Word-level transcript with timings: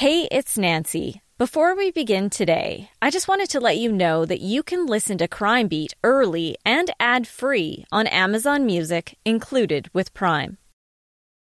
Hey, 0.00 0.26
it's 0.30 0.56
Nancy. 0.56 1.20
Before 1.36 1.76
we 1.76 1.90
begin 1.90 2.30
today, 2.30 2.88
I 3.02 3.10
just 3.10 3.28
wanted 3.28 3.50
to 3.50 3.60
let 3.60 3.76
you 3.76 3.92
know 3.92 4.24
that 4.24 4.40
you 4.40 4.62
can 4.62 4.86
listen 4.86 5.18
to 5.18 5.28
Crime 5.28 5.68
Beat 5.68 5.92
early 6.02 6.56
and 6.64 6.90
ad 6.98 7.28
free 7.28 7.84
on 7.92 8.06
Amazon 8.06 8.64
Music, 8.64 9.18
included 9.26 9.90
with 9.92 10.14
Prime. 10.14 10.56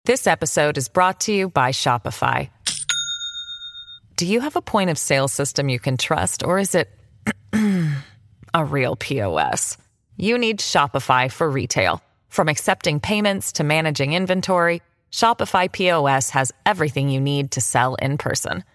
This 0.04 0.28
episode 0.28 0.78
is 0.78 0.90
brought 0.90 1.21
to 1.21 1.32
you 1.32 1.48
by 1.48 1.71
Shopify. 1.71 2.50
Do 4.18 4.25
you 4.25 4.42
have 4.42 4.57
a 4.57 4.62
point 4.62 4.89
of 4.89 4.98
sale 4.98 5.30
system 5.30 5.70
you 5.70 5.80
can 5.80 5.96
trust, 5.96 6.44
or 6.44 6.60
is 6.60 6.75
it 6.75 6.89
a 8.54 8.66
real 8.66 8.98
POS? 8.98 9.78
You 10.18 10.38
need 10.38 10.60
Shopify 10.60 11.32
for 11.32 11.50
retail. 11.50 12.02
From 12.28 12.50
accepting 12.50 13.00
payments 13.00 13.54
to 13.54 13.64
managing 13.64 14.12
inventory, 14.12 14.82
Shopify 15.14 15.71
POS 15.71 16.32
has 16.32 16.52
everything 16.66 17.07
you 17.07 17.21
need 17.21 17.52
to 17.52 17.61
sell 17.61 17.93
in 17.96 18.18
person. 18.18 18.66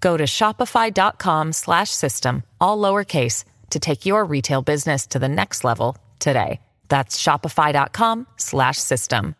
Go 0.00 0.16
to 0.16 0.24
shopify.com/system 0.24 2.42
all 2.60 2.78
lowercase 2.78 3.44
to 3.70 3.78
take 3.78 4.04
your 4.06 4.24
retail 4.24 4.62
business 4.62 5.06
to 5.06 5.18
the 5.18 5.28
next 5.28 5.62
level 5.62 5.98
today. 6.18 6.60
That's 6.88 7.22
shopify.com/system. 7.22 9.36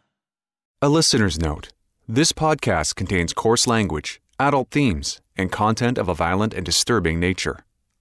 A 0.83 0.89
listener's 0.89 1.39
note. 1.39 1.69
This 2.07 2.33
podcast 2.33 2.95
contains 2.95 3.33
coarse 3.33 3.67
language, 3.67 4.21
adult 4.39 4.71
themes, 4.71 5.23
and 5.39 5.51
content 5.51 5.97
of 5.97 6.11
a 6.11 6.15
violent 6.15 6.53
and 6.53 6.67
disturbing 6.67 7.19
nature. 7.19 7.61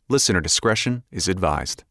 Listener 0.10 0.42
discretion 0.42 1.04
is 1.12 1.30
advised. 1.30 1.86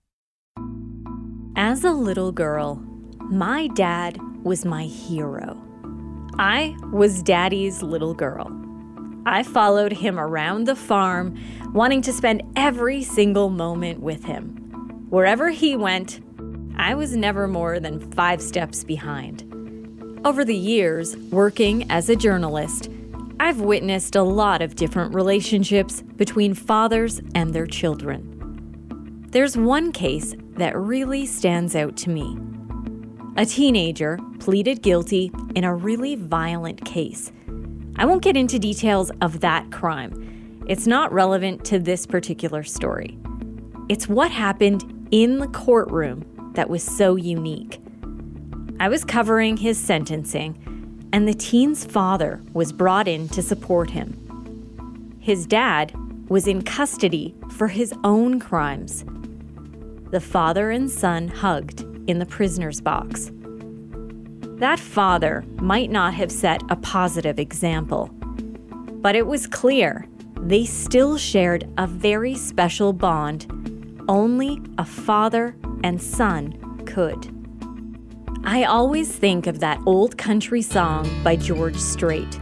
As 1.56 1.82
a 1.82 1.92
little 1.92 2.32
girl, 2.32 2.82
my 3.30 3.69
dad 3.69 4.19
was 4.44 4.66
my 4.66 4.84
hero. 4.84 5.56
I 6.38 6.77
was 6.92 7.22
daddy's 7.22 7.82
little 7.82 8.14
girl. 8.14 8.50
I 9.27 9.42
followed 9.42 9.92
him 9.92 10.18
around 10.18 10.64
the 10.66 10.74
farm, 10.74 11.38
wanting 11.72 12.02
to 12.02 12.12
spend 12.12 12.42
every 12.56 13.02
single 13.02 13.50
moment 13.50 14.00
with 14.00 14.25
him. 14.25 14.56
Wherever 15.10 15.50
he 15.50 15.77
went, 15.77 16.20
I 16.77 16.94
was 16.94 17.14
never 17.14 17.47
more 17.47 17.78
than 17.78 18.00
five 18.12 18.41
steps 18.41 18.83
behind. 18.83 19.42
Over 20.25 20.44
the 20.44 20.56
years, 20.56 21.16
working 21.30 21.91
as 21.91 22.08
a 22.08 22.16
journalist, 22.16 22.88
I've 23.38 23.60
witnessed 23.60 24.16
a 24.16 24.22
lot 24.22 24.62
of 24.62 24.77
different 24.77 25.14
relationships 25.14 26.03
between 26.16 26.55
fathers 26.55 27.20
and 27.34 27.53
their 27.53 27.66
children. 27.66 29.27
There's 29.30 29.56
one 29.56 29.92
case 29.92 30.34
that 30.56 30.77
really 30.77 31.27
stands 31.27 31.75
out 31.75 31.97
to 31.98 32.10
me. 32.10 32.38
A 33.34 33.47
teenager 33.47 34.19
pleaded 34.41 34.83
guilty 34.83 35.33
in 35.55 35.64
a 35.64 35.75
really 35.75 36.16
violent 36.16 36.84
case. 36.84 37.33
I 37.97 38.05
won't 38.05 38.22
get 38.22 38.36
into 38.36 38.58
details 38.58 39.11
of 39.22 39.41
that 39.41 39.72
crime. 39.72 40.62
It's 40.69 40.86
not 40.86 41.11
relevant 41.14 41.64
to 41.66 41.78
this 41.78 42.05
particular 42.05 42.62
story. 42.62 43.19
It's 43.88 44.06
what 44.06 44.30
happened 44.30 45.08
in 45.12 45.38
the 45.38 45.48
courtroom 45.48 46.53
that 46.55 46.69
was 46.69 46.83
so 46.83 47.16
unique. 47.16 47.80
I 48.78 48.91
was 48.91 49.03
covering 49.03 49.56
his 49.56 49.78
sentencing, 49.78 51.08
and 51.14 51.27
the 51.27 51.33
teen's 51.33 51.86
father 51.86 52.42
was 52.53 52.70
brought 52.70 53.08
in 53.08 53.28
to 53.30 53.41
support 53.41 53.88
him. 53.88 55.16
His 55.20 55.47
dad 55.47 55.94
was 56.28 56.47
in 56.47 56.60
custody 56.60 57.34
for 57.53 57.69
his 57.69 57.94
own 58.05 58.41
crimes. 58.41 59.06
The 60.10 60.20
father 60.20 60.70
and 60.70 60.91
son 60.91 61.28
hugged 61.28 61.86
in 62.06 62.19
the 62.19 62.27
prisoner's 62.27 62.81
box. 62.81 63.31
That 64.58 64.78
father 64.78 65.45
might 65.56 65.91
not 65.91 66.14
have 66.14 66.31
set 66.31 66.62
a 66.70 66.77
positive 66.77 67.39
example, 67.39 68.06
but 69.03 69.17
it 69.17 69.27
was 69.27 69.47
clear 69.47 70.06
they 70.41 70.64
still 70.64 71.19
shared 71.19 71.69
a 71.78 71.86
very 71.86 72.34
special 72.34 72.92
bond 72.92 73.47
only 74.09 74.61
a 74.78 74.84
father 74.84 75.56
and 75.84 76.00
son 76.03 76.53
could. 76.86 77.31
I 78.44 78.65
always 78.65 79.12
think 79.12 79.47
of 79.47 79.60
that 79.60 79.81
old 79.87 80.19
country 80.19 80.62
song 80.62 81.09
by 81.22 81.37
George 81.37 81.76
Strait 81.76 82.38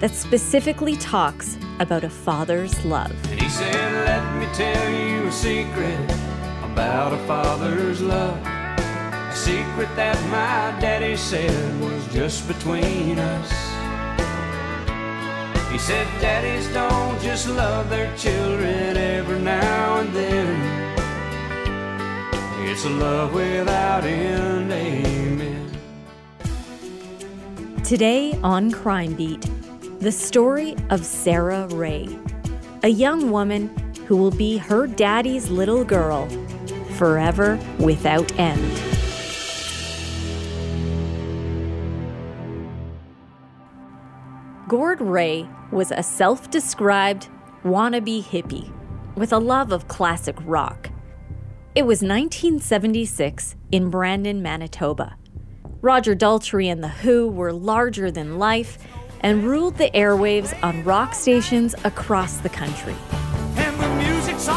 that 0.00 0.10
specifically 0.14 0.96
talks 0.96 1.56
about 1.78 2.04
a 2.04 2.10
father's 2.10 2.84
love. 2.84 3.12
And 3.30 3.40
he 3.40 3.48
said, 3.48 3.72
Let 4.06 4.40
me 4.40 4.52
tell 4.54 4.90
you 4.90 5.26
a 5.26 5.32
secret 5.32 6.10
about 6.64 7.12
a 7.12 7.18
father's 7.26 8.00
love. 8.00 8.53
Secret 9.44 9.94
that 9.94 10.18
my 10.30 10.80
daddy 10.80 11.16
said 11.18 11.78
was 11.78 12.02
just 12.14 12.48
between 12.48 13.18
us. 13.18 13.50
He 15.70 15.76
said, 15.76 16.06
Daddies 16.18 16.66
don't 16.72 17.20
just 17.20 17.50
love 17.50 17.90
their 17.90 18.08
children 18.16 18.96
every 18.96 19.38
now 19.40 19.98
and 19.98 20.10
then. 20.14 20.96
It's 22.66 22.86
a 22.86 22.88
love 22.88 23.34
without 23.34 24.04
end, 24.04 24.72
amen. 24.72 25.70
Today 27.84 28.38
on 28.42 28.70
Crime 28.70 29.12
Beat, 29.12 29.46
the 30.00 30.10
story 30.10 30.74
of 30.88 31.04
Sarah 31.04 31.66
Rae, 31.66 32.08
a 32.82 32.88
young 32.88 33.30
woman 33.30 33.68
who 34.06 34.16
will 34.16 34.30
be 34.30 34.56
her 34.56 34.86
daddy's 34.86 35.50
little 35.50 35.84
girl 35.84 36.26
forever 36.96 37.58
without 37.78 38.32
end. 38.38 38.93
Gord 44.66 45.02
Rae 45.02 45.46
was 45.70 45.90
a 45.90 46.02
self 46.02 46.50
described 46.50 47.28
wannabe 47.64 48.24
hippie 48.24 48.72
with 49.14 49.30
a 49.30 49.38
love 49.38 49.72
of 49.72 49.88
classic 49.88 50.36
rock. 50.46 50.88
It 51.74 51.82
was 51.82 52.00
1976 52.00 53.56
in 53.72 53.90
Brandon, 53.90 54.40
Manitoba. 54.40 55.16
Roger 55.82 56.14
Daltrey 56.14 56.68
and 56.68 56.82
The 56.82 56.88
Who 56.88 57.28
were 57.28 57.52
larger 57.52 58.10
than 58.10 58.38
life 58.38 58.78
and 59.20 59.44
ruled 59.44 59.76
the 59.76 59.90
airwaves 59.90 60.56
on 60.62 60.82
rock 60.84 61.14
stations 61.14 61.74
across 61.84 62.38
the 62.38 62.48
country. 62.48 62.96
And 63.56 63.78
the 63.78 63.88
music's 63.96 64.48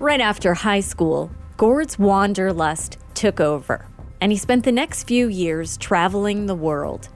Right 0.00 0.20
after 0.20 0.54
high 0.54 0.78
school, 0.78 1.28
Gord's 1.56 1.98
wanderlust 1.98 2.98
took 3.14 3.40
over, 3.40 3.86
and 4.20 4.30
he 4.30 4.38
spent 4.38 4.62
the 4.62 4.70
next 4.70 5.08
few 5.08 5.26
years 5.26 5.76
traveling 5.76 6.46
the 6.46 6.54
world. 6.54 7.08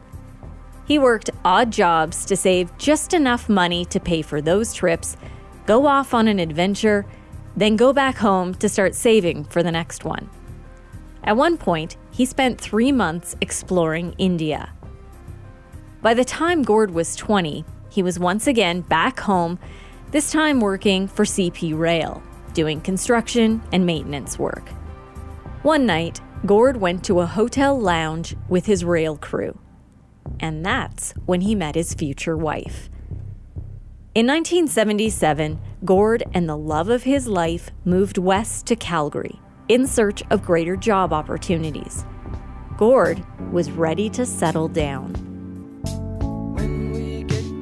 He 0.85 0.99
worked 0.99 1.31
odd 1.45 1.71
jobs 1.71 2.25
to 2.25 2.37
save 2.37 2.77
just 2.79 3.15
enough 3.15 3.49
money 3.49 3.85
to 3.85 4.01
pay 4.01 4.21
for 4.21 4.41
those 4.41 4.75
trips, 4.75 5.17
go 5.65 5.87
off 5.87 6.13
on 6.13 6.27
an 6.27 6.41
adventure, 6.41 7.07
then 7.57 7.77
go 7.77 7.93
back 7.93 8.17
home 8.17 8.53
to 8.55 8.69
start 8.69 8.97
saving 8.97 9.45
for 9.45 9.63
the 9.63 9.71
next 9.71 10.05
one. 10.05 10.29
At 11.23 11.37
one 11.37 11.59
point, 11.59 11.97
he 12.11 12.25
spent 12.25 12.61
three 12.61 12.91
months 12.91 13.37
exploring 13.41 14.17
India. 14.19 14.73
By 16.01 16.15
the 16.15 16.25
time 16.25 16.65
Gord 16.65 16.91
was 16.91 17.15
20, 17.15 17.65
he 17.91 18.03
was 18.03 18.19
once 18.19 18.49
again 18.49 18.81
back 18.81 19.21
home, 19.21 19.61
this 20.11 20.33
time 20.33 20.59
working 20.59 21.07
for 21.07 21.25
CP 21.25 21.79
Rail, 21.79 22.21
doing 22.55 22.81
construction 22.81 23.63
and 23.73 23.87
maintenance 23.87 24.39
work. 24.39 24.69
One 25.63 25.87
night, 25.87 26.21
Gord 26.45 26.77
went 26.77 27.05
to 27.05 27.21
a 27.21 27.27
hotel 27.27 27.79
lounge 27.79 28.37
with 28.49 28.67
his 28.67 28.85
rail 28.85 29.17
crew. 29.17 29.59
And 30.41 30.65
that's 30.65 31.13
when 31.27 31.43
he 31.43 31.55
met 31.55 31.75
his 31.75 31.95
future 31.95 32.37
wife. 32.37 32.91
In 34.15 34.27
1977, 34.27 35.61
Gord 35.85 36.25
and 36.35 36.49
the 36.49 36.57
love 36.57 36.89
of 36.89 37.05
his 37.05 37.27
life 37.27 37.71
moved 37.85 38.19
west 38.19 38.67
to 38.67 38.77
Calgary 38.77 39.41
in 39.69 39.87
search 39.87 40.23
of 40.31 40.45
greater 40.45 40.77
job 40.77 41.13
opportunities. 41.13 42.05
Gord 42.77 43.25
was 43.53 43.71
ready 43.71 44.11
to 44.11 44.27
settle 44.27 44.69
down. 44.69 45.15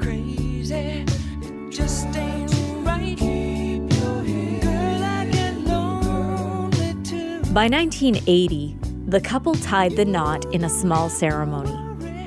Crazy, 0.01 1.05
By 7.53 7.67
1980, 7.67 8.77
the 9.09 9.21
couple 9.21 9.57
tied 9.57 9.97
the 9.97 10.05
knot 10.05 10.45
in 10.55 10.63
a 10.63 10.71
small 10.71 11.09
ceremony 11.09 11.73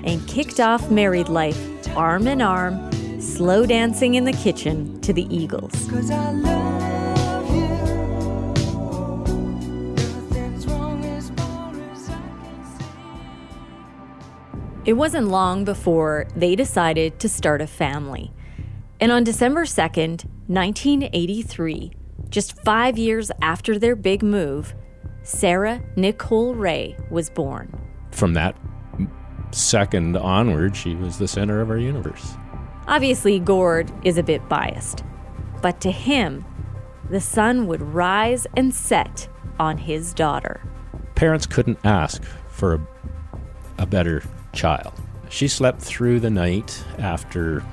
and 0.04 0.28
kicked 0.28 0.60
off 0.60 0.92
married 0.92 1.30
life 1.30 1.58
arm 1.96 2.28
in 2.28 2.42
arm, 2.42 2.92
slow 3.22 3.66
dancing 3.66 4.16
in 4.16 4.25
the 4.25 4.34
kitchen 4.34 5.00
to 5.00 5.14
the 5.14 5.24
Eagles. 5.34 5.72
Cause 5.90 6.12
I 6.12 6.31
love 6.31 7.56
you. 7.56 7.68
Nothing's 9.94 10.68
wrong 10.68 11.06
as 11.06 11.30
far 11.30 11.74
as 11.94 12.10
I 12.10 12.19
can 12.44 12.66
see. 12.78 12.86
It 14.86 14.94
wasn't 14.94 15.30
long 15.30 15.64
before 15.64 16.28
they 16.36 16.54
decided 16.56 17.19
to 17.22 17.30
start 17.30 17.62
a 17.62 17.68
family. 17.68 18.34
And 19.00 19.10
on 19.10 19.24
December 19.24 19.64
2nd, 19.64 20.26
1983, 20.48 21.94
just 22.30 22.60
five 22.64 22.98
years 22.98 23.31
after 23.42 23.80
their 23.80 23.96
big 23.96 24.22
move, 24.22 24.76
Sarah 25.24 25.81
Nicole 25.96 26.54
Rae 26.54 26.96
was 27.10 27.30
born. 27.30 27.72
From 28.12 28.34
that 28.34 28.56
second 29.52 30.18
onward, 30.18 30.75
she 30.75 30.96
was 30.96 31.18
the 31.18 31.28
center 31.28 31.62
of 31.62 31.70
our 31.70 31.78
universe. 31.78 32.36
Obviously, 32.88 33.40
Gord 33.40 33.92
is 34.04 34.18
a 34.18 34.24
bit 34.24 34.48
biased, 34.50 35.04
but 35.62 35.80
to 35.81 35.92
him, 35.92 36.46
the 37.10 37.22
sun 37.22 37.68
would 37.68 37.81
rise 37.81 38.46
and 38.58 38.74
set 38.74 39.28
on 39.60 39.78
his 39.78 40.14
daughter. 40.14 40.62
Parents 41.16 41.46
couldn't 41.46 41.80
ask 41.86 42.24
for 42.50 42.76
a, 42.76 42.88
a 43.78 43.86
better 43.86 44.24
child. 44.52 44.94
She 45.30 45.48
slept 45.48 45.81
through 45.81 46.19
the 46.19 46.30
night 46.30 46.84
after 46.98 47.64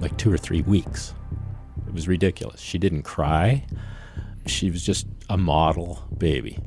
like 0.00 0.16
two 0.16 0.32
or 0.32 0.38
three 0.38 0.62
weeks. 0.62 1.14
It 1.86 1.94
was 1.94 2.06
ridiculous. 2.06 2.60
She 2.60 2.78
didn't 2.78 3.02
cry. 3.02 3.66
She 4.46 4.70
was 4.70 4.84
just 4.84 5.06
a 5.28 5.36
model 5.36 6.02
baby. 6.16 6.58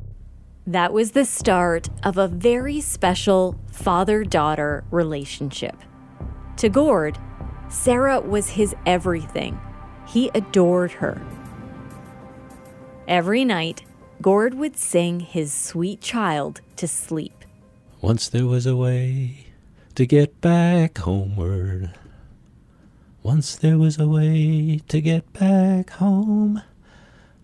That 0.66 0.92
was 0.92 1.10
the 1.12 1.24
start 1.24 1.88
of 2.02 2.16
a 2.16 2.28
very 2.28 2.80
special 2.80 3.58
father 3.70 4.24
daughter 4.24 4.84
relationship. 4.90 5.76
To 6.56 6.68
Gord, 6.68 7.18
Sarah 7.68 8.20
was 8.20 8.48
his 8.48 8.74
everything. 8.86 9.60
He 10.06 10.30
adored 10.34 10.92
her. 10.92 11.20
Every 13.06 13.44
night, 13.44 13.84
Gord 14.22 14.54
would 14.54 14.76
sing 14.76 15.20
his 15.20 15.52
sweet 15.52 16.00
child 16.00 16.62
to 16.76 16.88
sleep. 16.88 17.44
Once 18.00 18.28
there 18.28 18.46
was 18.46 18.64
a 18.64 18.76
way 18.76 19.48
to 19.94 20.06
get 20.06 20.40
back 20.40 20.98
homeward. 20.98 21.90
Once 23.22 23.56
there 23.56 23.78
was 23.78 23.98
a 23.98 24.08
way 24.08 24.80
to 24.88 25.00
get 25.00 25.30
back 25.32 25.90
home. 25.90 26.62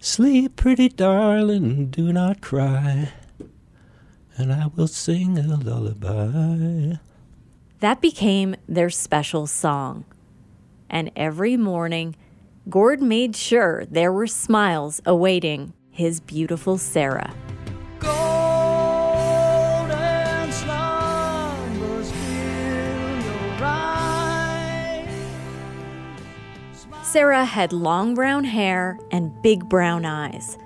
Sleep, 0.02 0.56
pretty 0.56 0.88
darling, 0.88 1.90
do 1.90 2.10
not 2.10 2.40
cry, 2.40 3.12
and 4.38 4.50
I 4.50 4.68
will 4.74 4.86
sing 4.86 5.38
a 5.38 5.58
lullaby. 5.58 6.96
That 7.80 8.00
became 8.00 8.56
their 8.66 8.88
special 8.88 9.46
song. 9.46 10.06
And 10.88 11.10
every 11.16 11.58
morning, 11.58 12.16
Gord 12.66 13.02
made 13.02 13.36
sure 13.36 13.84
there 13.90 14.10
were 14.10 14.26
smiles 14.26 15.02
awaiting 15.04 15.74
his 15.90 16.20
beautiful 16.20 16.78
Sarah. 16.78 17.34
Golden 17.98 18.39
Sarah 27.10 27.44
had 27.44 27.72
long 27.72 28.14
brown 28.14 28.44
hair 28.44 28.96
and 29.10 29.42
big 29.42 29.68
brown 29.68 30.04
eyes. 30.04 30.56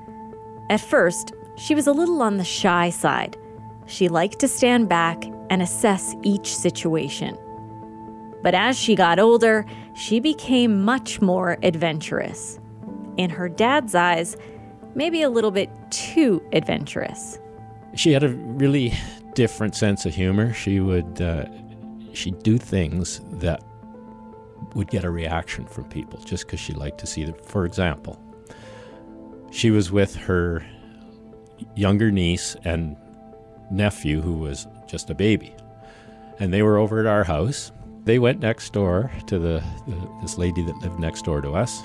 At 0.69 0.83
first, 0.83 1.33
she 1.57 1.75
was 1.75 1.87
a 1.87 1.93
little 1.93 2.21
on 2.21 2.37
the 2.37 2.45
shy 2.45 2.91
side. 2.91 3.39
She 3.87 4.09
liked 4.09 4.41
to 4.41 4.49
stand 4.49 4.87
back 4.87 5.25
and 5.49 5.63
assess 5.63 6.15
each 6.23 6.55
situation. 6.55 7.39
But 8.43 8.55
as 8.55 8.79
she 8.79 8.95
got 8.95 9.19
older, 9.19 9.65
she 9.95 10.21
became 10.21 10.85
much 10.85 11.23
more 11.23 11.57
adventurous. 11.63 12.61
In 13.17 13.31
her 13.31 13.49
dad's 13.49 13.95
eyes, 13.95 14.37
maybe 14.95 15.23
a 15.23 15.31
little 15.31 15.51
bit 15.51 15.71
too 15.91 16.47
adventurous. 16.53 17.39
She 17.95 18.13
had 18.13 18.23
a 18.23 18.35
really 18.35 18.93
different 19.33 19.77
sense 19.77 20.05
of 20.05 20.15
humor. 20.15 20.53
She 20.53 20.79
would 20.79 21.23
uh, 21.23 21.47
she'd 22.13 22.43
do 22.43 22.59
things 22.59 23.23
that 23.33 23.63
would 24.75 24.89
get 24.89 25.05
a 25.05 25.11
reaction 25.11 25.67
from 25.67 25.85
people 25.85 26.19
just 26.21 26.47
because 26.47 26.61
she 26.61 26.73
liked 26.73 26.99
to 26.99 27.07
see 27.07 27.25
them. 27.25 27.35
For 27.45 27.65
example, 27.65 28.21
she 29.51 29.71
was 29.71 29.93
with 29.93 30.15
her 30.17 30.65
younger 31.77 32.11
niece 32.11 32.57
and 32.65 32.97
nephew, 33.71 34.21
who 34.21 34.35
was 34.35 34.67
just 34.87 35.11
a 35.11 35.15
baby, 35.15 35.55
and 36.39 36.53
they 36.53 36.63
were 36.63 36.79
over 36.79 37.01
at 37.01 37.07
our 37.07 37.25
house. 37.25 37.73
They 38.05 38.19
went 38.19 38.41
next 38.41 38.73
door 38.73 39.11
to 39.27 39.39
the, 39.39 39.63
the 39.87 40.11
this 40.21 40.37
lady 40.37 40.63
that 40.63 40.77
lived 40.79 40.99
next 40.99 41.25
door 41.25 41.41
to 41.41 41.53
us. 41.53 41.83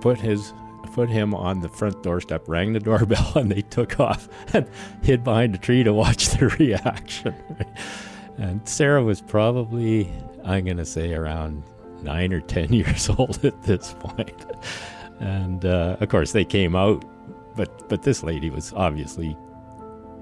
Put 0.00 0.18
his 0.18 0.52
put 0.92 1.08
him 1.08 1.34
on 1.34 1.60
the 1.60 1.68
front 1.68 2.02
doorstep, 2.02 2.48
rang 2.48 2.72
the 2.72 2.80
doorbell, 2.80 3.32
and 3.36 3.50
they 3.50 3.62
took 3.62 4.00
off 4.00 4.28
and 4.54 4.68
hid 5.02 5.24
behind 5.24 5.54
a 5.54 5.58
tree 5.58 5.82
to 5.84 5.92
watch 5.92 6.28
the 6.38 6.48
reaction. 6.58 7.34
and 8.38 8.66
Sarah 8.68 9.02
was 9.02 9.20
probably, 9.20 10.12
I'm 10.44 10.64
going 10.64 10.76
to 10.76 10.84
say, 10.84 11.14
around 11.14 11.62
nine 12.02 12.32
or 12.32 12.40
10 12.40 12.72
years 12.72 13.08
old 13.10 13.44
at 13.44 13.62
this 13.62 13.94
point. 13.98 14.46
And 15.18 15.64
uh, 15.64 15.96
of 16.00 16.08
course, 16.08 16.32
they 16.32 16.44
came 16.44 16.74
out, 16.74 17.04
but, 17.56 17.88
but 17.88 18.02
this 18.02 18.22
lady 18.22 18.50
was 18.50 18.72
obviously 18.74 19.36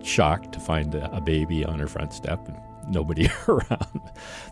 shocked 0.03 0.53
to 0.53 0.61
find 0.61 0.95
a, 0.95 1.15
a 1.15 1.21
baby 1.21 1.65
on 1.65 1.79
her 1.79 1.87
front 1.87 2.13
step 2.13 2.47
and 2.49 2.59
nobody 2.89 3.29
around. 3.49 4.01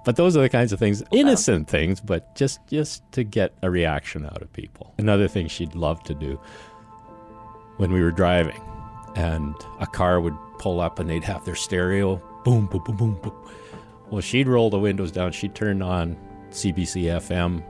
But 0.05 0.17
those 0.17 0.37
are 0.37 0.43
the 0.43 0.49
kinds 0.49 0.73
of 0.73 0.79
things, 0.79 1.03
innocent 1.11 1.69
things, 1.69 2.01
but 2.01 2.35
just 2.35 2.65
just 2.67 3.03
to 3.13 3.25
get 3.25 3.53
a 3.63 3.71
reaction 3.71 4.25
out 4.27 4.43
of 4.43 4.53
people. 4.53 4.95
Another 4.99 5.29
thing 5.29 5.49
she'd 5.49 5.75
love 5.75 6.03
to 6.05 6.15
do 6.15 6.39
when 7.79 7.93
we 7.93 8.01
were 8.01 8.11
driving, 8.11 8.61
and 9.15 9.55
a 9.81 9.87
car 9.87 10.21
would 10.21 10.37
pull 10.59 10.81
up 10.81 10.99
and 10.99 11.09
they'd 11.09 11.25
have 11.25 11.45
their 11.45 11.55
stereo 11.55 12.23
boom, 12.45 12.67
boom, 12.67 12.83
boom, 12.85 12.97
boom, 12.97 13.19
boom. 13.23 13.51
Well, 14.11 14.21
she'd 14.21 14.49
roll 14.49 14.71
the 14.71 14.79
windows 14.79 15.11
down. 15.11 15.33
She'd 15.33 15.55
turn 15.55 15.83
on 15.83 16.17
CBC 16.51 17.05
FM 17.05 17.63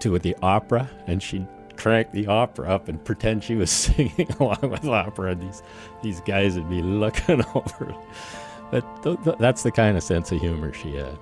to 0.00 0.18
the 0.18 0.36
opera, 0.42 0.88
and 1.06 1.22
she'd 1.22 1.46
crank 1.76 2.12
the 2.12 2.26
opera 2.28 2.72
up 2.72 2.88
and 2.88 3.02
pretend 3.04 3.42
she 3.42 3.56
was 3.56 3.70
singing 3.70 4.28
along 4.38 4.70
with 4.70 4.84
opera. 4.86 5.32
And 5.32 5.42
these 5.42 5.62
these 6.02 6.20
guys 6.20 6.56
would 6.56 6.70
be 6.70 6.82
looking 6.82 7.44
over. 7.54 7.94
But 8.70 9.02
th- 9.02 9.18
th- 9.24 9.36
that's 9.38 9.62
the 9.62 9.70
kind 9.72 9.96
of 9.96 10.02
sense 10.02 10.32
of 10.32 10.40
humor 10.40 10.72
she 10.72 10.94
had. 10.94 11.18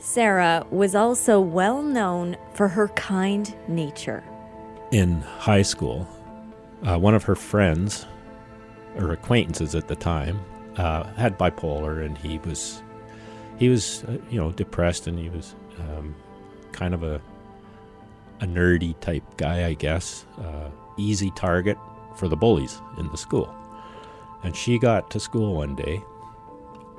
Sarah 0.00 0.64
was 0.70 0.94
also 0.94 1.40
well 1.40 1.82
known 1.82 2.36
for 2.54 2.68
her 2.68 2.88
kind 2.88 3.54
nature. 3.66 4.22
In 4.92 5.20
high 5.20 5.62
school, 5.62 6.06
uh, 6.84 6.98
one 6.98 7.14
of 7.14 7.24
her 7.24 7.34
friends, 7.34 8.06
or 8.96 9.12
acquaintances 9.12 9.74
at 9.74 9.88
the 9.88 9.96
time, 9.96 10.40
uh, 10.76 11.04
had 11.14 11.36
bipolar, 11.36 12.04
and 12.04 12.16
he 12.16 12.38
was 12.38 12.82
he 13.58 13.68
was 13.68 14.04
uh, 14.04 14.18
you 14.30 14.38
know 14.40 14.52
depressed, 14.52 15.06
and 15.06 15.18
he 15.18 15.28
was 15.28 15.54
um, 15.78 16.14
kind 16.72 16.94
of 16.94 17.02
a 17.02 17.20
a 18.40 18.46
nerdy 18.46 18.98
type 19.00 19.24
guy, 19.36 19.66
I 19.66 19.74
guess. 19.74 20.24
Uh, 20.40 20.70
easy 20.96 21.30
target 21.32 21.76
for 22.16 22.28
the 22.28 22.36
bullies 22.36 22.80
in 22.98 23.08
the 23.08 23.16
school. 23.16 23.54
And 24.42 24.54
she 24.54 24.78
got 24.78 25.10
to 25.10 25.20
school 25.20 25.56
one 25.56 25.74
day 25.74 26.02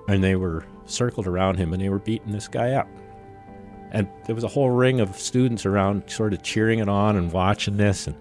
and 0.08 0.24
they 0.24 0.36
were 0.36 0.66
circled 0.86 1.28
around 1.28 1.58
him 1.58 1.74
and 1.74 1.82
they 1.82 1.90
were 1.90 2.00
beating 2.00 2.32
this 2.32 2.48
guy 2.48 2.72
up. 2.72 2.88
And 3.92 4.08
there 4.26 4.36
was 4.36 4.44
a 4.44 4.50
whole 4.50 4.70
ring 4.70 5.00
of 5.00 5.18
students 5.18 5.66
around, 5.66 6.10
sort 6.10 6.34
of 6.34 6.44
cheering 6.44 6.80
it 6.80 6.90
on 6.90 7.16
and 7.16 7.32
watching 7.32 7.78
this. 7.78 8.08
And 8.08 8.16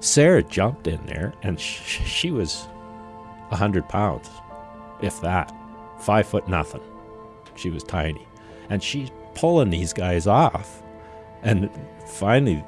Sarah 0.00 0.42
jumped 0.42 0.88
in 0.88 1.04
there, 1.06 1.32
and 1.44 1.60
sh- 1.60 2.02
she 2.04 2.32
was 2.32 2.66
a 3.52 3.56
hundred 3.56 3.88
pounds, 3.88 4.28
if 5.00 5.20
that, 5.20 5.54
five 6.00 6.26
foot 6.26 6.48
nothing. 6.48 6.80
She 7.60 7.70
was 7.70 7.82
tiny, 7.84 8.26
and 8.68 8.82
she's 8.82 9.10
pulling 9.34 9.70
these 9.70 9.92
guys 9.92 10.26
off. 10.26 10.82
And 11.42 11.70
finally, 12.06 12.64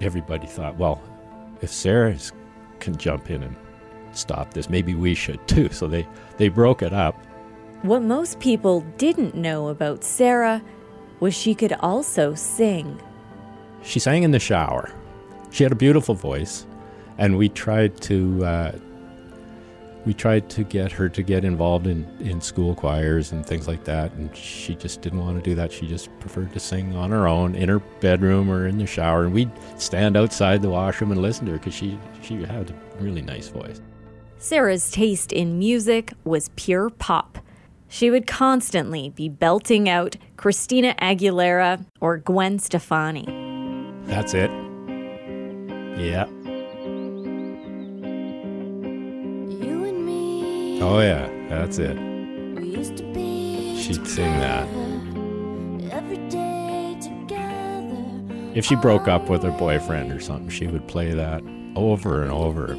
everybody 0.00 0.46
thought, 0.46 0.76
well, 0.76 1.00
if 1.60 1.70
Sarah 1.70 2.16
can 2.80 2.96
jump 2.96 3.30
in 3.30 3.42
and 3.42 3.56
stop 4.12 4.52
this, 4.52 4.68
maybe 4.68 4.94
we 4.94 5.14
should 5.14 5.46
too. 5.48 5.68
So 5.70 5.86
they 5.86 6.06
they 6.36 6.48
broke 6.48 6.82
it 6.82 6.92
up 6.92 7.16
what 7.82 8.02
most 8.02 8.38
people 8.38 8.82
didn't 8.96 9.34
know 9.34 9.68
about 9.68 10.04
Sarah 10.04 10.62
was 11.18 11.34
she 11.34 11.52
could 11.54 11.72
also 11.80 12.34
sing. 12.34 13.00
She 13.82 13.98
sang 13.98 14.22
in 14.22 14.30
the 14.30 14.38
shower. 14.38 14.92
She 15.50 15.64
had 15.64 15.72
a 15.72 15.76
beautiful 15.76 16.14
voice, 16.14 16.64
and 17.18 17.36
we 17.36 17.48
tried 17.48 18.00
to 18.02 18.44
uh, 18.44 18.72
we 20.04 20.14
tried 20.14 20.48
to 20.50 20.64
get 20.64 20.90
her 20.92 21.08
to 21.08 21.22
get 21.22 21.44
involved 21.44 21.86
in, 21.86 22.06
in 22.20 22.40
school 22.40 22.74
choirs 22.74 23.32
and 23.32 23.44
things 23.44 23.68
like 23.68 23.84
that, 23.84 24.12
and 24.12 24.34
she 24.36 24.74
just 24.74 25.00
didn't 25.00 25.20
want 25.20 25.36
to 25.36 25.42
do 25.42 25.54
that. 25.54 25.72
She 25.72 25.86
just 25.86 26.08
preferred 26.20 26.52
to 26.52 26.60
sing 26.60 26.94
on 26.96 27.10
her 27.10 27.26
own 27.26 27.54
in 27.54 27.68
her 27.68 27.78
bedroom 28.00 28.50
or 28.50 28.66
in 28.66 28.78
the 28.78 28.86
shower, 28.86 29.24
and 29.24 29.32
we'd 29.32 29.50
stand 29.78 30.16
outside 30.16 30.62
the 30.62 30.70
washroom 30.70 31.12
and 31.12 31.22
listen 31.22 31.46
to 31.46 31.52
her 31.52 31.58
because 31.58 31.74
she 31.74 31.98
she 32.22 32.42
had 32.42 32.70
a 32.70 33.02
really 33.02 33.22
nice 33.22 33.48
voice. 33.48 33.80
Sarah's 34.38 34.90
taste 34.90 35.32
in 35.32 35.58
music 35.58 36.12
was 36.24 36.50
pure 36.56 36.90
pop 36.90 37.38
she 37.92 38.10
would 38.10 38.26
constantly 38.26 39.10
be 39.10 39.28
belting 39.28 39.86
out 39.86 40.16
Christina 40.38 40.94
Aguilera 40.94 41.84
or 42.00 42.16
Gwen 42.16 42.58
Stefani. 42.58 43.26
That's 44.06 44.32
it. 44.32 44.50
Yeah. 45.98 46.24
Oh, 50.82 50.98
yeah, 50.98 51.28
that's 51.48 51.78
it. 51.78 51.96
She'd 53.80 54.04
sing 54.06 54.32
that. 54.40 54.66
If 58.56 58.66
she 58.66 58.74
broke 58.74 59.06
up 59.06 59.28
with 59.30 59.44
her 59.44 59.52
boyfriend 59.52 60.10
or 60.10 60.18
something, 60.18 60.48
she 60.48 60.66
would 60.66 60.88
play 60.88 61.12
that 61.12 61.40
over 61.76 62.22
and 62.22 62.32
over. 62.32 62.76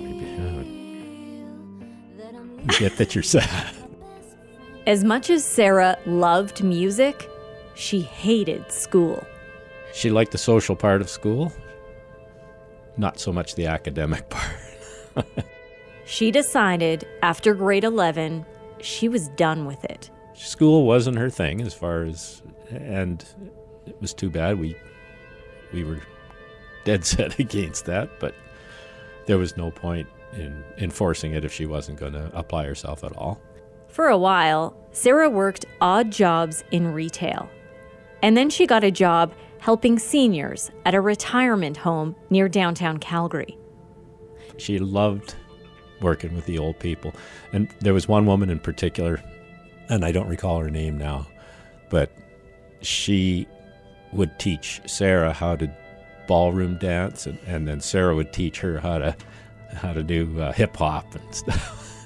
We 2.65 2.77
get 2.77 2.97
that 2.97 3.15
you're 3.15 3.23
sad. 3.23 3.73
As 4.85 5.05
much 5.05 5.29
as 5.29 5.45
Sarah 5.45 5.97
loved 6.05 6.61
music, 6.61 7.29
she 7.73 8.01
hated 8.01 8.69
school. 8.69 9.25
She 9.93 10.11
liked 10.11 10.33
the 10.33 10.37
social 10.37 10.75
part 10.75 10.99
of 10.99 11.09
school, 11.09 11.53
not 12.97 13.17
so 13.17 13.31
much 13.31 13.55
the 13.55 13.67
academic 13.67 14.29
part. 14.29 15.35
She 16.05 16.31
decided 16.31 17.07
after 17.21 17.53
grade 17.53 17.83
11 17.83 18.45
she 18.81 19.07
was 19.07 19.29
done 19.29 19.65
with 19.65 19.83
it. 19.85 20.09
School 20.33 20.85
wasn't 20.85 21.17
her 21.17 21.29
thing 21.29 21.61
as 21.61 21.73
far 21.73 22.03
as, 22.03 22.41
and 22.69 23.23
it 23.85 23.95
was 24.01 24.13
too 24.13 24.29
bad. 24.29 24.59
We 24.59 24.75
we 25.71 25.83
were 25.83 26.01
dead 26.83 27.05
set 27.05 27.39
against 27.39 27.85
that, 27.85 28.19
but 28.19 28.35
there 29.25 29.37
was 29.37 29.55
no 29.57 29.71
point 29.71 30.07
in 30.33 30.63
enforcing 30.77 31.33
it 31.33 31.45
if 31.45 31.53
she 31.53 31.65
wasn't 31.65 31.99
going 31.99 32.13
to 32.13 32.29
apply 32.37 32.65
herself 32.65 33.03
at 33.03 33.15
all. 33.15 33.39
For 33.87 34.07
a 34.07 34.17
while, 34.17 34.75
Sarah 34.91 35.29
worked 35.29 35.65
odd 35.79 36.11
jobs 36.11 36.63
in 36.71 36.87
retail. 36.87 37.49
And 38.23 38.35
then 38.35 38.49
she 38.49 38.65
got 38.65 38.83
a 38.83 38.91
job 38.91 39.33
helping 39.59 39.99
seniors 39.99 40.71
at 40.85 40.95
a 40.95 41.01
retirement 41.01 41.77
home 41.77 42.15
near 42.29 42.49
downtown 42.49 42.97
Calgary. 42.97 43.57
She 44.57 44.79
loved 44.79 45.35
working 46.03 46.35
with 46.35 46.45
the 46.45 46.59
old 46.59 46.77
people. 46.79 47.15
And 47.51 47.67
there 47.79 47.93
was 47.93 48.07
one 48.07 48.25
woman 48.25 48.49
in 48.49 48.59
particular, 48.59 49.21
and 49.89 50.05
I 50.05 50.11
don't 50.11 50.27
recall 50.27 50.59
her 50.59 50.69
name 50.69 50.97
now, 50.97 51.27
but 51.89 52.11
she 52.81 53.47
would 54.11 54.37
teach 54.37 54.81
Sarah 54.85 55.33
how 55.33 55.55
to 55.55 55.71
ballroom 56.27 56.77
dance, 56.77 57.25
and, 57.25 57.37
and 57.47 57.67
then 57.67 57.79
Sarah 57.81 58.15
would 58.15 58.31
teach 58.31 58.59
her 58.59 58.79
how 58.79 58.99
to 58.99 59.15
how 59.73 59.91
to 59.91 60.03
do 60.03 60.39
uh, 60.39 60.51
hip 60.51 60.75
hop 60.77 61.15
and 61.15 61.35
stuff. 61.35 62.05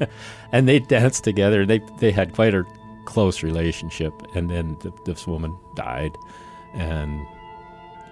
and 0.52 0.68
they 0.68 0.80
danced 0.80 1.24
together. 1.24 1.66
They 1.66 1.82
they 2.00 2.12
had 2.12 2.34
quite 2.34 2.54
a 2.54 2.64
close 3.06 3.42
relationship. 3.44 4.14
And 4.36 4.50
then 4.50 4.76
th- 4.82 4.94
this 5.06 5.26
woman 5.28 5.58
died, 5.76 6.12
and 6.74 7.26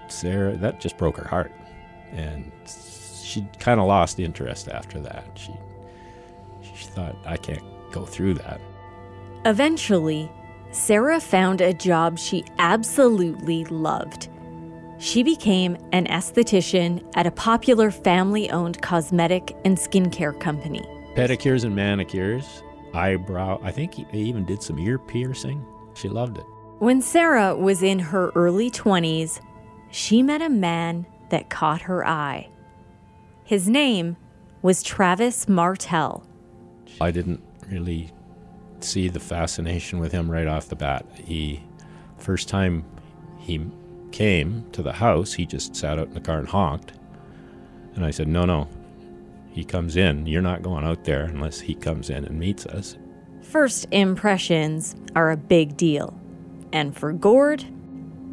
Sarah 0.08 0.56
that 0.58 0.80
just 0.80 0.98
broke 0.98 1.18
her 1.18 1.28
heart, 1.28 1.52
and 2.12 2.52
she 3.24 3.46
kind 3.60 3.80
of 3.80 3.88
lost 3.88 4.20
interest 4.20 4.68
after 4.68 5.00
that. 5.02 5.28
She 5.36 5.54
she 6.76 6.86
thought 6.88 7.16
I 7.26 7.38
can't 7.38 7.64
go 7.92 8.06
through 8.06 8.36
that. 8.36 8.60
Eventually, 9.46 10.32
Sarah 10.72 11.20
found 11.20 11.62
a 11.62 11.74
job 11.74 12.20
she 12.20 12.44
absolutely 12.58 13.66
loved. 13.66 14.30
She 14.98 15.24
became 15.24 15.78
an 15.92 16.06
esthetician 16.08 17.06
at 17.16 17.28
a 17.28 17.32
popular 17.32 17.92
family 17.92 18.50
owned 18.50 18.82
cosmetic 18.82 19.56
and 19.66 19.78
skincare 19.78 20.38
company. 20.40 20.86
Pedicures 21.16 21.64
and 21.64 21.76
manicures, 21.76 22.64
eyebrow. 22.94 23.60
I 23.62 23.72
think 23.72 23.96
they 24.12 24.20
even 24.20 24.46
did 24.46 24.62
some 24.64 24.80
ear 24.80 24.98
piercing. 24.98 25.66
She 25.96 26.10
loved 26.10 26.38
it. 26.38 26.46
When 26.80 27.02
Sarah 27.02 27.56
was 27.56 27.84
in 27.84 28.00
her 28.00 28.32
early 28.36 28.70
20s, 28.70 29.40
she 29.92 30.22
met 30.22 30.42
a 30.42 30.50
man 30.50 31.06
that 31.30 31.50
caught 31.50 31.84
her 31.84 32.06
eye. 32.06 32.50
His 33.44 33.70
name 33.70 34.18
was 34.62 34.84
Travis 34.84 35.48
Martel. 35.48 36.26
I 37.02 37.12
didn't 37.12 37.42
really 37.70 38.12
see 38.80 39.08
the 39.08 39.20
fascination 39.20 40.00
with 40.00 40.12
him 40.12 40.30
right 40.30 40.48
off 40.48 40.70
the 40.70 40.76
bat. 40.76 41.06
He, 41.16 41.64
first 42.18 42.48
time 42.48 42.84
he 43.40 43.66
came 44.12 44.66
to 44.72 44.82
the 44.82 44.94
house, 44.94 45.34
he 45.34 45.46
just 45.46 45.76
sat 45.76 46.00
out 46.00 46.08
in 46.08 46.14
the 46.14 46.22
car 46.22 46.40
and 46.40 46.48
honked. 46.48 46.94
And 47.96 48.06
I 48.06 48.12
said, 48.12 48.28
No, 48.28 48.46
no. 48.46 48.68
He 49.52 49.64
comes 49.64 49.96
in. 49.96 50.26
You're 50.26 50.42
not 50.42 50.62
going 50.64 50.84
out 50.84 51.06
there 51.06 51.24
unless 51.24 51.62
he 51.62 51.76
comes 51.76 52.10
in 52.10 52.26
and 52.26 52.38
meets 52.38 52.66
us. 52.66 52.98
First 53.42 53.88
impressions 53.92 54.96
are 55.16 55.32
a 55.32 55.38
big 55.38 55.78
deal. 55.78 56.20
And 56.74 56.96
for 56.96 57.14
Gord, 57.14 57.64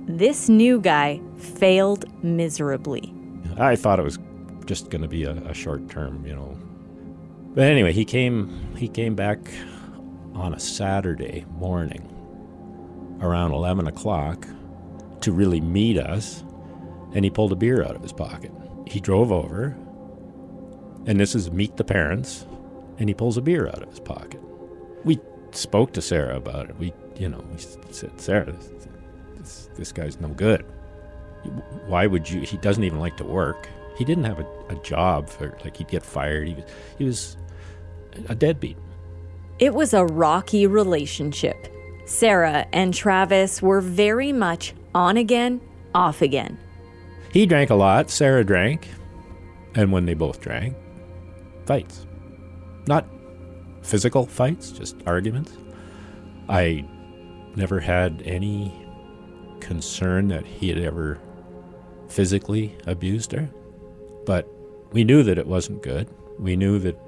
this 0.06 0.48
new 0.48 0.80
guy 0.80 1.20
failed 1.38 2.06
miserably. 2.24 3.14
I 3.56 3.76
thought 3.76 4.00
it 4.00 4.02
was 4.02 4.18
just 4.66 4.90
going 4.90 5.02
to 5.02 5.08
be 5.08 5.24
a, 5.24 5.32
a 5.44 5.54
short 5.54 5.88
term, 5.88 6.26
you 6.26 6.34
know. 6.34 6.58
But 7.54 7.64
anyway, 7.64 7.92
he 7.92 8.04
came. 8.04 8.74
He 8.76 8.88
came 8.88 9.14
back 9.14 9.38
on 10.34 10.54
a 10.54 10.60
Saturday 10.60 11.44
morning 11.50 12.08
around 13.20 13.52
11 13.52 13.86
o'clock 13.86 14.46
to 15.20 15.32
really 15.32 15.60
meet 15.60 15.98
us, 15.98 16.42
and 17.14 17.24
he 17.24 17.30
pulled 17.30 17.52
a 17.52 17.56
beer 17.56 17.84
out 17.84 17.94
of 17.94 18.02
his 18.02 18.12
pocket. 18.12 18.50
He 18.86 19.00
drove 19.00 19.30
over, 19.30 19.76
and 21.06 21.20
this 21.20 21.34
is 21.34 21.50
meet 21.50 21.76
the 21.76 21.84
parents, 21.84 22.46
and 22.98 23.08
he 23.08 23.14
pulls 23.14 23.36
a 23.36 23.42
beer 23.42 23.68
out 23.68 23.82
of 23.82 23.90
his 23.90 24.00
pocket. 24.00 24.40
We 25.04 25.20
spoke 25.52 25.92
to 25.92 26.02
Sarah 26.02 26.36
about 26.36 26.70
it. 26.70 26.78
We, 26.78 26.92
you 27.18 27.28
know, 27.28 27.44
we 27.52 27.58
said, 27.58 28.18
Sarah, 28.20 28.50
this, 28.50 28.88
this, 29.36 29.68
this 29.76 29.92
guy's 29.92 30.18
no 30.20 30.28
good. 30.28 30.64
Why 31.86 32.06
would 32.06 32.30
you? 32.30 32.40
He 32.40 32.56
doesn't 32.56 32.84
even 32.84 32.98
like 32.98 33.16
to 33.18 33.24
work. 33.24 33.68
He 33.98 34.04
didn't 34.04 34.24
have 34.24 34.40
a, 34.40 34.46
a 34.70 34.76
job 34.76 35.28
for 35.28 35.56
like 35.64 35.76
he'd 35.76 35.88
get 35.88 36.02
fired. 36.02 36.48
He 36.48 36.54
was 36.54 36.64
he 36.98 37.04
was 37.04 37.36
a 38.28 38.34
deadbeat. 38.34 38.76
It 39.58 39.74
was 39.74 39.94
a 39.94 40.04
rocky 40.04 40.66
relationship. 40.66 41.68
Sarah 42.04 42.66
and 42.72 42.92
Travis 42.92 43.62
were 43.62 43.80
very 43.80 44.32
much 44.32 44.74
on 44.94 45.16
again, 45.16 45.60
off 45.94 46.20
again. 46.20 46.58
He 47.32 47.46
drank 47.46 47.70
a 47.70 47.74
lot. 47.74 48.10
Sarah 48.10 48.44
drank, 48.44 48.88
and 49.74 49.92
when 49.92 50.04
they 50.04 50.14
both 50.14 50.40
drank, 50.40 50.76
fights. 51.64 52.06
Not 52.86 53.06
physical 53.82 54.26
fights, 54.26 54.72
just 54.72 54.96
arguments. 55.06 55.52
I 56.48 56.84
never 57.56 57.80
had 57.80 58.22
any 58.24 58.84
concern 59.60 60.28
that 60.28 60.44
he 60.44 60.68
had 60.68 60.78
ever 60.78 61.20
physically 62.08 62.76
abused 62.86 63.32
her, 63.32 63.48
but 64.26 64.46
we 64.90 65.04
knew 65.04 65.22
that 65.22 65.38
it 65.38 65.46
wasn't 65.46 65.82
good. 65.82 66.08
We 66.38 66.56
knew 66.56 66.78
that 66.80 66.98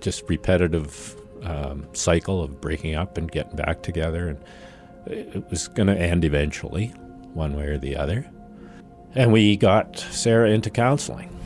just 0.00 0.28
repetitive 0.28 1.16
um, 1.44 1.86
cycle 1.92 2.42
of 2.42 2.60
breaking 2.60 2.94
up 2.94 3.16
and 3.16 3.30
getting 3.30 3.56
back 3.56 3.82
together, 3.82 4.28
and 4.28 4.44
it 5.06 5.48
was 5.50 5.68
going 5.68 5.86
to 5.86 5.96
end 5.96 6.24
eventually, 6.24 6.88
one 7.34 7.56
way 7.56 7.66
or 7.66 7.78
the 7.78 7.96
other. 7.96 8.28
And 9.14 9.32
we 9.32 9.56
got 9.56 9.98
Sarah 9.98 10.50
into 10.50 10.70
counseling. 10.70 11.36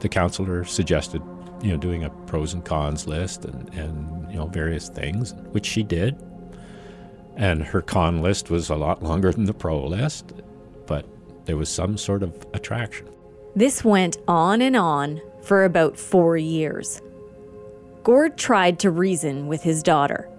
The 0.00 0.08
counselor 0.08 0.64
suggested, 0.64 1.22
you 1.62 1.72
know, 1.72 1.76
doing 1.76 2.04
a 2.04 2.10
pros 2.26 2.52
and 2.52 2.64
cons 2.64 3.06
list 3.06 3.44
and, 3.44 3.74
and 3.74 4.30
you 4.30 4.36
know 4.36 4.46
various 4.46 4.88
things, 4.88 5.34
which 5.50 5.66
she 5.66 5.82
did. 5.82 6.16
And 7.36 7.62
her 7.62 7.80
con 7.80 8.20
list 8.20 8.50
was 8.50 8.68
a 8.68 8.76
lot 8.76 9.02
longer 9.02 9.32
than 9.32 9.46
the 9.46 9.54
pro 9.54 9.84
list, 9.86 10.32
but 10.86 11.06
there 11.46 11.56
was 11.56 11.68
some 11.68 11.96
sort 11.96 12.22
of 12.22 12.46
attraction. 12.52 13.08
This 13.56 13.84
went 13.84 14.18
on 14.28 14.60
and 14.60 14.76
on 14.76 15.20
for 15.42 15.64
about 15.64 15.96
four 15.98 16.36
years. 16.36 17.00
Gord 18.08 18.38
tried 18.38 18.78
to 18.78 18.90
reason 18.90 19.48
with 19.48 19.62
his 19.62 19.82
daughter. 19.82 20.30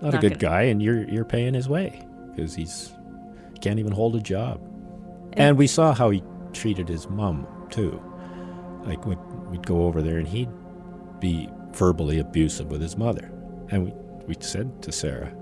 Not, 0.00 0.14
Not 0.14 0.14
a 0.14 0.18
good 0.28 0.40
gonna- 0.40 0.54
guy, 0.56 0.62
and 0.62 0.82
you're 0.82 1.08
you're 1.08 1.24
paying 1.24 1.54
his 1.54 1.68
way 1.68 2.04
because 2.34 2.52
he's 2.52 2.92
can't 3.60 3.78
even 3.78 3.92
hold 3.92 4.16
a 4.16 4.20
job. 4.20 4.60
And 5.34 5.56
we 5.56 5.68
saw 5.68 5.94
how 5.94 6.10
he 6.10 6.20
treated 6.52 6.88
his 6.88 7.08
mom 7.08 7.46
too. 7.70 8.02
Like 8.84 9.06
we'd, 9.06 9.20
we'd 9.52 9.64
go 9.64 9.84
over 9.86 10.02
there 10.02 10.18
and 10.18 10.26
he'd 10.26 10.48
be 11.20 11.48
verbally 11.70 12.18
abusive 12.18 12.72
with 12.72 12.82
his 12.82 12.96
mother, 12.96 13.30
and 13.70 13.84
we 13.84 13.92
we 14.26 14.34
said 14.40 14.82
to 14.82 14.90
Sarah, 14.90 15.32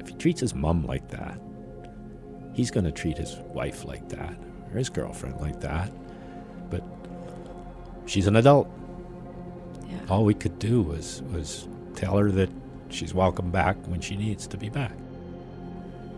if 0.00 0.08
he 0.08 0.14
treats 0.14 0.42
his 0.42 0.54
mom 0.54 0.84
like 0.84 1.08
that, 1.08 1.40
he's 2.52 2.70
going 2.70 2.84
to 2.84 2.92
treat 2.92 3.16
his 3.16 3.36
wife 3.54 3.86
like 3.86 4.10
that 4.10 4.36
or 4.70 4.76
his 4.76 4.90
girlfriend 4.90 5.40
like 5.40 5.58
that. 5.60 5.90
But 6.68 6.84
she's 8.04 8.26
an 8.26 8.36
adult. 8.36 8.70
All 10.08 10.24
we 10.24 10.34
could 10.34 10.58
do 10.58 10.82
was 10.82 11.22
was 11.32 11.68
tell 11.94 12.16
her 12.16 12.30
that 12.32 12.50
she's 12.88 13.12
welcome 13.12 13.50
back 13.50 13.76
when 13.86 14.00
she 14.00 14.16
needs 14.16 14.46
to 14.48 14.56
be 14.56 14.68
back. 14.68 14.92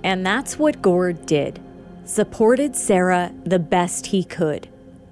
And 0.02 0.24
that's 0.24 0.58
what 0.58 0.82
Gord 0.82 1.26
did. 1.26 1.60
Supported 2.04 2.74
Sarah 2.74 3.32
the 3.44 3.58
best 3.58 4.06
he 4.06 4.24
could, 4.24 4.68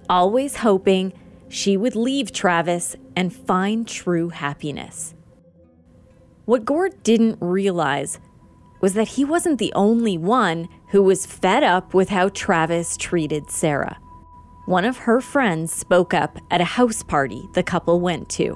always 0.08 0.56
hoping 0.56 1.12
she 1.48 1.76
would 1.76 1.96
leave 1.96 2.32
Travis 2.32 2.96
and 3.16 3.32
find 3.32 3.86
true 3.86 4.30
happiness. 4.30 5.14
What 6.44 6.64
Gord 6.64 7.02
didn't 7.02 7.38
realize 7.40 8.18
was 8.80 8.94
that 8.94 9.08
he 9.08 9.24
wasn't 9.24 9.58
the 9.58 9.72
only 9.74 10.16
one 10.16 10.68
who 10.90 11.02
was 11.02 11.26
fed 11.26 11.62
up 11.62 11.92
with 11.92 12.08
how 12.08 12.28
Travis 12.30 12.96
treated 12.96 13.50
Sarah. 13.50 13.98
One 14.68 14.84
of 14.84 14.98
her 14.98 15.22
friends 15.22 15.72
spoke 15.72 16.12
up 16.12 16.36
at 16.50 16.60
a 16.60 16.64
house 16.64 17.02
party 17.02 17.48
the 17.54 17.62
couple 17.62 18.00
went 18.00 18.28
to. 18.32 18.54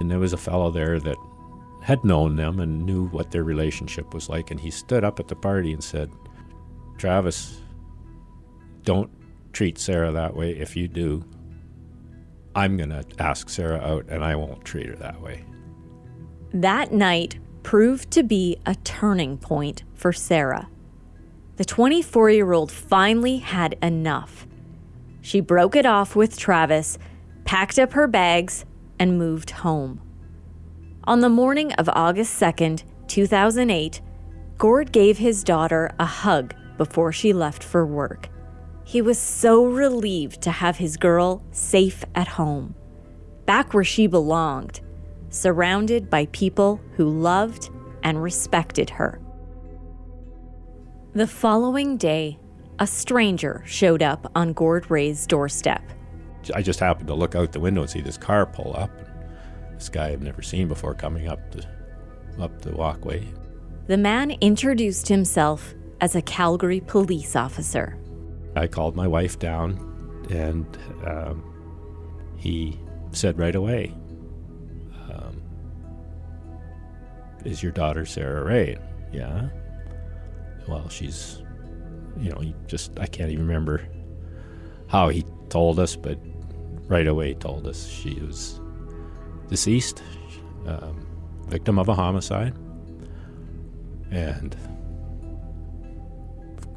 And 0.00 0.10
there 0.10 0.18
was 0.18 0.32
a 0.32 0.38
fellow 0.38 0.70
there 0.70 0.98
that 0.98 1.18
had 1.82 2.02
known 2.06 2.36
them 2.36 2.58
and 2.58 2.86
knew 2.86 3.08
what 3.08 3.32
their 3.32 3.44
relationship 3.44 4.14
was 4.14 4.30
like. 4.30 4.50
And 4.50 4.58
he 4.58 4.70
stood 4.70 5.04
up 5.04 5.20
at 5.20 5.28
the 5.28 5.36
party 5.36 5.74
and 5.74 5.84
said, 5.84 6.10
Travis, 6.96 7.60
don't 8.84 9.10
treat 9.52 9.76
Sarah 9.76 10.10
that 10.10 10.34
way. 10.34 10.52
If 10.52 10.74
you 10.74 10.88
do, 10.88 11.22
I'm 12.54 12.78
going 12.78 12.88
to 12.88 13.04
ask 13.18 13.50
Sarah 13.50 13.80
out 13.80 14.06
and 14.08 14.24
I 14.24 14.36
won't 14.36 14.64
treat 14.64 14.86
her 14.86 14.96
that 14.96 15.20
way. 15.20 15.44
That 16.54 16.92
night 16.92 17.38
proved 17.62 18.10
to 18.12 18.22
be 18.22 18.56
a 18.64 18.74
turning 18.74 19.36
point 19.36 19.82
for 19.92 20.14
Sarah. 20.14 20.70
The 21.56 21.66
24 21.66 22.30
year 22.30 22.54
old 22.54 22.72
finally 22.72 23.36
had 23.36 23.76
enough. 23.82 24.45
She 25.26 25.40
broke 25.40 25.74
it 25.74 25.84
off 25.84 26.14
with 26.14 26.38
Travis, 26.38 26.98
packed 27.44 27.80
up 27.80 27.94
her 27.94 28.06
bags, 28.06 28.64
and 28.96 29.18
moved 29.18 29.50
home. 29.50 30.00
On 31.02 31.18
the 31.18 31.28
morning 31.28 31.72
of 31.72 31.90
August 31.92 32.40
2nd, 32.40 32.84
2008, 33.08 34.00
Gord 34.56 34.92
gave 34.92 35.18
his 35.18 35.42
daughter 35.42 35.90
a 35.98 36.04
hug 36.04 36.54
before 36.76 37.10
she 37.10 37.32
left 37.32 37.64
for 37.64 37.84
work. 37.84 38.28
He 38.84 39.02
was 39.02 39.18
so 39.18 39.64
relieved 39.64 40.42
to 40.42 40.52
have 40.52 40.76
his 40.76 40.96
girl 40.96 41.42
safe 41.50 42.04
at 42.14 42.28
home, 42.28 42.76
back 43.46 43.74
where 43.74 43.82
she 43.82 44.06
belonged, 44.06 44.80
surrounded 45.30 46.08
by 46.08 46.26
people 46.26 46.80
who 46.92 47.08
loved 47.08 47.68
and 48.04 48.22
respected 48.22 48.90
her. 48.90 49.20
The 51.14 51.26
following 51.26 51.96
day, 51.96 52.38
a 52.78 52.86
stranger 52.86 53.62
showed 53.66 54.02
up 54.02 54.30
on 54.34 54.52
Gord 54.52 54.90
Rae's 54.90 55.26
doorstep. 55.26 55.82
I 56.54 56.62
just 56.62 56.78
happened 56.80 57.08
to 57.08 57.14
look 57.14 57.34
out 57.34 57.52
the 57.52 57.60
window 57.60 57.82
and 57.82 57.90
see 57.90 58.00
this 58.00 58.18
car 58.18 58.46
pull 58.46 58.74
up. 58.76 58.90
This 59.74 59.88
guy 59.88 60.08
I've 60.08 60.22
never 60.22 60.42
seen 60.42 60.68
before 60.68 60.94
coming 60.94 61.28
up 61.28 61.50
the 61.50 61.66
up 62.40 62.62
the 62.62 62.72
walkway. 62.72 63.26
The 63.86 63.96
man 63.96 64.32
introduced 64.40 65.08
himself 65.08 65.74
as 66.00 66.14
a 66.14 66.22
Calgary 66.22 66.80
police 66.80 67.34
officer. 67.36 67.98
I 68.54 68.66
called 68.66 68.96
my 68.96 69.06
wife 69.06 69.38
down, 69.38 70.26
and 70.30 70.66
um, 71.04 71.42
he 72.36 72.78
said 73.12 73.38
right 73.38 73.54
away, 73.54 73.94
um, 75.10 75.42
"Is 77.44 77.62
your 77.62 77.72
daughter 77.72 78.04
Sarah 78.06 78.44
Ray?" 78.44 78.76
Yeah. 79.12 79.48
Well, 80.68 80.88
she's, 80.88 81.42
you 82.18 82.30
know, 82.30 82.38
he 82.38 82.54
just 82.66 82.98
I 82.98 83.06
can't 83.06 83.30
even 83.30 83.46
remember 83.46 83.86
how 84.88 85.08
he 85.08 85.24
told 85.48 85.78
us, 85.78 85.96
but 85.96 86.18
right 86.88 87.06
away 87.06 87.34
told 87.34 87.66
us 87.66 87.86
she 87.88 88.14
was 88.20 88.60
deceased, 89.48 90.02
um, 90.66 91.06
victim 91.48 91.78
of 91.78 91.88
a 91.88 91.94
homicide, 91.94 92.54
and 94.10 94.56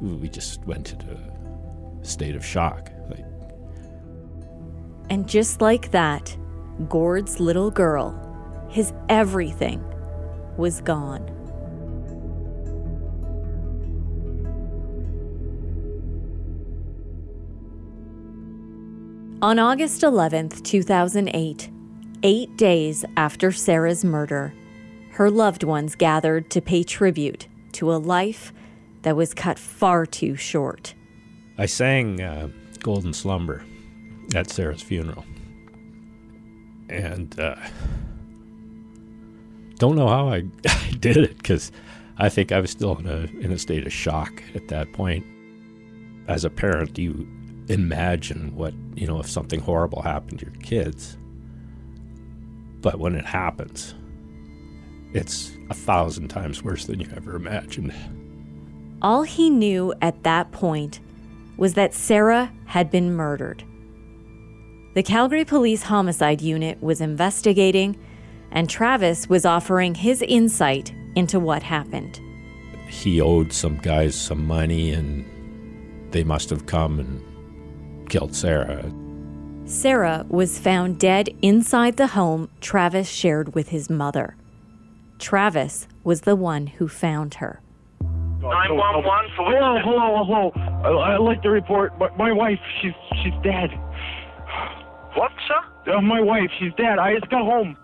we 0.00 0.28
just 0.28 0.64
went 0.64 0.92
into 0.92 1.06
a 1.06 2.04
state 2.04 2.34
of 2.34 2.44
shock. 2.44 2.90
Like, 3.08 3.24
And 5.10 5.28
just 5.28 5.60
like 5.60 5.90
that, 5.90 6.36
Gord's 6.88 7.40
little 7.40 7.70
girl, 7.70 8.16
his 8.70 8.92
everything, 9.08 9.84
was 10.56 10.80
gone. 10.80 11.39
On 19.42 19.58
August 19.58 20.02
11th, 20.02 20.62
2008, 20.64 21.70
eight 22.22 22.56
days 22.58 23.06
after 23.16 23.50
Sarah's 23.50 24.04
murder, 24.04 24.52
her 25.12 25.30
loved 25.30 25.64
ones 25.64 25.94
gathered 25.94 26.50
to 26.50 26.60
pay 26.60 26.82
tribute 26.82 27.48
to 27.72 27.90
a 27.90 27.96
life 27.96 28.52
that 29.00 29.16
was 29.16 29.32
cut 29.32 29.58
far 29.58 30.04
too 30.04 30.36
short. 30.36 30.92
I 31.56 31.64
sang 31.64 32.20
uh, 32.20 32.50
Golden 32.80 33.14
Slumber 33.14 33.64
at 34.34 34.50
Sarah's 34.50 34.82
funeral. 34.82 35.24
And 36.90 37.40
uh, 37.40 37.56
don't 39.76 39.96
know 39.96 40.08
how 40.08 40.28
I, 40.28 40.42
I 40.66 40.96
did 41.00 41.16
it 41.16 41.38
because 41.38 41.72
I 42.18 42.28
think 42.28 42.52
I 42.52 42.60
was 42.60 42.72
still 42.72 42.94
in 42.98 43.06
a, 43.06 43.20
in 43.40 43.52
a 43.52 43.58
state 43.58 43.86
of 43.86 43.92
shock 43.94 44.42
at 44.54 44.68
that 44.68 44.92
point. 44.92 45.24
As 46.28 46.44
a 46.44 46.50
parent, 46.50 46.98
you 46.98 47.26
imagine 47.70 48.54
what, 48.56 48.74
you 48.96 49.06
know, 49.06 49.20
if 49.20 49.30
something 49.30 49.60
horrible 49.60 50.02
happened 50.02 50.40
to 50.40 50.46
your 50.46 50.54
kids. 50.56 51.16
But 52.80 52.98
when 52.98 53.14
it 53.14 53.24
happens, 53.24 53.94
it's 55.12 55.52
a 55.70 55.74
thousand 55.74 56.28
times 56.28 56.62
worse 56.62 56.86
than 56.86 57.00
you 57.00 57.08
ever 57.16 57.36
imagined. 57.36 57.94
All 59.02 59.22
he 59.22 59.50
knew 59.50 59.94
at 60.02 60.24
that 60.24 60.50
point 60.50 61.00
was 61.56 61.74
that 61.74 61.94
Sarah 61.94 62.52
had 62.66 62.90
been 62.90 63.14
murdered. 63.14 63.62
The 64.94 65.02
Calgary 65.02 65.44
Police 65.44 65.82
Homicide 65.82 66.40
Unit 66.40 66.82
was 66.82 67.00
investigating, 67.00 67.96
and 68.50 68.68
Travis 68.68 69.28
was 69.28 69.46
offering 69.46 69.94
his 69.94 70.22
insight 70.22 70.92
into 71.14 71.38
what 71.38 71.62
happened. 71.62 72.20
He 72.88 73.20
owed 73.20 73.52
some 73.52 73.76
guys 73.76 74.16
some 74.16 74.44
money, 74.44 74.90
and 74.90 75.24
they 76.10 76.24
must 76.24 76.50
have 76.50 76.66
come 76.66 76.98
and 76.98 77.22
killed 78.10 78.34
Sarah. 78.34 78.84
Sarah 79.64 80.26
was 80.28 80.58
found 80.58 80.98
dead 80.98 81.30
inside 81.40 81.96
the 81.96 82.08
home 82.08 82.50
Travis 82.60 83.08
shared 83.08 83.54
with 83.54 83.68
his 83.68 83.88
mother. 83.88 84.36
Travis 85.18 85.86
was 86.02 86.22
the 86.22 86.36
one 86.36 86.66
who 86.66 86.88
found 86.88 87.34
her. 87.34 87.60
911 88.40 89.30
for 89.36 89.44
Hello, 89.44 89.78
hello, 89.84 90.24
hello. 90.24 90.52
I, 90.82 91.14
I'd 91.14 91.20
like 91.20 91.42
to 91.42 91.50
report. 91.50 91.96
My, 91.98 92.08
my 92.16 92.32
wife, 92.32 92.58
she's 92.80 92.92
she's 93.22 93.34
dead. 93.42 93.70
What, 95.14 95.30
sir? 95.46 95.92
Uh, 95.92 96.00
my 96.00 96.20
wife, 96.20 96.50
she's 96.58 96.72
dead. 96.74 96.98
I 96.98 97.14
just 97.14 97.30
got 97.30 97.44
home. 97.44 97.76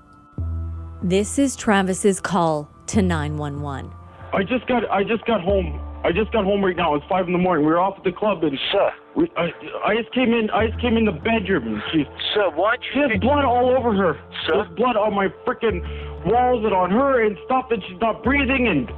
This 1.02 1.38
is 1.38 1.54
Travis's 1.56 2.20
call 2.20 2.70
to 2.86 3.02
911. 3.02 3.92
I 4.32 4.42
just 4.42 4.66
got 4.66 4.90
I 4.90 5.04
just 5.04 5.24
got 5.26 5.42
home. 5.42 5.78
I 6.04 6.12
just 6.12 6.30
got 6.32 6.44
home 6.44 6.64
right 6.64 6.76
now. 6.76 6.94
It's 6.94 7.04
five 7.08 7.26
in 7.26 7.32
the 7.32 7.38
morning. 7.38 7.66
We 7.66 7.72
were 7.72 7.80
off 7.80 7.98
at 7.98 8.04
the 8.04 8.12
club 8.12 8.44
and 8.44 8.58
Sir. 8.70 8.90
we, 9.16 9.30
I, 9.36 9.50
I 9.84 9.96
just 9.96 10.12
came 10.14 10.32
in. 10.32 10.50
I 10.50 10.68
just 10.68 10.80
came 10.80 10.96
in 10.96 11.04
the 11.04 11.12
bedroom 11.12 11.66
and 11.66 11.82
she 11.92 12.04
Sir, 12.34 12.50
why 12.54 12.76
do 12.76 12.82
she 12.92 12.98
you 13.00 13.08
has 13.08 13.20
blood 13.20 13.44
all 13.44 13.74
over 13.76 13.92
her. 13.94 14.20
Sir? 14.46 14.62
There's 14.64 14.76
blood 14.76 14.96
on 14.96 15.14
my 15.14 15.28
freaking 15.46 15.82
walls 16.26 16.64
and 16.64 16.74
on 16.74 16.90
her 16.90 17.24
and 17.24 17.36
stuff, 17.46 17.66
and 17.70 17.82
she's 17.88 18.00
not 18.00 18.22
breathing. 18.22 18.68
And 18.68 18.88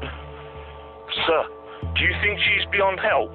Sir, 1.27 1.47
do 1.97 2.05
you 2.05 2.15
think 2.23 2.39
she's 2.41 2.67
beyond 2.71 3.01
help? 3.01 3.31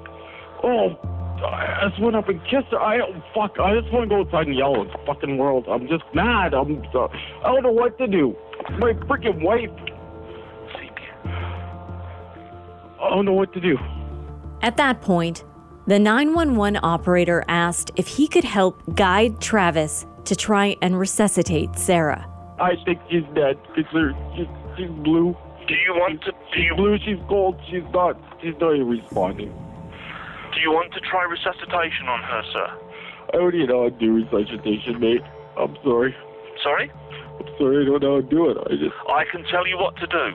oh, 0.64 0.96
I 1.44 1.88
just 1.88 2.00
went 2.00 2.16
up 2.16 2.28
and 2.28 2.40
kissed 2.44 2.70
her. 2.70 2.80
I 2.80 2.96
don't 2.96 3.22
fuck. 3.34 3.58
I 3.60 3.78
just 3.78 3.92
want 3.92 4.08
to 4.08 4.16
go 4.16 4.20
outside 4.22 4.46
and 4.46 4.56
yell 4.56 4.80
at 4.80 4.88
the 4.92 4.98
fucking 5.06 5.36
world. 5.36 5.66
I'm 5.68 5.86
just 5.88 6.04
mad. 6.14 6.54
I'm. 6.54 6.82
So, 6.92 7.10
I 7.44 7.52
don't 7.52 7.62
know 7.62 7.72
what 7.72 7.98
to 7.98 8.06
do. 8.06 8.34
My 8.78 8.92
freaking 8.92 9.42
wife. 9.42 9.70
I 13.04 13.10
don't 13.10 13.24
know 13.26 13.32
what 13.34 13.52
to 13.52 13.60
do. 13.60 13.78
At 14.62 14.76
that 14.78 15.02
point, 15.02 15.44
the 15.86 15.98
911 15.98 16.80
operator 16.82 17.44
asked 17.48 17.90
if 17.96 18.08
he 18.08 18.26
could 18.26 18.44
help 18.44 18.82
guide 18.94 19.40
Travis 19.40 20.06
to 20.24 20.34
try 20.34 20.76
and 20.80 20.98
resuscitate 20.98 21.76
Sarah. 21.76 22.26
I 22.58 22.76
think 22.84 23.00
she's 23.10 23.24
dead 23.34 23.58
because 23.76 24.14
she's, 24.34 24.46
she's 24.76 24.88
blue. 24.88 25.36
Do 25.68 25.74
you 25.74 25.92
want 25.94 26.22
to... 26.22 26.30
Do 26.30 26.36
She's 26.54 26.64
you, 26.64 26.74
blue. 26.76 26.98
She's 26.98 27.18
cold. 27.28 27.60
She's 27.70 27.82
not. 27.92 28.16
She's 28.42 28.54
not 28.60 28.74
even 28.74 28.88
responding. 28.88 29.48
do 30.54 30.60
you 30.60 30.70
want 30.70 30.92
to 30.94 31.00
try 31.00 31.24
resuscitation 31.24 32.06
on 32.08 32.22
her, 32.22 32.42
sir? 32.52 32.68
I 33.32 33.36
don't 33.38 33.54
even 33.54 33.68
know 33.68 33.82
how 33.84 33.88
to 33.88 33.98
do 33.98 34.12
resuscitation, 34.14 35.00
mate. 35.00 35.22
I'm 35.58 35.76
sorry. 35.82 36.14
Sorry? 36.62 36.90
I'm 37.40 37.48
sorry. 37.58 37.82
I 37.82 37.88
don't 37.88 38.02
know 38.02 38.14
how 38.16 38.20
to 38.20 38.28
do 38.28 38.50
it. 38.50 38.58
I 38.60 38.76
just. 38.76 38.94
I 39.08 39.24
can 39.30 39.44
tell 39.50 39.66
you 39.66 39.76
what 39.78 39.96
to 39.96 40.06
do. 40.06 40.32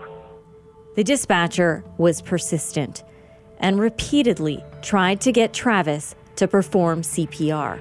The 0.96 1.04
dispatcher 1.04 1.84
was 1.98 2.22
persistent 2.22 3.04
and 3.60 3.80
repeatedly 3.80 4.64
tried 4.82 5.22
to 5.22 5.32
get 5.32 5.54
Travis 5.54 6.16
to 6.38 6.48
perform 6.48 7.02
CPR. 7.02 7.80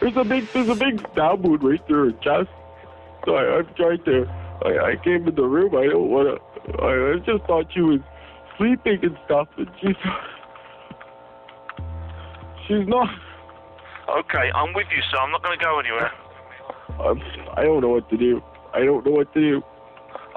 There's 0.00 0.16
a 0.16 0.24
big, 0.24 0.46
there's 0.52 0.68
a 0.68 0.74
big 0.74 1.00
stab 1.12 1.44
wound 1.44 1.62
right 1.62 1.80
through 1.86 2.12
her 2.12 2.18
chest. 2.18 2.50
So 3.24 3.36
I, 3.36 3.58
I'm 3.58 3.74
trying 3.74 4.02
to. 4.04 4.26
I, 4.64 4.90
I 4.90 4.96
came 4.96 5.26
in 5.26 5.34
the 5.34 5.44
room. 5.44 5.74
I 5.76 5.86
don't 5.86 6.10
want 6.10 6.28
to. 6.28 6.82
I, 6.82 7.14
I 7.14 7.18
just 7.18 7.44
thought 7.44 7.66
she 7.72 7.80
was 7.80 8.00
sleeping 8.58 8.98
and 9.02 9.16
stuff, 9.24 9.48
and 9.56 9.70
she's. 9.80 9.96
She's 12.68 12.86
not. 12.86 13.08
Okay, 14.08 14.52
I'm 14.54 14.72
with 14.72 14.86
you, 14.94 15.02
so 15.10 15.18
I'm 15.18 15.32
not 15.32 15.42
going 15.42 15.58
to 15.58 15.64
go 15.64 15.80
anywhere. 15.80 16.12
I'm, 17.00 17.20
I 17.56 17.64
don't 17.64 17.80
know 17.80 17.88
what 17.88 18.08
to 18.10 18.16
do. 18.16 18.40
I 18.72 18.84
don't 18.84 19.04
know 19.04 19.10
what 19.10 19.34
to 19.34 19.40
do. 19.40 19.62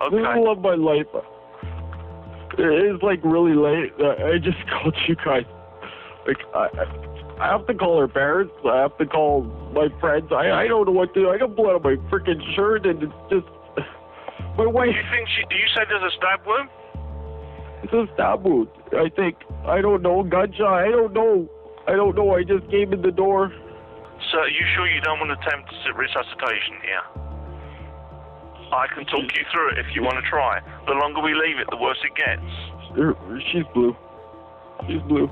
This 0.10 0.20
is 0.20 0.26
the 0.26 0.42
love 0.42 0.58
of 0.58 0.64
my 0.64 0.74
life. 0.74 1.06
It 2.58 2.96
is 2.96 3.02
like 3.02 3.20
really 3.24 3.54
late. 3.56 3.94
Uh, 4.00 4.16
I 4.26 4.38
just 4.38 4.58
called 4.70 4.96
you 5.08 5.16
guys. 5.16 5.46
Like 6.28 6.38
I, 6.54 6.68
I- 6.80 7.12
have 7.38 7.68
to 7.68 7.74
call 7.74 8.00
her 8.00 8.08
parents. 8.08 8.54
I 8.66 8.78
have 8.82 8.98
to 8.98 9.06
call 9.06 9.44
my 9.74 9.90
friends. 10.00 10.32
I, 10.32 10.52
I 10.52 10.68
don't 10.68 10.86
know 10.86 10.94
what 10.94 11.14
to 11.16 11.20
do. 11.22 11.30
I 11.30 11.38
got 11.38 11.54
blood 11.56 11.76
on 11.76 11.84
my 11.84 11.96
freaking 12.10 12.40
shirt, 12.56 12.86
and 12.86 13.04
it's 13.04 13.14
just 13.30 13.46
my 14.58 14.66
wife. 14.66 14.88
Do 14.88 14.96
you 14.96 15.04
think 15.12 15.28
she... 15.36 15.44
Do 15.50 15.56
you 15.56 15.68
say 15.76 15.82
there's 15.90 16.02
a 16.02 16.16
stab 16.16 16.48
wound? 16.48 16.70
It's 17.84 17.92
a 17.92 18.08
stab 18.14 18.46
wound. 18.46 18.70
I 18.94 19.10
think. 19.10 19.36
I 19.68 19.82
don't 19.82 20.02
know. 20.02 20.24
Gunshot. 20.24 20.62
I 20.66 20.88
don't 20.92 21.12
know. 21.14 21.50
I 21.88 21.92
don't 21.92 22.16
know. 22.16 22.34
I 22.34 22.44
just 22.44 22.70
came 22.72 22.94
in 22.94 23.02
the 23.02 23.12
door. 23.12 23.52
Sir, 24.32 24.40
are 24.40 24.48
you 24.50 24.66
sure 24.74 24.88
you 24.88 25.02
don't 25.02 25.20
want 25.20 25.30
to 25.36 25.48
attempt 25.48 25.70
resuscitation 25.94 26.80
here? 26.88 27.25
I 28.76 28.88
can 28.94 29.06
talk 29.06 29.24
you 29.36 29.44
through 29.52 29.72
it 29.72 29.78
if 29.80 29.96
you 29.96 30.04
want 30.04 30.16
to 30.24 30.30
try. 30.30 30.60
The 30.88 30.94
longer 30.94 31.22
we 31.22 31.34
leave 31.34 31.60
it, 31.60 31.68
the 31.70 31.78
worse 31.78 31.98
it 32.04 32.16
gets. 32.16 32.42
She's 33.52 33.64
blue. 33.74 33.96
She's 34.88 35.02
blue. 35.04 35.30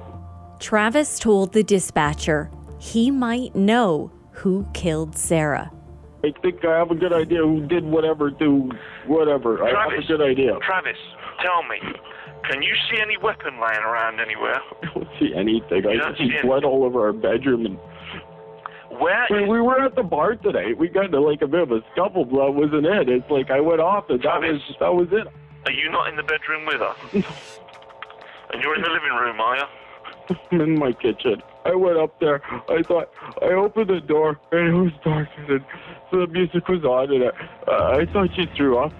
Travis 0.60 1.19
told 1.19 1.53
the 1.53 1.63
dispatcher 1.63 2.49
he 2.79 3.12
might 3.12 3.56
know 3.56 4.12
who 4.32 4.65
killed 4.73 5.17
Sarah. 5.17 5.71
I 6.25 6.32
think 6.41 6.63
I 6.63 6.77
have 6.77 6.89
a 6.91 6.95
good 6.95 7.12
idea 7.13 7.39
who 7.39 7.65
did 7.67 7.84
whatever 7.84 8.32
to 8.32 8.71
whatever. 9.08 9.62
I 9.63 9.67
have 9.69 9.89
Travis. 9.89 10.06
a 10.06 10.08
good 10.08 10.21
idea. 10.21 10.58
Travis, 10.65 10.97
tell 11.41 11.63
me, 11.63 11.79
can 12.49 12.62
you 12.62 12.73
see 12.89 13.01
any 13.01 13.17
weapon 13.17 13.60
lying 13.60 13.82
around 13.84 14.19
anywhere? 14.21 14.60
I 14.84 14.93
don't 14.93 15.08
see 15.19 15.34
anything. 15.36 15.86
I 15.86 15.91
You 15.93 15.99
don't 15.99 16.17
see 16.17 16.29
see 16.29 16.41
blood 16.47 16.63
all 16.63 16.84
over 16.86 17.06
our 17.06 17.13
bedroom 17.13 17.65
and 17.65 17.77
Where 18.99 19.27
we, 19.32 19.47
we 19.47 19.62
were 19.62 19.82
at 19.82 19.95
the 19.95 20.03
bar 20.03 20.36
today. 20.36 20.73
We 20.73 20.88
got 20.88 21.06
into 21.06 21.19
like 21.19 21.41
a 21.41 21.47
bit 21.47 21.62
of 21.62 21.71
a 21.71 21.82
scuffle, 21.91 22.25
but 22.25 22.45
that 22.45 22.51
wasn't 22.51 22.86
it. 22.86 23.10
It's 23.10 23.29
like 23.29 23.49
I 23.49 23.60
went 23.60 23.82
off 23.82 24.10
and 24.10 24.21
that 24.21 24.39
was 24.41 24.62
that 24.79 24.93
was 24.93 25.08
it. 25.12 25.27
Are 25.65 25.71
you 25.71 25.89
not 25.89 26.10
in 26.10 26.15
the 26.15 26.23
bedroom 26.23 26.65
with 26.65 26.79
her? 26.79 26.95
and 28.53 28.62
you're 28.62 28.75
in 28.75 28.82
the 28.82 28.89
living 28.89 29.13
room, 29.13 29.39
are 29.39 29.58
you? 29.58 29.63
I'm 30.51 30.62
in 30.62 30.79
my 30.79 30.91
kitchen. 30.93 31.41
I 31.65 31.75
went 31.75 31.97
up 31.97 32.19
there. 32.19 32.41
I 32.69 32.84
thought 32.84 33.10
I 33.41 33.53
opened 33.53 33.89
the 33.89 33.99
door 34.01 34.39
and 34.51 34.67
it 34.67 34.73
was 34.73 34.91
dark 35.03 35.29
and 35.38 35.63
so 36.12 36.19
the 36.19 36.27
music 36.27 36.67
was 36.67 36.84
on 36.84 37.12
and 37.13 37.23
I, 37.23 37.71
uh, 37.71 37.97
I 37.97 38.06
thought 38.12 38.29
she 38.36 38.45
threw 38.56 38.77
up. 38.77 38.93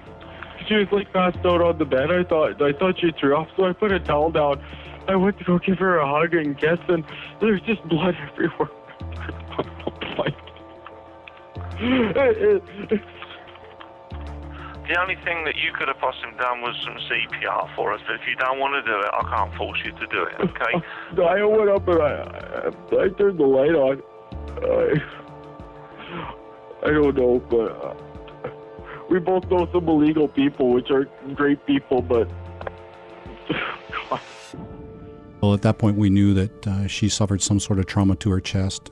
She 0.68 0.76
was 0.76 0.88
like 0.92 1.12
passed 1.14 1.46
out 1.46 1.62
on 1.62 1.78
the 1.78 1.86
bed. 1.86 2.10
I 2.10 2.24
thought 2.24 2.62
I 2.62 2.72
thought 2.72 3.00
she 3.00 3.12
threw 3.20 3.36
up, 3.38 3.48
so 3.56 3.66
I 3.66 3.74
put 3.74 3.92
a 3.92 4.00
towel 4.00 4.32
down. 4.32 4.64
I 5.08 5.16
went 5.18 5.38
to 5.40 5.44
go 5.44 5.60
give 5.60 5.80
her 5.80 5.98
a 5.98 6.08
hug 6.08 6.34
and 6.34 6.58
kiss, 6.58 6.80
and 6.88 7.04
there's 7.42 7.62
just 7.62 7.84
blood 7.90 8.16
everywhere. 8.32 8.70
Like- 10.18 10.36
It- 11.80 12.64
it- 12.92 13.02
The 14.88 15.00
only 15.02 15.16
thing 15.24 15.46
that 15.46 15.56
you 15.56 15.72
could 15.78 15.88
have 15.88 15.98
possibly 16.00 16.36
done 16.38 16.62
was 16.62 16.76
some 16.84 16.98
CPR 17.08 17.70
for 17.76 17.94
us, 17.94 18.02
but 18.06 18.16
if 18.16 18.28
you 18.28 18.36
don't 18.36 18.60
want 18.60 18.74
to 18.74 18.82
do 18.92 19.00
it, 19.00 19.10
I 19.14 19.22
can't 19.36 19.54
force 19.56 19.80
you 19.86 19.92
to 19.94 20.08
do 20.08 20.24
it, 20.24 20.36
okay? 20.42 20.74
I 21.24 21.44
went 21.46 21.70
up 21.70 21.88
and 21.88 22.02
I, 22.02 22.12
I, 23.00 23.04
I 23.06 23.10
turned 23.10 23.40
the 23.40 23.46
light 23.46 23.76
on. 23.76 24.04
I, 24.62 25.02
I 26.86 26.92
don't 26.92 27.16
know, 27.16 27.40
but 27.50 27.72
uh, 27.82 27.94
we 29.10 29.20
both 29.20 29.50
know 29.50 29.68
some 29.72 29.88
illegal 29.88 30.28
people, 30.28 30.74
which 30.74 30.92
are 30.92 31.06
great 31.34 31.66
people, 31.66 32.02
but 32.02 32.28
Well, 35.42 35.54
at 35.54 35.62
that 35.64 35.78
point, 35.78 35.98
we 35.98 36.10
knew 36.10 36.34
that 36.36 36.68
uh, 36.68 36.88
she 36.88 37.10
suffered 37.10 37.42
some 37.42 37.60
sort 37.60 37.78
of 37.80 37.86
trauma 37.86 38.16
to 38.18 38.30
her 38.32 38.40
chest. 38.40 38.92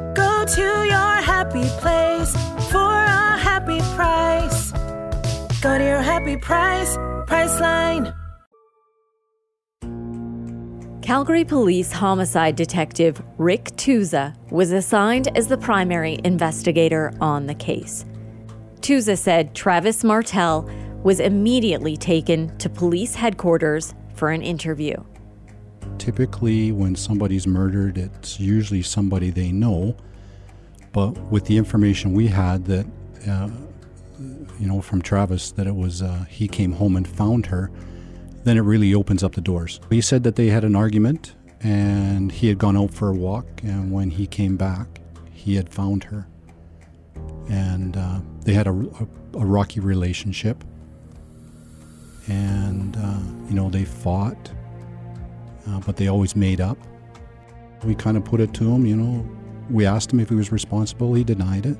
Go 0.15 0.45
to 0.45 0.61
your 0.61 1.15
happy 1.21 1.63
place 1.79 2.33
for 2.69 2.91
a 2.93 3.37
happy 3.37 3.79
price. 3.95 4.71
Go 5.61 5.77
to 5.77 5.83
your 5.83 6.01
happy 6.01 6.37
price, 6.37 6.97
Priceline. 7.27 8.13
Calgary 11.01 11.45
Police 11.45 11.91
homicide 11.91 12.55
detective 12.55 13.21
Rick 13.37 13.65
Tuza 13.75 14.35
was 14.51 14.71
assigned 14.71 15.35
as 15.37 15.47
the 15.47 15.57
primary 15.57 16.19
investigator 16.23 17.13
on 17.21 17.47
the 17.47 17.55
case. 17.55 18.05
Tuza 18.81 19.17
said 19.17 19.55
Travis 19.55 20.03
Martel 20.03 20.69
was 21.03 21.19
immediately 21.19 21.95
taken 21.95 22.55
to 22.57 22.69
police 22.69 23.15
headquarters 23.15 23.93
for 24.13 24.29
an 24.29 24.41
interview. 24.41 24.95
Typically, 25.97 26.71
when 26.71 26.95
somebody's 26.95 27.45
murdered, 27.45 27.97
it's 27.97 28.39
usually 28.39 28.81
somebody 28.81 29.29
they 29.29 29.51
know. 29.51 29.95
But 30.93 31.11
with 31.31 31.45
the 31.45 31.57
information 31.57 32.13
we 32.13 32.27
had 32.27 32.65
that, 32.65 32.85
uh, 33.27 33.49
you 34.59 34.67
know, 34.67 34.81
from 34.81 35.01
Travis, 35.01 35.51
that 35.51 35.67
it 35.67 35.75
was 35.75 36.01
uh, 36.01 36.25
he 36.27 36.47
came 36.47 36.73
home 36.73 36.95
and 36.95 37.07
found 37.07 37.45
her, 37.47 37.71
then 38.43 38.57
it 38.57 38.61
really 38.61 38.93
opens 38.93 39.23
up 39.23 39.33
the 39.33 39.41
doors. 39.41 39.79
He 39.89 40.01
said 40.01 40.23
that 40.23 40.35
they 40.35 40.47
had 40.47 40.63
an 40.63 40.75
argument 40.75 41.35
and 41.61 42.31
he 42.31 42.47
had 42.47 42.57
gone 42.57 42.75
out 42.75 42.91
for 42.91 43.09
a 43.09 43.13
walk, 43.13 43.45
and 43.61 43.91
when 43.91 44.09
he 44.09 44.25
came 44.25 44.57
back, 44.57 44.87
he 45.31 45.55
had 45.55 45.69
found 45.69 46.03
her. 46.05 46.27
And 47.49 47.95
uh, 47.95 48.19
they 48.41 48.53
had 48.53 48.65
a, 48.65 48.71
a, 48.71 49.07
a 49.37 49.45
rocky 49.45 49.79
relationship. 49.79 50.63
And, 52.27 52.97
uh, 52.97 53.19
you 53.47 53.53
know, 53.53 53.69
they 53.69 53.85
fought, 53.85 54.51
uh, 55.67 55.79
but 55.81 55.97
they 55.97 56.07
always 56.07 56.35
made 56.35 56.61
up. 56.61 56.77
We 57.83 57.95
kind 57.95 58.17
of 58.17 58.23
put 58.23 58.39
it 58.39 58.53
to 58.55 58.71
him, 58.71 58.85
you 58.85 58.95
know, 58.95 59.27
we 59.69 59.85
asked 59.85 60.11
him 60.11 60.19
if 60.19 60.29
he 60.29 60.35
was 60.35 60.51
responsible, 60.51 61.13
he 61.13 61.23
denied 61.23 61.65
it. 61.65 61.77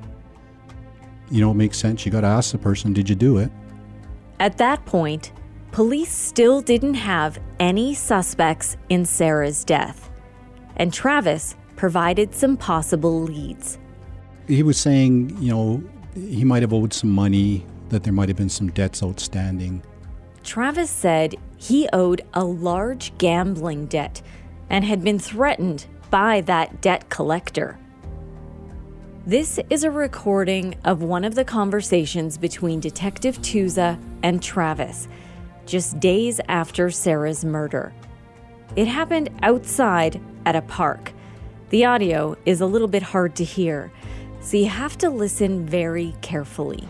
You 1.30 1.40
know, 1.40 1.50
it 1.50 1.54
makes 1.54 1.78
sense. 1.78 2.04
You 2.04 2.12
got 2.12 2.22
to 2.22 2.26
ask 2.26 2.52
the 2.52 2.58
person, 2.58 2.92
did 2.92 3.08
you 3.08 3.14
do 3.14 3.38
it? 3.38 3.50
At 4.40 4.58
that 4.58 4.84
point, 4.84 5.32
police 5.70 6.10
still 6.12 6.60
didn't 6.60 6.94
have 6.94 7.38
any 7.60 7.94
suspects 7.94 8.76
in 8.88 9.04
Sarah's 9.04 9.64
death, 9.64 10.10
and 10.76 10.92
Travis 10.92 11.56
provided 11.76 12.34
some 12.34 12.56
possible 12.56 13.22
leads. 13.22 13.78
He 14.48 14.62
was 14.62 14.78
saying, 14.78 15.36
you 15.40 15.50
know, 15.50 15.82
he 16.14 16.44
might 16.44 16.62
have 16.62 16.72
owed 16.72 16.92
some 16.92 17.10
money, 17.10 17.64
that 17.88 18.02
there 18.02 18.12
might 18.12 18.28
have 18.28 18.36
been 18.36 18.48
some 18.48 18.70
debts 18.70 19.02
outstanding. 19.02 19.82
Travis 20.42 20.90
said 20.90 21.36
he 21.62 21.88
owed 21.92 22.20
a 22.34 22.42
large 22.42 23.16
gambling 23.18 23.86
debt 23.86 24.20
and 24.68 24.84
had 24.84 25.04
been 25.04 25.20
threatened 25.20 25.86
by 26.10 26.40
that 26.40 26.80
debt 26.80 27.08
collector. 27.08 27.78
This 29.24 29.60
is 29.70 29.84
a 29.84 29.90
recording 29.92 30.74
of 30.84 31.04
one 31.04 31.24
of 31.24 31.36
the 31.36 31.44
conversations 31.44 32.36
between 32.36 32.80
Detective 32.80 33.38
Tuza 33.38 33.96
and 34.24 34.42
Travis, 34.42 35.06
just 35.64 36.00
days 36.00 36.40
after 36.48 36.90
Sarah's 36.90 37.44
murder. 37.44 37.92
It 38.74 38.88
happened 38.88 39.30
outside 39.42 40.20
at 40.44 40.56
a 40.56 40.62
park. 40.62 41.12
The 41.70 41.84
audio 41.84 42.36
is 42.44 42.60
a 42.60 42.66
little 42.66 42.88
bit 42.88 43.04
hard 43.04 43.36
to 43.36 43.44
hear, 43.44 43.92
so 44.40 44.56
you 44.56 44.66
have 44.66 44.98
to 44.98 45.10
listen 45.10 45.64
very 45.64 46.16
carefully. 46.22 46.88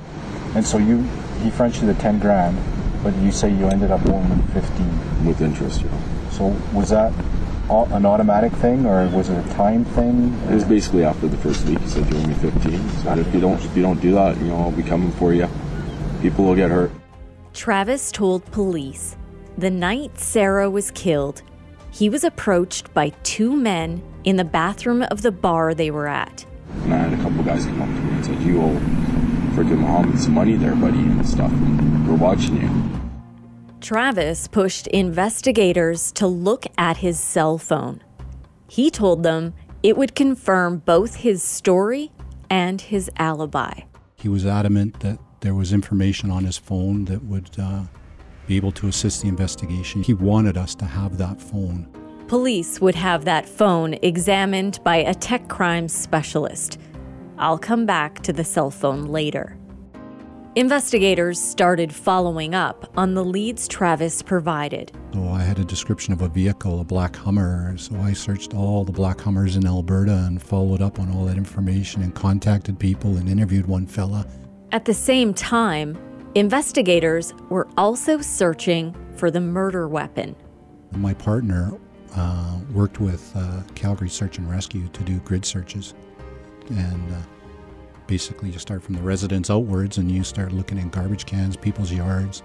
And 0.55 0.65
so 0.65 0.79
you, 0.79 1.03
he 1.43 1.51
fronted 1.51 1.83
you 1.83 1.89
the 1.89 2.01
10 2.01 2.21
grand, 2.21 2.57
but 3.03 3.15
you 3.17 3.33
say 3.33 3.51
you 3.51 3.67
ended 3.67 3.91
up 3.91 4.07
owing 4.07 4.25
him 4.25 4.43
15. 4.49 5.27
With 5.27 5.41
interest, 5.41 5.83
yeah. 5.83 6.31
So 6.31 6.47
was 6.73 6.91
that 6.91 7.13
an 7.71 8.05
automatic 8.05 8.53
thing 8.53 8.87
or 8.87 9.07
was 9.09 9.29
it 9.29 9.39
a 9.45 9.49
time 9.55 9.85
thing? 9.85 10.35
It 10.51 10.55
was 10.55 10.65
basically 10.65 11.05
after 11.05 11.29
the 11.29 11.37
first 11.39 11.65
week. 11.67 11.79
He 11.81 11.89
said 11.89 12.11
you 12.11 12.19
owe 12.19 12.27
me 12.27 12.35
15. 12.35 12.73
He 12.73 12.89
said 13.03 13.19
if 13.19 13.33
you 13.35 13.41
don't, 13.41 13.63
if 13.65 13.77
you 13.77 13.83
don't 13.83 14.01
do 14.01 14.13
that, 14.13 14.37
you 14.39 14.49
know, 14.49 14.57
I'll 14.57 14.73
be 14.73 14.83
coming 14.83 15.13
for 15.13 15.33
you. 15.33 15.49
People 16.21 16.45
will 16.45 16.55
get 16.55 16.71
hurt. 16.71 16.91
Travis 17.55 18.11
told 18.11 18.45
police 18.47 19.17
the 19.59 19.71
night 19.71 20.19
Sarah 20.19 20.71
was 20.71 20.91
killed, 20.91 21.43
he 21.91 22.09
was 22.09 22.25
approached 22.25 22.93
by 22.95 23.11
two 23.23 23.55
men 23.55 24.03
in 24.25 24.37
the 24.37 24.45
bathroom 24.45 25.03
of 25.03 25.23
the 25.23 25.31
bar 25.33 25.75
they 25.75 25.91
were 25.91 26.09
at. 26.09 26.47
And 26.85 26.95
I 26.95 26.99
had 26.99 27.13
a 27.13 27.23
couple 27.23 27.45
guys 27.45 27.67
come 27.67 27.83
up 27.83 27.89
to 27.89 27.95
me 27.95 28.13
and 28.13 28.25
said, 28.25 28.43
"You 28.43 28.63
owe 28.63 28.81
freaking 29.53 29.79
Muhammad 29.79 30.19
some 30.19 30.35
money 30.35 30.57
there, 30.57 30.75
buddy, 30.75 30.99
and 30.99 31.27
stuff. 31.27 31.53
We're 32.07 32.15
watching 32.15 32.61
you." 32.61 33.01
Travis 33.81 34.49
pushed 34.49 34.87
investigators 34.89 36.13
to 36.13 36.27
look 36.27 36.67
at 36.79 36.99
his 36.99 37.19
cell 37.19 37.59
phone. 37.59 38.03
He 38.69 38.91
told 38.91 39.23
them 39.23 39.55
it 39.83 39.97
would 39.97 40.15
confirm 40.15 40.79
both 40.79 41.17
his 41.17 41.43
story 41.43 42.13
and 42.49 42.81
his 42.81 43.11
alibi. 43.17 43.81
He 44.17 44.29
was 44.29 44.47
adamant 44.47 45.01
that 45.01 45.19
there 45.41 45.55
was 45.55 45.73
information 45.73 46.31
on 46.31 46.45
his 46.45 46.57
phone 46.57 47.07
that 47.07 47.25
would 47.25 47.51
uh, 47.59 47.83
be 48.47 48.53
be 48.53 48.57
able 48.57 48.73
to 48.73 48.89
assist 48.89 49.23
the 49.23 49.29
investigation. 49.29 50.03
He 50.03 50.15
wanted 50.15 50.57
us 50.57 50.75
to 50.77 50.85
have 50.85 51.19
that 51.19 51.41
phone. 51.41 51.89
Police 52.29 52.81
would 52.81 52.95
have 52.95 53.25
that 53.25 53.49
phone 53.49 53.95
examined 54.03 54.79
by 54.85 54.97
a 54.97 55.15
tech 55.15 55.49
crimes 55.49 55.95
specialist. 55.95 56.79
I'll 57.39 57.59
come 57.59 57.87
back 57.87 58.21
to 58.23 58.33
the 58.33 58.45
cell 58.45 58.71
phone 58.71 59.07
later. 59.07 59.57
Investigators 60.55 61.41
started 61.41 61.95
following 61.95 62.55
up 62.55 62.93
on 62.99 63.15
the 63.15 63.25
leads 63.25 63.67
Travis 63.67 64.21
provided. 64.21 64.93
So 65.15 65.27
I 65.29 65.41
had 65.41 65.59
a 65.59 65.65
description 65.65 66.13
of 66.13 66.21
a 66.21 66.29
vehicle, 66.29 66.81
a 66.81 66.85
black 66.85 67.17
Hummer. 67.17 67.75
So 67.79 67.97
I 67.97 68.13
searched 68.13 68.53
all 68.53 68.85
the 68.85 68.93
black 68.93 69.19
Hummers 69.19 69.57
in 69.57 69.67
Alberta 69.67 70.25
and 70.27 70.43
followed 70.43 70.83
up 70.83 71.01
on 71.01 71.11
all 71.11 71.25
that 71.25 71.39
information 71.39 72.03
and 72.03 72.15
contacted 72.15 72.79
people 72.79 73.17
and 73.17 73.31
interviewed 73.31 73.65
one 73.65 73.87
fella. 73.87 74.27
At 74.73 74.85
the 74.85 74.93
same 74.93 75.33
time, 75.33 75.97
investigators 76.35 77.33
were 77.49 77.67
also 77.79 78.21
searching 78.21 78.95
for 79.17 79.31
the 79.31 79.41
murder 79.41 79.89
weapon. 79.89 80.37
My 80.93 81.15
partner 81.15 81.73
uh, 82.15 82.59
worked 82.75 83.01
with 83.01 83.33
uh, 83.35 83.63
Calgary 83.75 84.11
Search 84.11 84.37
and 84.37 84.51
Rescue 84.51 84.87
to 84.89 85.03
do 85.03 85.19
grid 85.21 85.47
searches. 85.47 85.95
And 86.77 87.13
uh, 87.13 87.19
basically, 88.07 88.51
you 88.51 88.59
start 88.59 88.83
from 88.83 88.95
the 88.95 89.03
residence 89.03 89.51
outwards 89.51 89.99
and 89.99 90.11
you 90.11 90.25
start 90.25 90.53
looking 90.53 90.79
in 90.79 90.89
garbage 90.89 91.27
cans, 91.27 91.57
people's 91.57 91.93
yards. 91.93 92.43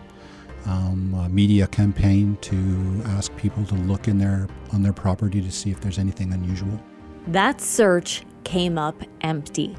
Um, 0.65 1.13
a 1.13 1.29
media 1.29 1.67
campaign 1.67 2.37
to 2.41 3.01
ask 3.05 3.33
people 3.37 3.63
to 3.65 3.75
look 3.75 4.07
in 4.07 4.17
their 4.17 4.47
on 4.73 4.83
their 4.83 4.91
property 4.91 5.41
to 5.41 5.51
see 5.51 5.71
if 5.71 5.79
there's 5.79 5.99
anything 5.99 6.33
unusual. 6.33 6.79
That 7.27 7.61
search 7.61 8.23
came 8.43 8.77
up 8.77 9.01
empty. 9.21 9.77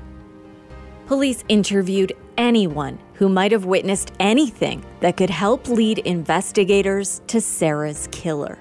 Police 1.07 1.45
interviewed 1.49 2.13
anyone 2.37 2.99
who 3.15 3.29
might 3.29 3.53
have 3.53 3.65
witnessed 3.65 4.13
anything 4.21 4.85
that 5.01 5.17
could 5.17 5.31
help 5.31 5.69
lead 5.69 5.99
investigators 5.99 7.21
to 7.27 7.41
Sarah's 7.41 8.09
killer. 8.13 8.59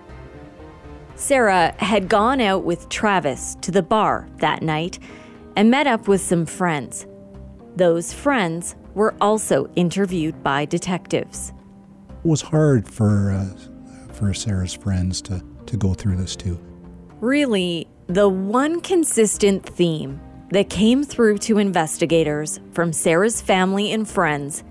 Sarah 1.15 1.76
had 1.80 2.10
gone 2.10 2.39
out 2.39 2.63
with 2.63 2.89
Travis 2.89 3.58
to 3.62 3.71
the 3.71 3.84
bar 3.84 4.28
that 4.38 4.62
night 4.62 5.00
and 5.58 5.72
met 5.72 5.88
up 5.88 6.08
with 6.08 6.22
some 6.22 6.46
friends. 6.46 7.08
Those 7.76 8.13
friends 8.13 8.76
were 8.93 9.15
also 9.20 9.67
interviewed 9.76 10.41
by 10.43 10.65
detectives. 10.65 11.52
It 12.24 12.28
was 12.28 12.41
hard 12.41 12.88
for 12.88 13.32
uh, 13.32 14.13
for 14.13 14.34
Sarah's 14.34 14.74
friends 14.74 15.22
to, 15.24 15.43
to 15.65 15.78
go 15.78 15.93
through 15.93 16.15
this 16.15 16.36
too. 16.36 16.60
Really, 17.22 17.88
the 18.06 18.30
one 18.30 18.82
consistent 18.82 19.65
theme 19.65 20.22
that 20.52 20.70
came 20.70 21.04
through 21.04 21.39
to 21.39 21.58
investigators 21.58 22.60
from 22.72 22.93
Sarah's 22.93 23.41
family 23.41 23.91
and 23.91 24.08
friends 24.08 24.63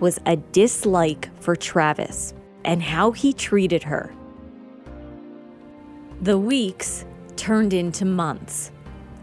was 0.00 0.18
a 0.26 0.36
dislike 0.36 1.30
for 1.40 1.54
Travis 1.54 2.34
and 2.64 2.82
how 2.82 3.12
he 3.12 3.32
treated 3.32 3.84
her. 3.84 4.12
The 6.22 6.38
weeks 6.38 7.04
turned 7.36 7.72
into 7.72 8.04
months, 8.04 8.70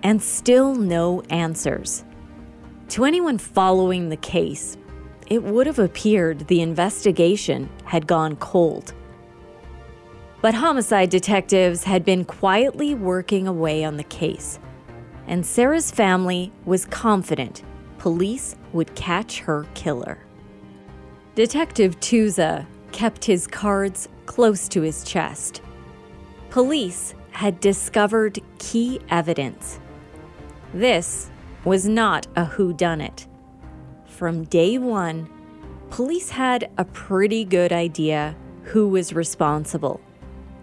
and 0.04 0.22
still 0.22 0.76
no 0.76 1.22
answers. 1.30 2.04
To 2.90 3.06
anyone 3.06 3.38
following 3.38 4.10
the 4.10 4.18
case, 4.18 4.78
it 5.28 5.44
would 5.44 5.68
have 5.68 5.80
appeared 5.80 6.48
the 6.48 6.62
investigation 6.62 7.70
had 7.86 8.08
gone 8.08 8.36
cold. 8.36 8.94
But 10.42 10.56
homicide 10.56 11.10
detectives 11.10 11.84
had 11.84 12.04
been 12.04 12.26
quietly 12.26 12.96
working 12.96 13.48
away 13.48 13.84
on 13.84 13.98
the 13.98 14.04
case, 14.04 14.60
and 15.28 15.46
Sarah's 15.46 15.92
family 15.92 16.52
was 16.66 16.86
confident 16.86 17.64
police 17.98 18.56
would 18.74 18.96
catch 18.96 19.42
her 19.42 19.68
killer. 19.76 20.18
Detective 21.36 22.00
Tuza 22.00 22.66
kept 22.92 23.24
his 23.24 23.46
cards 23.46 24.10
close 24.26 24.68
to 24.70 24.82
his 24.82 25.04
chest. 25.04 25.62
Police 26.50 27.14
had 27.30 27.60
discovered 27.60 28.40
key 28.58 29.00
evidence. 29.10 29.80
This 30.74 31.30
was 31.66 31.88
not 31.88 32.28
a 32.36 32.46
whodunit. 32.46 33.28
From 34.06 34.46
day 34.46 34.78
one, 34.78 35.30
police 35.90 36.30
had 36.30 36.72
a 36.78 36.86
pretty 36.86 37.44
good 37.44 37.74
idea 37.74 38.36
who 38.64 38.88
was 38.88 39.14
responsible, 39.14 40.00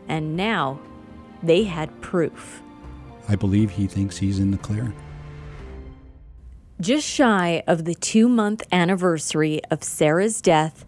and 0.08 0.36
now 0.36 0.80
they 1.42 1.64
had 1.64 2.00
proof. 2.00 2.62
I 3.28 3.36
believe 3.36 3.70
he 3.70 3.86
thinks 3.86 4.16
he's 4.16 4.38
in 4.38 4.50
the 4.50 4.58
clear. 4.58 4.94
Just 6.80 7.06
shy 7.06 7.62
of 7.66 7.84
the 7.84 7.94
two 7.94 8.28
month 8.28 8.62
anniversary 8.72 9.60
of 9.70 9.82
Sarah's 9.82 10.40
death, 10.40 10.86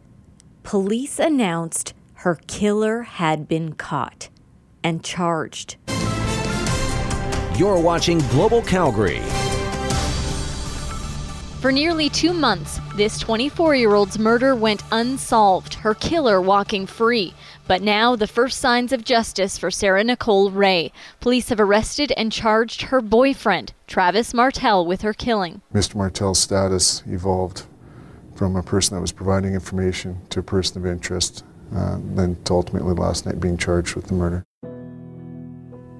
police 0.62 1.18
announced 1.18 1.92
her 2.14 2.38
killer 2.46 3.02
had 3.02 3.48
been 3.48 3.72
caught 3.74 4.28
and 4.82 5.04
charged. 5.04 5.76
You're 7.60 7.78
watching 7.78 8.20
Global 8.30 8.62
Calgary. 8.62 9.20
For 11.60 11.70
nearly 11.70 12.08
two 12.08 12.32
months, 12.32 12.80
this 12.96 13.18
24 13.18 13.74
year 13.74 13.92
old's 13.92 14.18
murder 14.18 14.54
went 14.54 14.82
unsolved, 14.90 15.74
her 15.74 15.92
killer 15.92 16.40
walking 16.40 16.86
free. 16.86 17.34
But 17.68 17.82
now, 17.82 18.16
the 18.16 18.26
first 18.26 18.60
signs 18.60 18.94
of 18.94 19.04
justice 19.04 19.58
for 19.58 19.70
Sarah 19.70 20.02
Nicole 20.02 20.50
Rae. 20.50 20.90
Police 21.20 21.50
have 21.50 21.60
arrested 21.60 22.14
and 22.16 22.32
charged 22.32 22.80
her 22.80 23.02
boyfriend, 23.02 23.74
Travis 23.86 24.32
Martel, 24.32 24.86
with 24.86 25.02
her 25.02 25.12
killing. 25.12 25.60
Mr. 25.74 25.96
Martel's 25.96 26.38
status 26.38 27.02
evolved 27.06 27.64
from 28.34 28.56
a 28.56 28.62
person 28.62 28.94
that 28.96 29.02
was 29.02 29.12
providing 29.12 29.52
information 29.52 30.22
to 30.30 30.40
a 30.40 30.42
person 30.42 30.78
of 30.78 30.86
interest, 30.86 31.44
uh, 31.76 31.98
then 32.02 32.42
to 32.44 32.54
ultimately 32.54 32.94
last 32.94 33.26
night 33.26 33.38
being 33.38 33.58
charged 33.58 33.96
with 33.96 34.06
the 34.06 34.14
murder. 34.14 34.46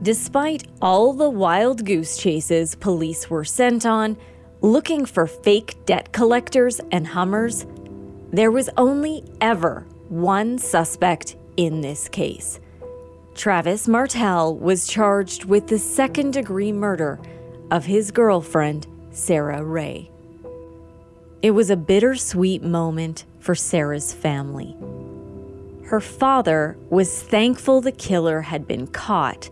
Despite 0.02 0.66
all 0.80 1.12
the 1.12 1.28
wild 1.28 1.84
goose 1.84 2.16
chases 2.16 2.74
police 2.74 3.28
were 3.28 3.44
sent 3.44 3.84
on, 3.84 4.16
looking 4.62 5.04
for 5.04 5.26
fake 5.26 5.76
debt 5.84 6.12
collectors 6.12 6.80
and 6.90 7.06
Hummers, 7.06 7.66
there 8.32 8.50
was 8.50 8.70
only 8.78 9.24
ever 9.42 9.86
one 10.08 10.56
suspect 10.56 11.36
in 11.58 11.82
this 11.82 12.08
case. 12.08 12.60
Travis 13.34 13.86
Martel 13.86 14.56
was 14.56 14.86
charged 14.86 15.44
with 15.44 15.66
the 15.66 15.78
second 15.78 16.32
degree 16.32 16.72
murder 16.72 17.20
of 17.70 17.84
his 17.84 18.10
girlfriend, 18.10 18.86
Sarah 19.10 19.62
Rae. 19.62 20.10
It 21.42 21.50
was 21.50 21.68
a 21.68 21.76
bittersweet 21.76 22.62
moment 22.62 23.26
for 23.38 23.54
Sarah's 23.54 24.14
family. 24.14 24.76
Her 25.84 26.00
father 26.00 26.76
was 26.88 27.22
thankful 27.22 27.80
the 27.80 27.92
killer 27.92 28.42
had 28.42 28.66
been 28.66 28.86
caught, 28.86 29.50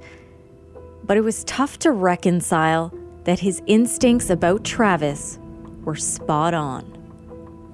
but 1.08 1.16
it 1.16 1.22
was 1.22 1.42
tough 1.44 1.78
to 1.80 1.90
reconcile 1.90 2.94
that 3.24 3.40
his 3.40 3.60
instincts 3.66 4.30
about 4.30 4.62
Travis 4.62 5.40
were 5.82 5.96
spot 5.96 6.54
on. 6.54 6.94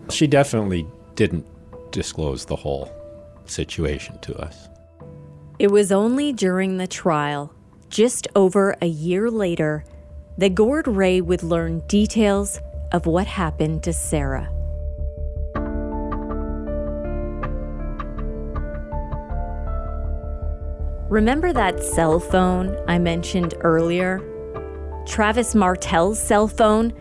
She 0.08 0.26
definitely 0.26 0.86
didn't 1.16 1.44
disclose 1.90 2.46
the 2.46 2.56
whole 2.56 2.90
situation 3.44 4.18
to 4.20 4.34
us. 4.36 4.68
It 5.58 5.68
was 5.68 5.92
only 5.92 6.32
during 6.32 6.78
the 6.78 6.86
trial, 6.86 7.52
just 7.90 8.28
over 8.36 8.76
a 8.80 8.86
year 8.86 9.30
later, 9.30 9.84
that 10.38 10.54
Gord 10.54 10.86
Rae 10.86 11.20
would 11.20 11.42
learn 11.42 11.80
details 11.88 12.60
of 12.92 13.06
what 13.06 13.26
happened 13.26 13.82
to 13.82 13.92
Sarah. 13.92 14.53
Remember 21.10 21.52
that 21.52 21.84
cell 21.84 22.18
phone 22.18 22.74
I 22.88 22.98
mentioned 22.98 23.54
earlier? 23.60 24.22
Travis 25.06 25.54
Martel's 25.54 26.18
cell 26.18 26.48
phone? 26.48 26.94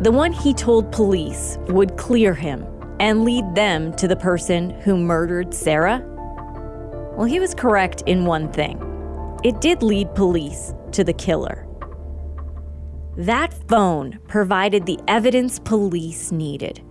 The 0.00 0.10
one 0.10 0.32
he 0.32 0.52
told 0.52 0.90
police 0.90 1.56
would 1.68 1.96
clear 1.96 2.34
him 2.34 2.66
and 2.98 3.24
lead 3.24 3.54
them 3.54 3.94
to 3.94 4.08
the 4.08 4.16
person 4.16 4.70
who 4.70 4.96
murdered 4.96 5.54
Sarah? 5.54 6.02
Well, 7.16 7.24
he 7.24 7.38
was 7.38 7.54
correct 7.54 8.02
in 8.06 8.24
one 8.24 8.50
thing 8.52 8.86
it 9.44 9.60
did 9.60 9.82
lead 9.82 10.12
police 10.16 10.74
to 10.92 11.04
the 11.04 11.12
killer. 11.12 11.66
That 13.16 13.54
phone 13.68 14.18
provided 14.26 14.86
the 14.86 14.98
evidence 15.06 15.60
police 15.60 16.32
needed. 16.32 16.82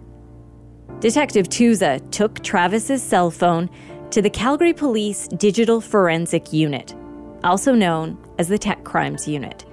Detective 0.99 1.49
Tuza 1.49 1.99
took 2.12 2.41
Travis's 2.43 3.04
cell 3.04 3.30
phone 3.30 3.69
to 4.12 4.22
the 4.24 4.30
Calgary 4.30 4.74
Police 4.74 5.28
Digital 5.28 5.80
Forensic 5.80 6.52
Unit, 6.52 6.95
also 7.43 7.76
known 7.76 8.17
as 8.39 8.48
the 8.48 8.58
Tech 8.58 8.84
Crimes 8.84 9.28
Unit. 9.28 9.65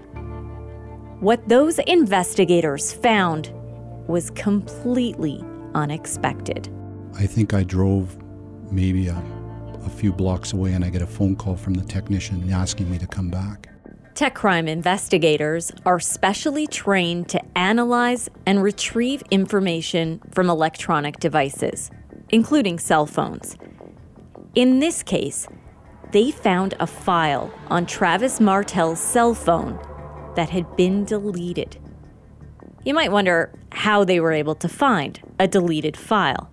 What 1.21 1.49
those 1.49 1.79
investigators 1.81 2.93
found 2.93 3.51
was 4.07 4.31
completely 4.31 5.43
unexpected. 5.75 6.69
I 7.15 7.27
think 7.27 7.55
I 7.55 7.63
drove 7.63 8.19
maybe 8.71 9.09
a, 9.09 9.23
a 9.87 9.89
few 9.89 10.13
blocks 10.13 10.53
away 10.53 10.75
and 10.75 10.85
I 10.85 10.91
get 10.91 11.01
a 11.01 11.07
phone 11.07 11.35
call 11.35 11.57
from 11.57 11.73
the 11.73 11.85
technician 11.85 12.53
asking 12.53 12.91
me 12.91 12.99
to 12.99 13.07
come 13.07 13.31
back. 13.31 13.71
Tech 14.15 14.35
crime 14.35 14.69
investigators 14.69 15.73
are 15.87 16.01
specially 16.01 16.67
trained 16.67 17.29
to 17.31 17.59
analyze 17.59 18.29
and 18.45 18.63
retrieve 18.63 19.23
information 19.31 20.21
from 20.31 20.51
electronic 20.51 21.19
devices, 21.21 21.91
including 22.29 22.79
cell 22.79 23.07
phones. 23.07 23.57
In 24.57 24.79
this 24.79 25.03
case, 25.03 25.47
they 26.13 26.31
found 26.31 26.73
a 26.81 26.87
file 26.87 27.53
on 27.69 27.85
Travis 27.85 28.41
Martel's 28.41 28.99
cell 28.99 29.35
phone 29.35 29.79
that 30.35 30.49
had 30.49 30.77
been 30.77 31.05
deleted. 31.05 31.79
You 32.83 32.95
might 32.95 33.13
wonder 33.13 33.53
how 33.71 34.03
they 34.03 34.19
were 34.19 34.33
able 34.33 34.55
to 34.55 34.67
find 34.67 35.21
a 35.39 35.47
deleted 35.47 35.95
file. 35.95 36.51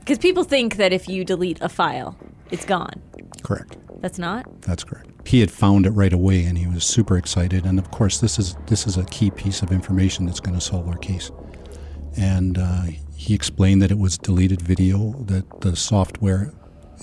Because 0.00 0.18
people 0.18 0.42
think 0.42 0.78
that 0.78 0.92
if 0.92 1.08
you 1.08 1.24
delete 1.24 1.60
a 1.60 1.68
file, 1.68 2.18
it's 2.50 2.64
gone. 2.64 3.00
Correct. 3.44 3.76
That's 4.00 4.18
not? 4.18 4.62
That's 4.62 4.82
correct. 4.82 5.08
He 5.24 5.38
had 5.38 5.52
found 5.52 5.86
it 5.86 5.90
right 5.90 6.12
away, 6.12 6.44
and 6.44 6.58
he 6.58 6.66
was 6.66 6.82
super 6.82 7.16
excited. 7.16 7.64
And 7.64 7.78
of 7.78 7.92
course, 7.92 8.18
this 8.18 8.36
is 8.36 8.56
this 8.66 8.84
is 8.84 8.96
a 8.96 9.04
key 9.04 9.30
piece 9.30 9.62
of 9.62 9.70
information 9.70 10.26
that's 10.26 10.40
going 10.40 10.58
to 10.58 10.60
solve 10.60 10.88
our 10.88 10.98
case. 10.98 11.30
And 12.16 12.58
uh, 12.58 12.86
he 13.14 13.32
explained 13.32 13.80
that 13.82 13.92
it 13.92 13.98
was 13.98 14.18
deleted 14.18 14.60
video, 14.60 15.12
that 15.26 15.60
the 15.60 15.76
software, 15.76 16.52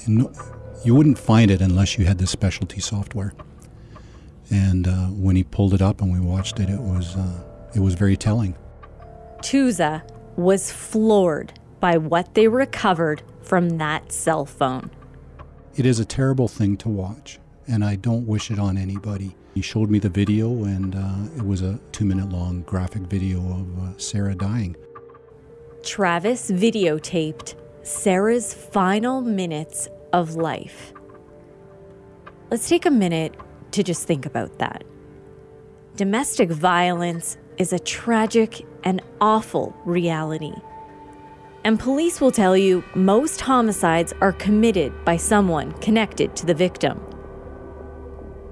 you 0.08 0.96
wouldn't 0.96 1.20
find 1.20 1.52
it 1.52 1.62
unless 1.62 1.98
you 1.98 2.06
had 2.06 2.18
this 2.18 2.32
specialty 2.32 2.80
software. 2.80 3.34
And 4.50 4.88
uh, 4.88 5.08
when 5.08 5.36
he 5.36 5.44
pulled 5.44 5.74
it 5.74 5.82
up 5.82 6.02
and 6.02 6.12
we 6.12 6.20
watched 6.20 6.60
it, 6.60 6.70
it 6.70 6.80
was 6.80 7.16
uh, 7.16 7.44
it 7.76 7.80
was 7.80 7.94
very 7.94 8.18
telling. 8.18 8.56
Tuza 9.42 10.02
was 10.36 10.72
floored 10.72 11.54
by 11.80 11.98
what 11.98 12.34
they 12.34 12.48
recovered 12.48 13.22
from 13.42 13.78
that 13.78 14.12
cell 14.12 14.46
phone. 14.46 14.90
It 15.76 15.86
is 15.86 16.00
a 16.00 16.06
terrible 16.06 16.48
thing 16.48 16.78
to 16.78 16.90
watch, 16.90 17.40
and 17.68 17.86
I 17.86 17.96
don't 17.96 18.26
wish 18.26 18.52
it 18.52 18.60
on 18.60 18.78
anybody. 18.78 19.36
He 19.54 19.62
showed 19.62 19.90
me 19.90 20.00
the 20.00 20.10
video, 20.10 20.64
and 20.64 20.96
uh, 20.96 21.38
it 21.38 21.46
was 21.46 21.62
a 21.62 21.80
two 21.92 22.06
minute 22.06 22.30
long 22.30 22.62
graphic 22.64 23.04
video 23.04 23.40
of 23.40 23.80
uh, 23.80 23.98
Sarah 23.98 24.36
dying. 24.36 24.76
Travis 25.84 26.52
videotaped 26.52 27.56
Sarah's 27.89 28.54
final 28.54 29.19
minutes 29.19 29.89
of 30.13 30.36
life. 30.36 30.93
Let's 32.52 32.69
take 32.69 32.86
a 32.86 32.91
minute 32.91 33.36
to 33.71 33.82
just 33.82 34.06
think 34.06 34.28
about 34.28 34.60
that. 34.60 34.84
Domestic 35.95 36.52
violence 36.52 37.39
is 37.58 37.73
a 37.73 37.80
tragic 37.80 38.63
and 38.84 39.02
awful 39.19 39.75
reality. 39.86 40.54
And 41.63 41.80
police 41.80 42.21
will 42.21 42.32
tell 42.32 42.56
you 42.56 42.84
most 42.93 43.41
homicides 43.41 44.13
are 44.21 44.34
committed 44.34 44.93
by 45.04 45.17
someone 45.17 45.71
connected 45.80 46.36
to 46.36 46.45
the 46.45 46.54
victim. 46.54 47.04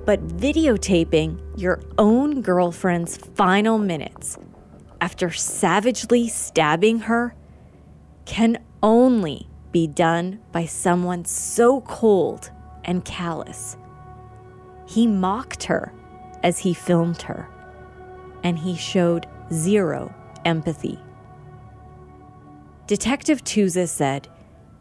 But 0.03 0.27
videotaping 0.29 1.39
your 1.55 1.79
own 1.99 2.41
girlfriend's 2.41 3.17
final 3.17 3.77
minutes 3.77 4.39
after 4.99 5.29
savagely 5.29 6.27
stabbing 6.27 7.01
her 7.01 7.35
can 8.25 8.57
only 8.81 9.49
be 9.71 9.87
done 9.87 10.39
by 10.51 10.65
someone 10.65 11.25
so 11.25 11.81
cold 11.81 12.51
and 12.85 13.03
callous. 13.03 13.77
He 14.87 15.05
mocked 15.07 15.63
her 15.63 15.93
as 16.43 16.59
he 16.59 16.73
filmed 16.73 17.23
her, 17.23 17.49
and 18.43 18.57
he 18.57 18.75
showed 18.75 19.27
zero 19.51 20.13
empathy. 20.45 20.99
Detective 22.87 23.43
Tuza 23.43 23.87
said, 23.87 24.29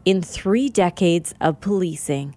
in 0.05 0.21
three 0.21 0.69
decades 0.69 1.35
of 1.41 1.59
policing, 1.59 2.35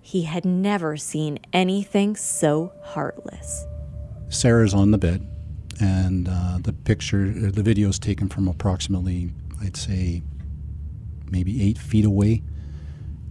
he 0.00 0.22
had 0.22 0.44
never 0.44 0.96
seen 0.96 1.40
anything 1.52 2.14
so 2.14 2.72
heartless. 2.84 3.66
Sarah's 4.28 4.72
on 4.72 4.92
the 4.92 4.98
bed, 4.98 5.26
and 5.80 6.28
uh, 6.28 6.58
the 6.62 6.72
picture, 6.72 7.50
the 7.50 7.62
video 7.62 7.88
is 7.88 7.98
taken 7.98 8.28
from 8.28 8.46
approximately, 8.46 9.30
I'd 9.60 9.76
say, 9.76 10.22
maybe 11.30 11.62
eight 11.62 11.78
feet 11.78 12.04
away. 12.04 12.42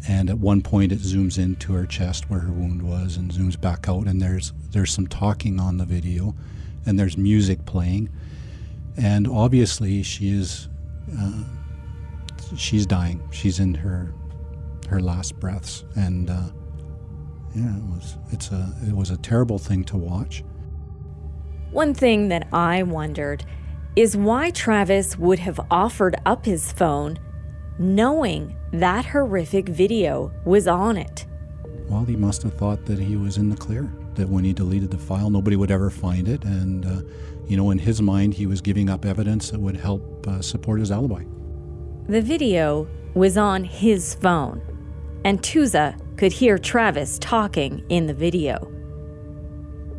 And 0.08 0.30
at 0.30 0.40
one 0.40 0.62
point, 0.62 0.92
it 0.92 1.00
zooms 1.00 1.38
into 1.38 1.74
her 1.74 1.86
chest 1.86 2.30
where 2.30 2.40
her 2.40 2.52
wound 2.52 2.82
was, 2.82 3.18
and 3.18 3.32
zooms 3.32 3.60
back 3.60 3.90
out. 3.90 4.08
And 4.08 4.22
there's 4.22 4.54
there's 4.72 4.92
some 4.92 5.08
talking 5.08 5.60
on 5.60 5.78
the 5.78 5.86
video, 5.86 6.36
and 6.86 6.98
there's 6.98 7.18
music 7.18 7.66
playing, 7.66 8.10
and 8.96 9.28
obviously 9.28 10.02
she 10.04 10.30
is 10.32 10.70
uh, 11.20 11.44
she's 12.56 12.86
dying. 12.86 13.22
She's 13.32 13.60
in 13.60 13.74
her 13.74 14.14
her 14.88 15.02
last 15.02 15.40
breaths, 15.40 15.84
and 15.96 16.30
uh, 16.30 16.50
yeah, 17.54 17.76
it 17.76 17.84
was 17.84 18.18
it's 18.32 18.52
a 18.52 18.74
it 18.88 18.96
was 18.96 19.10
a 19.10 19.18
terrible 19.18 19.58
thing 19.58 19.84
to 19.86 19.98
watch. 19.98 20.44
One 21.72 21.94
thing 21.94 22.30
that 22.30 22.48
I 22.52 22.84
wondered 22.84 23.44
is 23.96 24.16
why 24.16 24.50
Travis 24.52 25.18
would 25.18 25.40
have 25.40 25.60
offered 25.70 26.16
up 26.26 26.46
his 26.46 26.72
phone 26.72 27.20
knowing 27.80 28.56
that 28.74 29.06
horrific 29.06 29.70
video 29.70 30.32
was 30.46 30.68
on 30.68 30.98
it. 30.98 31.26
Well, 31.88 32.04
he 32.04 32.16
must 32.16 32.44
have 32.44 32.54
thought 32.54 32.86
that 32.86 33.00
he 33.00 33.16
was 33.16 33.38
in 33.38 33.50
the 33.50 33.56
clear, 33.56 33.92
that 34.16 34.30
when 34.30 34.44
he 34.44 34.54
deleted 34.54 34.92
the 34.92 34.98
file, 34.98 35.30
nobody 35.30 35.56
would 35.56 35.72
ever 35.72 35.90
find 35.90 36.28
it. 36.28 36.44
And, 36.44 36.86
uh, 36.86 37.02
you 37.48 37.58
know, 37.58 37.72
in 37.72 37.80
his 37.80 38.02
mind, 38.02 38.34
he 38.34 38.46
was 38.46 38.62
giving 38.62 38.90
up 38.90 39.06
evidence 39.06 39.50
that 39.50 39.60
would 39.60 39.78
help 39.78 40.28
uh, 40.28 40.42
support 40.42 40.82
his 40.82 40.92
alibi. 40.92 41.24
The 42.08 42.22
video 42.22 42.88
was 43.16 43.38
on 43.38 43.64
his 43.64 44.14
phone, 44.16 44.62
and 45.24 45.42
Tuza 45.42 45.98
could 46.18 46.34
hear 46.34 46.58
Travis 46.58 47.18
talking 47.20 47.84
in 47.90 48.06
the 48.06 48.14
video. 48.14 48.60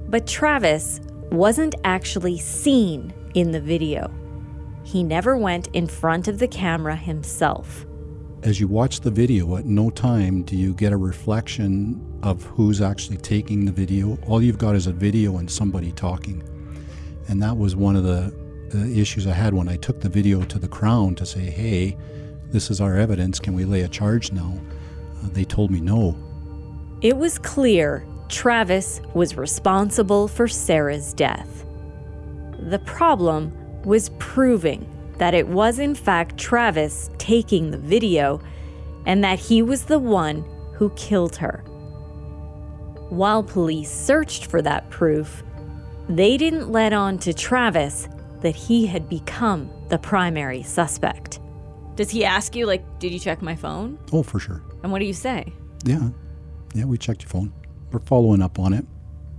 But 0.08 0.26
Travis 0.26 1.00
wasn't 1.30 1.74
actually 1.84 2.38
seen 2.38 3.14
in 3.34 3.52
the 3.52 3.60
video. 3.60 4.12
He 4.82 5.02
never 5.02 5.36
went 5.36 5.68
in 5.68 5.86
front 5.86 6.28
of 6.28 6.38
the 6.38 6.48
camera 6.48 6.96
himself. 6.96 7.86
As 8.42 8.58
you 8.58 8.68
watch 8.68 9.00
the 9.00 9.10
video, 9.10 9.56
at 9.56 9.66
no 9.66 9.90
time 9.90 10.42
do 10.42 10.56
you 10.56 10.72
get 10.72 10.92
a 10.92 10.96
reflection 10.96 12.18
of 12.22 12.42
who's 12.42 12.80
actually 12.80 13.18
taking 13.18 13.64
the 13.64 13.72
video. 13.72 14.18
All 14.26 14.42
you've 14.42 14.58
got 14.58 14.74
is 14.74 14.86
a 14.86 14.92
video 14.92 15.36
and 15.36 15.50
somebody 15.50 15.92
talking. 15.92 16.42
And 17.28 17.42
that 17.42 17.56
was 17.56 17.76
one 17.76 17.96
of 17.96 18.04
the, 18.04 18.34
the 18.70 18.98
issues 19.00 19.26
I 19.26 19.32
had 19.32 19.54
when 19.54 19.68
I 19.68 19.76
took 19.76 20.00
the 20.00 20.08
video 20.08 20.42
to 20.42 20.58
the 20.58 20.68
Crown 20.68 21.14
to 21.16 21.26
say, 21.26 21.40
hey, 21.40 21.96
this 22.46 22.70
is 22.70 22.80
our 22.80 22.96
evidence. 22.96 23.38
Can 23.38 23.54
we 23.54 23.64
lay 23.64 23.82
a 23.82 23.88
charge 23.88 24.32
now? 24.32 24.58
Uh, 25.22 25.28
they 25.32 25.44
told 25.44 25.70
me 25.70 25.80
no. 25.80 26.16
It 27.02 27.16
was 27.16 27.38
clear 27.38 28.04
Travis 28.28 29.00
was 29.14 29.36
responsible 29.36 30.28
for 30.28 30.48
Sarah's 30.48 31.12
death. 31.12 31.64
The 32.58 32.78
problem 32.80 33.52
was 33.84 34.10
proving 34.18 34.86
that 35.18 35.34
it 35.34 35.48
was 35.48 35.78
in 35.78 35.94
fact 35.94 36.38
Travis 36.38 37.10
taking 37.18 37.70
the 37.70 37.78
video 37.78 38.40
and 39.06 39.22
that 39.24 39.38
he 39.38 39.62
was 39.62 39.84
the 39.84 39.98
one 39.98 40.44
who 40.74 40.90
killed 40.90 41.36
her. 41.36 41.62
While 43.10 43.42
police 43.42 43.90
searched 43.90 44.46
for 44.46 44.62
that 44.62 44.88
proof, 44.90 45.42
they 46.08 46.36
didn't 46.36 46.70
let 46.70 46.92
on 46.92 47.18
to 47.18 47.32
Travis 47.32 48.08
that 48.40 48.56
he 48.56 48.86
had 48.86 49.08
become 49.08 49.70
the 49.88 49.98
primary 49.98 50.62
suspect. 50.62 51.40
Does 51.96 52.10
he 52.10 52.24
ask 52.24 52.56
you, 52.56 52.66
like, 52.66 52.82
did 52.98 53.12
you 53.12 53.18
check 53.18 53.42
my 53.42 53.54
phone? 53.54 53.98
Oh, 54.12 54.22
for 54.22 54.38
sure. 54.38 54.62
And 54.82 54.90
what 54.90 55.00
do 55.00 55.04
you 55.04 55.12
say? 55.12 55.52
Yeah. 55.84 56.08
Yeah, 56.72 56.84
we 56.84 56.96
checked 56.96 57.22
your 57.22 57.28
phone. 57.28 57.52
We're 57.92 58.00
following 58.00 58.40
up 58.40 58.58
on 58.58 58.72
it. 58.72 58.86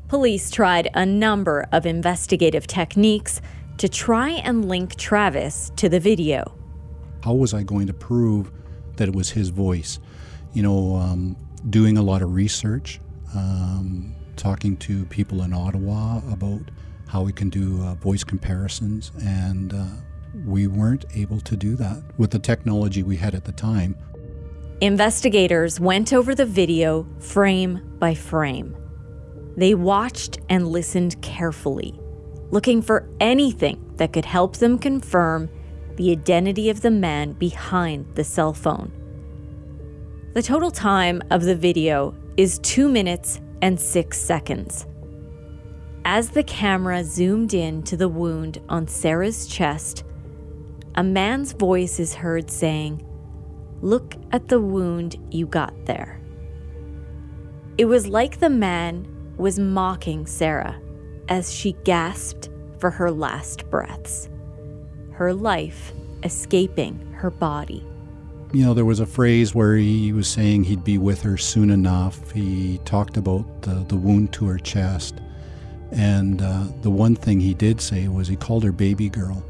Police 0.10 0.52
tried 0.52 0.90
a 0.94 1.06
number 1.06 1.66
of 1.72 1.86
investigative 1.86 2.68
techniques 2.68 3.42
to 3.82 3.90
try 3.90 4.30
and 4.30 4.70
link 4.70 4.96
Travis 4.96 5.72
to 5.76 5.90
the 5.90 6.00
video. 6.00 6.56
How 7.24 7.34
was 7.34 7.52
I 7.52 7.64
going 7.64 7.88
to 7.88 7.94
prove 7.94 8.52
that 8.98 9.08
it 9.08 9.16
was 9.16 9.32
his 9.32 9.50
voice? 9.50 9.98
You 10.54 10.62
know, 10.62 10.98
um, 10.98 11.36
doing 11.68 11.98
a 11.98 12.04
lot 12.04 12.22
of 12.22 12.36
research, 12.36 13.02
um, 13.36 14.14
talking 14.36 14.78
to 14.78 15.04
people 15.06 15.42
in 15.42 15.52
Ottawa 15.52 16.22
about 16.32 16.62
how 17.08 17.24
we 17.24 17.34
can 17.34 17.50
do 17.50 17.82
uh, 17.82 17.96
voice 17.96 18.24
comparisons, 18.24 19.12
and 19.24 19.74
uh, 19.74 19.88
we 20.46 20.68
weren't 20.68 21.06
able 21.16 21.40
to 21.40 21.58
do 21.58 21.76
that 21.78 22.04
with 22.20 22.30
the 22.30 22.40
technology 22.40 23.02
we 23.02 23.18
had 23.18 23.34
at 23.34 23.46
the 23.46 23.52
time. 23.52 23.96
Investigators 24.82 25.80
went 25.80 26.14
over 26.14 26.36
the 26.36 26.46
video 26.46 27.08
frame 27.18 27.82
by 27.98 28.14
frame. 28.14 28.78
They 29.58 29.74
watched 29.74 30.38
and 30.50 30.68
listened 30.68 31.20
carefully 31.24 32.01
looking 32.52 32.82
for 32.82 33.10
anything 33.20 33.94
that 33.96 34.14
could 34.14 34.26
help 34.26 34.58
them 34.58 34.78
confirm 34.78 35.50
the 35.96 36.12
identity 36.12 36.70
of 36.70 36.82
the 36.82 36.92
man 36.92 37.34
behind 37.34 38.06
the 38.16 38.24
cell 38.24 38.54
phone. 38.54 38.92
The 40.34 40.42
total 40.42 40.72
time 40.72 41.22
of 41.32 41.44
the 41.44 41.56
video 41.56 42.14
is 42.38 42.60
2 42.60 42.88
minutes 42.88 43.40
and 43.62 43.80
6 43.80 44.20
seconds. 44.20 44.86
As 46.04 46.30
the 46.30 46.44
camera 46.44 47.04
zoomed 47.04 47.54
in 47.54 47.84
to 47.84 47.96
the 47.96 48.10
wound 48.10 48.60
on 48.70 48.88
Sarah's 48.88 49.48
chest, 49.48 50.04
a 50.96 51.04
man's 51.04 51.54
voice 51.54 52.00
is 52.00 52.16
heard 52.16 52.50
saying, 52.50 53.06
Look 53.82 54.16
at 54.32 54.48
the 54.48 54.60
wound 54.60 55.16
you 55.32 55.48
got 55.48 55.86
there. 55.86 56.20
It 57.78 57.86
was 57.86 58.08
like 58.08 58.40
the 58.40 58.50
man 58.50 59.08
was 59.38 59.58
mocking 59.58 60.26
Sarah 60.26 60.80
as 61.30 61.54
she 61.54 61.74
gasped 61.84 62.50
for 62.80 62.90
her 62.90 63.12
last 63.12 63.70
breaths, 63.70 64.30
her 65.12 65.34
life 65.34 65.94
escaping 66.24 67.00
her 67.14 67.30
body. 67.30 67.86
you 68.54 68.66
know, 68.66 68.74
there 68.74 68.86
was 68.86 69.00
a 69.00 69.06
phrase 69.06 69.56
where 69.56 69.76
he 69.76 70.12
was 70.12 70.28
saying 70.28 70.64
he'd 70.64 70.84
be 70.84 70.98
with 70.98 71.22
her 71.22 71.38
soon 71.38 71.70
enough. 71.70 72.32
He 72.32 72.80
talked 72.86 73.16
about 73.18 73.62
the, 73.62 73.86
the 73.88 73.96
wound 73.96 74.34
to 74.34 74.46
her 74.48 74.58
chest. 74.58 75.16
And 75.92 76.42
uh, 76.42 76.66
the 76.82 76.90
one 76.90 77.16
thing 77.16 77.40
he 77.40 77.54
did 77.54 77.80
say 77.80 78.08
was 78.08 78.28
he 78.28 78.36
called 78.36 78.64
her 78.64 78.72
baby 78.72 79.10
girl. 79.10 79.44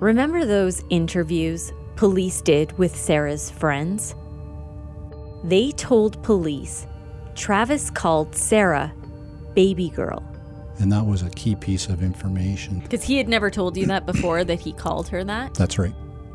Remember 0.00 0.44
those 0.44 0.82
interviews 0.90 1.72
police 1.96 2.40
did 2.40 2.76
with 2.78 2.96
Sarah's 2.96 3.50
friends? 3.50 4.14
They 5.44 5.72
told 5.72 6.22
police 6.22 6.86
Travis 7.34 7.90
called 7.90 8.34
Sarah 8.34 8.92
baby 9.54 9.90
girl. 9.90 10.27
And 10.78 10.92
that 10.92 11.04
was 11.04 11.22
a 11.22 11.30
key 11.30 11.56
piece 11.56 11.88
of 11.88 12.02
information. 12.02 12.80
Because 12.80 13.02
he 13.02 13.16
had 13.16 13.28
never 13.28 13.50
told 13.50 13.76
you 13.76 13.86
that 13.86 14.06
before, 14.06 14.44
that 14.44 14.60
he 14.60 14.72
called 14.72 15.08
her 15.08 15.24
that? 15.24 15.54
That's 15.54 15.78
right. 15.78 15.94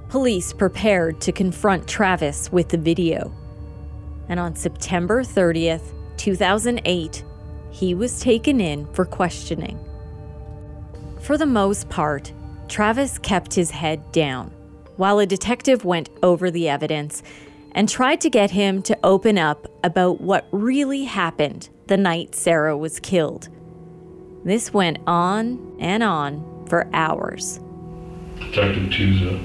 Police 0.09 0.53
prepared 0.53 1.21
to 1.21 1.31
confront 1.31 1.87
Travis 1.87 2.51
with 2.51 2.69
the 2.69 2.77
video. 2.77 3.33
And 4.29 4.39
on 4.39 4.55
September 4.55 5.23
30th, 5.23 5.93
2008, 6.17 7.23
he 7.71 7.95
was 7.95 8.19
taken 8.19 8.61
in 8.61 8.85
for 8.93 9.05
questioning. 9.05 9.79
For 11.21 11.37
the 11.37 11.45
most 11.45 11.89
part, 11.89 12.31
Travis 12.67 13.17
kept 13.17 13.53
his 13.53 13.71
head 13.71 14.11
down 14.11 14.51
while 14.97 15.19
a 15.19 15.25
detective 15.25 15.85
went 15.85 16.09
over 16.21 16.51
the 16.51 16.69
evidence 16.69 17.23
and 17.71 17.89
tried 17.89 18.21
to 18.21 18.29
get 18.29 18.51
him 18.51 18.81
to 18.83 18.97
open 19.03 19.37
up 19.37 19.67
about 19.83 20.21
what 20.21 20.47
really 20.51 21.05
happened 21.05 21.69
the 21.87 21.97
night 21.97 22.35
Sarah 22.35 22.77
was 22.77 22.99
killed. 22.99 23.49
This 24.45 24.73
went 24.73 24.99
on 25.07 25.77
and 25.79 26.03
on 26.03 26.65
for 26.67 26.87
hours. 26.93 27.61
Detective 28.39 28.89
Tuza 28.89 29.39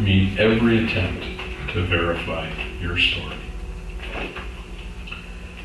made 0.00 0.38
every 0.38 0.84
attempt 0.84 1.24
to 1.72 1.82
verify 1.82 2.48
your 2.80 2.96
story, 2.96 3.34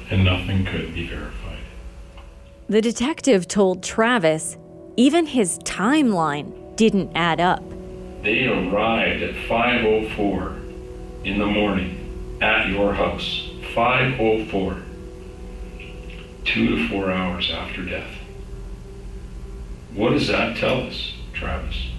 and 0.09 0.23
nothing 0.23 0.65
could 0.65 0.95
be 0.95 1.05
verified. 1.07 1.59
The 2.67 2.81
detective 2.81 3.47
told 3.47 3.83
Travis 3.83 4.57
even 4.97 5.27
his 5.27 5.59
timeline 5.59 6.75
didn't 6.75 7.11
add 7.13 7.39
up. 7.39 7.63
They 8.23 8.47
arrived 8.47 9.21
at 9.21 9.35
5:04 9.47 10.55
in 11.23 11.37
the 11.37 11.45
morning 11.45 12.39
at 12.41 12.69
your 12.69 12.93
house. 12.93 13.51
5:04. 13.75 14.81
2 16.45 16.67
to 16.67 16.89
4 16.89 17.11
hours 17.11 17.51
after 17.51 17.83
death. 17.83 18.11
What 19.93 20.11
does 20.11 20.27
that 20.27 20.57
tell 20.57 20.81
us, 20.81 21.13
Travis? 21.33 21.89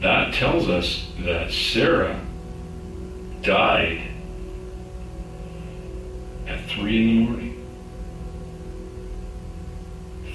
That 0.00 0.34
tells 0.34 0.68
us 0.68 1.10
that 1.20 1.50
Sarah 1.50 2.20
died 3.42 4.02
at 6.46 6.64
3 6.66 7.00
in 7.00 7.06
the 7.06 7.24
morning. 7.24 7.66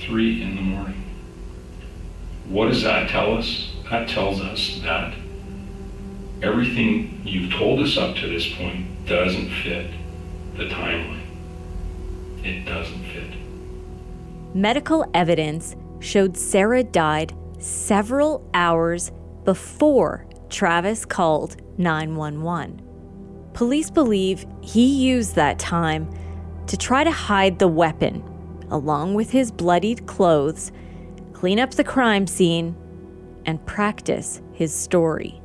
3 0.01 0.41
in 0.41 0.55
the 0.55 0.61
morning. 0.61 1.03
What 2.47 2.69
does 2.69 2.83
that 2.83 3.09
tell 3.09 3.37
us? 3.37 3.71
That 3.89 4.09
tells 4.09 4.41
us 4.41 4.79
that 4.83 5.13
everything 6.41 7.21
you've 7.23 7.53
told 7.53 7.79
us 7.79 7.97
up 7.97 8.15
to 8.17 8.27
this 8.27 8.51
point 8.55 9.05
doesn't 9.05 9.49
fit 9.49 9.91
the 10.57 10.65
timeline. 10.65 11.20
It 12.43 12.65
doesn't 12.65 13.03
fit. 13.05 13.33
Medical 14.55 15.05
evidence 15.13 15.75
showed 15.99 16.35
Sarah 16.35 16.83
died 16.83 17.33
several 17.59 18.47
hours 18.53 19.11
before 19.43 20.25
Travis 20.49 21.05
called 21.05 21.57
911. 21.77 22.81
Police 23.53 23.89
believe 23.89 24.45
he 24.61 24.85
used 24.85 25.35
that 25.35 25.59
time 25.59 26.09
to 26.67 26.77
try 26.77 27.03
to 27.03 27.11
hide 27.11 27.59
the 27.59 27.67
weapon, 27.67 28.23
along 28.69 29.13
with 29.13 29.29
his 29.29 29.51
bloodied 29.51 30.07
clothes, 30.07 30.71
clean 31.33 31.59
up 31.59 31.71
the 31.71 31.83
crime 31.83 32.27
scene, 32.27 32.75
and 33.45 33.65
practice 33.65 34.41
his 34.53 34.73
story. 34.73 35.41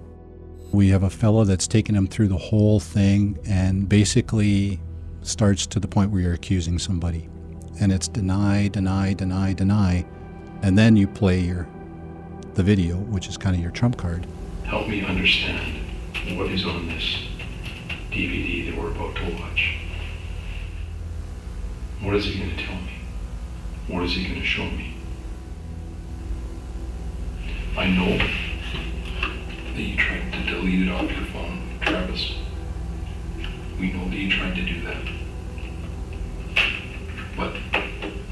We 0.72 0.88
have 0.90 1.02
a 1.02 1.10
fellow 1.10 1.44
that's 1.44 1.66
taken 1.66 1.94
him 1.94 2.06
through 2.06 2.28
the 2.28 2.36
whole 2.36 2.80
thing 2.80 3.38
and 3.46 3.88
basically 3.88 4.80
starts 5.26 5.66
to 5.66 5.80
the 5.80 5.88
point 5.88 6.10
where 6.10 6.22
you're 6.22 6.34
accusing 6.34 6.78
somebody. 6.78 7.28
And 7.80 7.92
it's 7.92 8.08
deny, 8.08 8.68
deny, 8.68 9.12
deny, 9.12 9.52
deny. 9.52 10.06
And 10.62 10.78
then 10.78 10.96
you 10.96 11.06
play 11.06 11.40
your 11.40 11.68
the 12.54 12.62
video, 12.62 12.96
which 12.96 13.28
is 13.28 13.36
kind 13.36 13.54
of 13.54 13.60
your 13.60 13.70
trump 13.70 13.98
card. 13.98 14.26
Help 14.64 14.88
me 14.88 15.04
understand 15.04 15.78
what 16.38 16.50
is 16.50 16.64
on 16.64 16.88
this 16.88 17.22
DVD 18.10 18.70
that 18.70 18.80
we're 18.80 18.90
about 18.90 19.14
to 19.16 19.30
watch. 19.34 19.76
What 22.00 22.14
is 22.14 22.24
he 22.24 22.38
going 22.38 22.56
to 22.56 22.64
tell 22.64 22.76
me? 22.76 22.92
What 23.88 24.04
is 24.04 24.14
he 24.14 24.24
going 24.24 24.40
to 24.40 24.46
show 24.46 24.64
me? 24.64 24.94
I 27.76 27.88
know 27.90 28.16
that 28.16 29.82
you 29.82 29.96
tried 29.96 30.32
to 30.32 30.46
delete 30.50 30.88
it 30.88 30.90
off 30.90 31.10
your 31.10 31.26
phone, 31.26 31.45
you 34.26 34.32
tried 34.32 34.56
to 34.56 34.62
do 34.62 34.80
that. 34.82 34.96
But, 37.36 37.52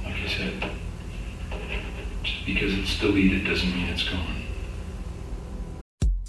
like 0.02 0.16
I 0.24 0.28
said, 0.28 0.70
just 2.24 2.46
because 2.46 2.76
it's 2.76 2.98
deleted 2.98 3.44
doesn't 3.46 3.72
mean 3.72 3.86
it's 3.86 4.08
gone. 4.08 4.42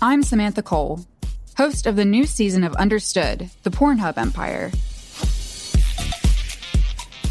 I'm 0.01 0.21
Samantha 0.21 0.61
Cole, 0.61 1.05
host 1.57 1.87
of 1.87 1.95
the 1.95 2.05
new 2.05 2.25
season 2.25 2.63
of 2.63 2.75
Understood, 2.75 3.49
the 3.63 3.71
Pornhub 3.71 4.17
Empire. 4.17 4.71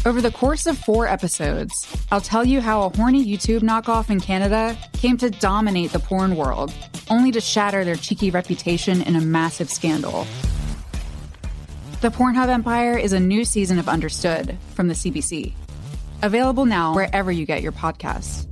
Over 0.05 0.21
the 0.21 0.31
course 0.31 0.67
of 0.67 0.77
four 0.77 1.07
episodes, 1.07 1.87
I'll 2.11 2.21
tell 2.21 2.43
you 2.43 2.59
how 2.59 2.83
a 2.83 2.95
horny 2.95 3.25
YouTube 3.25 3.61
knockoff 3.61 4.09
in 4.09 4.19
Canada 4.19 4.77
came 4.93 5.17
to 5.17 5.29
dominate 5.29 5.93
the 5.93 5.99
porn 5.99 6.35
world, 6.35 6.73
only 7.09 7.31
to 7.31 7.39
shatter 7.39 7.85
their 7.85 7.95
cheeky 7.95 8.29
reputation 8.29 9.01
in 9.03 9.15
a 9.15 9.21
massive 9.21 9.69
scandal. 9.69 10.27
The 12.05 12.11
Pornhub 12.11 12.49
Empire 12.49 12.95
is 12.95 13.13
a 13.13 13.19
new 13.19 13.43
season 13.43 13.79
of 13.79 13.89
Understood 13.89 14.59
from 14.75 14.87
the 14.87 14.93
CBC. 14.93 15.53
Available 16.21 16.67
now 16.67 16.93
wherever 16.93 17.31
you 17.31 17.47
get 17.47 17.63
your 17.63 17.71
podcasts. 17.71 18.45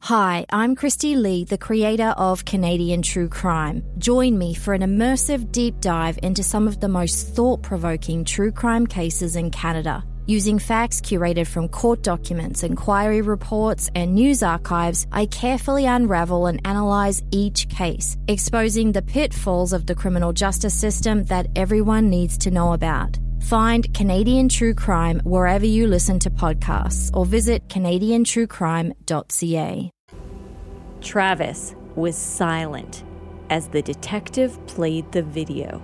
Hi, 0.00 0.46
I'm 0.48 0.74
Kristi 0.74 1.14
Lee, 1.14 1.44
the 1.44 1.58
creator 1.58 2.14
of 2.16 2.46
Canadian 2.46 3.02
True 3.02 3.28
Crime. 3.28 3.84
Join 3.98 4.38
me 4.38 4.54
for 4.54 4.72
an 4.72 4.80
immersive 4.80 5.52
deep 5.52 5.82
dive 5.82 6.18
into 6.22 6.42
some 6.42 6.66
of 6.66 6.80
the 6.80 6.88
most 6.88 7.34
thought 7.34 7.60
provoking 7.60 8.24
true 8.24 8.50
crime 8.50 8.86
cases 8.86 9.36
in 9.36 9.50
Canada. 9.50 10.02
Using 10.28 10.58
facts 10.58 11.00
curated 11.00 11.46
from 11.46 11.68
court 11.68 12.02
documents, 12.02 12.64
inquiry 12.64 13.22
reports, 13.22 13.88
and 13.94 14.16
news 14.16 14.42
archives, 14.42 15.06
I 15.12 15.26
carefully 15.26 15.86
unravel 15.86 16.46
and 16.46 16.60
analyze 16.64 17.22
each 17.30 17.68
case, 17.68 18.16
exposing 18.26 18.90
the 18.90 19.02
pitfalls 19.02 19.72
of 19.72 19.86
the 19.86 19.94
criminal 19.94 20.32
justice 20.32 20.74
system 20.74 21.22
that 21.26 21.46
everyone 21.54 22.10
needs 22.10 22.36
to 22.38 22.50
know 22.50 22.72
about. 22.72 23.16
Find 23.42 23.94
Canadian 23.94 24.48
True 24.48 24.74
Crime 24.74 25.20
wherever 25.22 25.64
you 25.64 25.86
listen 25.86 26.18
to 26.18 26.28
podcasts 26.28 27.08
or 27.14 27.24
visit 27.24 27.68
CanadianTrueCrime.ca. 27.68 29.90
Travis 31.02 31.76
was 31.94 32.16
silent 32.16 33.04
as 33.48 33.68
the 33.68 33.82
detective 33.82 34.58
played 34.66 35.12
the 35.12 35.22
video. 35.22 35.80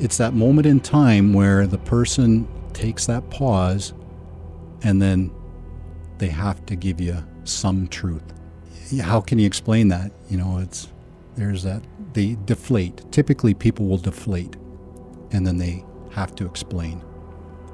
It's 0.00 0.16
that 0.16 0.34
moment 0.34 0.66
in 0.66 0.80
time 0.80 1.32
where 1.32 1.68
the 1.68 1.78
person 1.78 2.48
takes 2.74 3.06
that 3.06 3.28
pause 3.30 3.92
and 4.82 5.00
then 5.00 5.30
they 6.18 6.28
have 6.28 6.64
to 6.66 6.76
give 6.76 7.00
you 7.00 7.16
some 7.44 7.88
truth. 7.88 8.22
How 9.00 9.20
can 9.20 9.38
you 9.38 9.46
explain 9.46 9.88
that? 9.88 10.12
You 10.28 10.38
know, 10.38 10.58
it's 10.58 10.88
there's 11.36 11.62
that 11.62 11.82
they 12.12 12.36
deflate. 12.44 13.10
Typically 13.10 13.54
people 13.54 13.86
will 13.86 13.98
deflate 13.98 14.56
and 15.30 15.46
then 15.46 15.58
they 15.58 15.84
have 16.10 16.34
to 16.36 16.46
explain. 16.46 17.02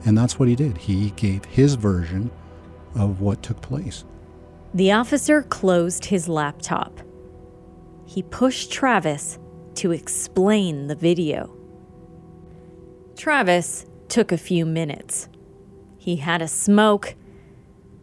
And 0.04 0.16
that's 0.16 0.38
what 0.38 0.48
he 0.48 0.54
did. 0.54 0.78
He 0.78 1.10
gave 1.10 1.44
his 1.44 1.74
version 1.74 2.30
of 2.94 3.20
what 3.20 3.42
took 3.42 3.60
place. 3.60 4.04
The 4.74 4.92
officer 4.92 5.42
closed 5.42 6.04
his 6.04 6.28
laptop. 6.28 7.00
He 8.06 8.22
pushed 8.22 8.70
Travis 8.70 9.38
to 9.74 9.92
explain 9.92 10.86
the 10.86 10.94
video. 10.94 11.54
Travis 13.16 13.86
took 14.08 14.32
a 14.32 14.38
few 14.38 14.64
minutes. 14.66 15.28
He 15.96 16.16
had 16.16 16.42
a 16.42 16.48
smoke, 16.48 17.14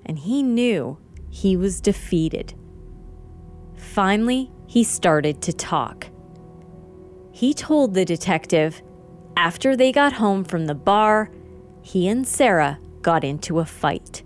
and 0.06 0.20
he 0.20 0.44
knew 0.44 0.98
he 1.30 1.58
was 1.58 1.82
defeated. 1.82 2.54
Finally, 3.76 4.52
he 4.68 4.84
started 4.84 5.42
to 5.42 5.54
talk. 5.54 6.08
He 7.32 7.54
told 7.54 7.94
the 7.94 8.06
detective 8.06 8.82
after 9.38 9.76
they 9.76 9.92
got 9.92 10.14
home 10.14 10.44
from 10.44 10.66
the 10.66 10.76
bar, 10.76 11.30
he 11.82 12.08
and 12.08 12.28
Sarah 12.28 12.80
got 13.02 13.24
into 13.24 13.60
a 13.60 13.66
fight. 13.66 14.24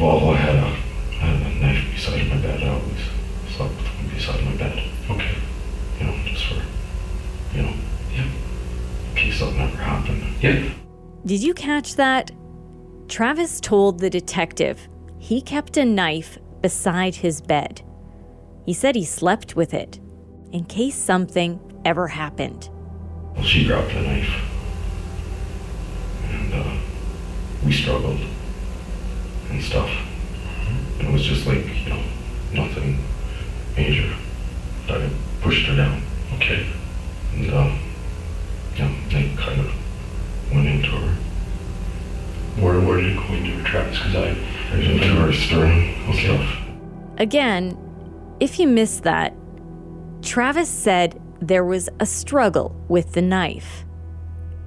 Well, 0.00 0.30
I 0.30 0.36
had 0.36 0.54
a, 0.56 0.66
I 0.66 1.26
had 1.26 1.46
a 1.46 1.60
knife 1.60 1.94
beside 1.94 2.28
my 2.28 2.36
bed. 2.40 2.62
I 2.62 2.68
always 2.68 3.54
slept 3.56 3.76
with 3.76 3.86
one 3.86 4.14
beside 4.14 4.44
my 4.44 4.56
bed. 4.56 4.90
Okay. 5.10 5.36
You 6.00 6.06
know, 6.06 6.16
just 6.24 6.46
for, 6.46 6.62
you 7.54 7.62
know, 7.62 7.74
yeah. 8.14 8.28
Peace 9.14 9.40
that 9.40 9.54
never 9.54 9.76
happened. 9.76 10.24
Yeah. 10.40 10.70
Did 11.26 11.42
you 11.42 11.52
catch 11.52 11.96
that? 11.96 12.30
Travis 13.08 13.60
told 13.60 13.98
the 13.98 14.08
detective 14.08 14.88
he 15.18 15.42
kept 15.42 15.76
a 15.76 15.84
knife 15.84 16.38
beside 16.62 17.14
his 17.14 17.40
bed. 17.42 17.82
He 18.64 18.72
said 18.72 18.94
he 18.94 19.04
slept 19.04 19.54
with 19.54 19.74
it 19.74 19.98
in 20.52 20.64
case 20.64 20.96
something 20.96 21.60
ever 21.84 22.08
happened. 22.08 22.70
Well, 23.34 23.44
she 23.44 23.66
dropped 23.66 23.88
the 23.88 24.00
knife. 24.00 24.30
And 26.30 26.54
uh, 26.54 26.76
we 27.64 27.72
struggled 27.72 28.20
and 29.50 29.62
stuff. 29.62 29.90
And 30.98 31.08
it 31.08 31.12
was 31.12 31.22
just 31.22 31.46
like, 31.46 31.66
you 31.84 31.90
know, 31.90 32.02
nothing 32.54 32.98
major. 33.76 34.14
I 34.88 35.10
pushed 35.42 35.66
her 35.66 35.76
down. 35.76 36.02
Okay. 36.36 36.66
And, 37.34 37.50
uh, 37.50 37.76
yeah, 38.76 38.90
I 39.10 39.32
kind 39.36 39.60
of 39.60 39.79
went 40.52 40.66
into 40.66 40.88
her. 40.90 41.16
Where, 42.60 42.80
where 42.80 43.00
did 43.00 43.12
it 43.12 43.16
go 43.16 43.34
into 43.34 43.50
her, 43.52 43.64
Travis? 43.64 43.98
Because 43.98 44.14
I, 44.16 44.28
I 44.72 44.76
was 44.78 44.86
into 44.88 45.06
her 45.06 45.32
stern 45.32 45.70
and 45.70 46.14
stuff. 46.18 46.58
Again, 47.18 47.76
if 48.40 48.58
you 48.58 48.66
missed 48.66 49.04
that, 49.04 49.34
Travis 50.22 50.68
said 50.68 51.20
there 51.40 51.64
was 51.64 51.88
a 52.00 52.06
struggle 52.06 52.74
with 52.88 53.12
the 53.12 53.22
knife 53.22 53.84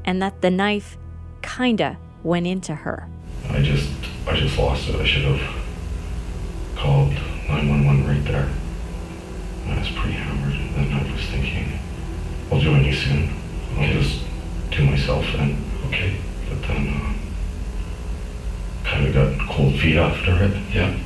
and 0.06 0.22
that 0.22 0.42
the 0.42 0.50
knife 0.50 0.98
kinda 1.42 1.98
went 2.24 2.48
into 2.48 2.74
her. 2.74 3.08
I 3.50 3.62
just, 3.62 3.90
I 4.28 4.36
just 4.36 4.58
lost 4.58 4.90
it. 4.90 4.96
I 4.96 5.06
should 5.06 5.24
have 5.24 5.64
called 6.76 7.12
911 7.48 8.08
right 8.08 8.24
there. 8.26 8.50
I 9.68 9.80
was 9.80 9.90
pretty 9.92 10.14
hammered, 10.14 10.54
and 10.54 10.94
I 10.94 11.12
was 11.12 11.26
thinking, 11.26 11.80
I'll 12.52 12.60
join 12.60 12.84
you 12.84 12.94
soon. 12.94 13.30
I'll 13.78 13.94
just 13.94 14.22
do 14.72 14.86
myself 14.86 15.26
then. 15.34 15.64
Okay. 15.94 16.16
But 16.50 16.62
then, 16.68 16.88
uh, 16.88 17.14
kind 18.84 19.08
of 19.08 19.14
got 19.14 19.50
cold 19.56 19.80
feet 19.80 19.98
after 19.98 20.32
it. 20.44 20.58
Yeah. 20.74 20.98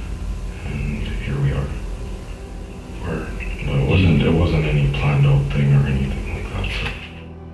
And 0.65 1.03
here 1.05 1.39
we 1.41 1.51
are. 1.51 1.67
Where 3.03 3.27
it 3.27 3.89
wasn't, 3.89 4.21
it 4.21 4.31
wasn't 4.31 4.63
any 4.63 4.89
planned 4.93 5.25
out 5.25 5.43
thing 5.51 5.73
or 5.73 5.85
anything 5.88 6.35
like 6.35 6.53
that. 6.53 6.71
So. 6.71 6.91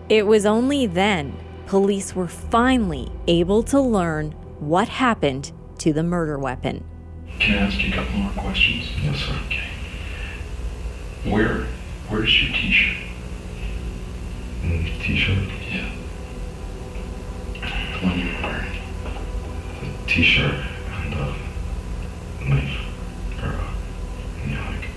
It 0.10 0.28
was 0.28 0.46
only 0.46 0.86
then 0.86 1.36
police 1.66 2.16
were 2.16 2.28
finally 2.28 3.12
able 3.28 3.64
to 3.64 3.82
learn 3.82 4.32
what 4.60 4.88
happened 4.88 5.52
to 5.80 5.92
the 5.92 6.04
murder 6.04 6.38
weapon. 6.38 6.84
Can 7.40 7.58
I 7.58 7.62
ask 7.66 7.84
you 7.84 7.92
a 7.92 7.96
couple 7.96 8.20
more 8.20 8.32
questions? 8.34 8.92
Yes, 9.02 9.18
sir. 9.18 9.36
Okay. 9.48 11.32
Where, 11.32 11.66
where's 12.10 12.44
your 12.44 12.54
t-shirt? 12.54 12.98
Mm, 14.62 15.02
t-shirt? 15.02 15.50
Yeah. 15.72 15.90
The 18.04 18.10
one 18.10 18.20
you're 18.20 18.42
wearing. 18.42 18.82
The 19.80 20.12
t-shirt 20.12 20.56
and 20.92 21.14
the 21.14 21.26
knife. 22.50 22.78
Or, 23.42 23.48
uh, 23.48 24.44
in 24.44 24.50
the 24.52 24.60
attic. 24.60 24.90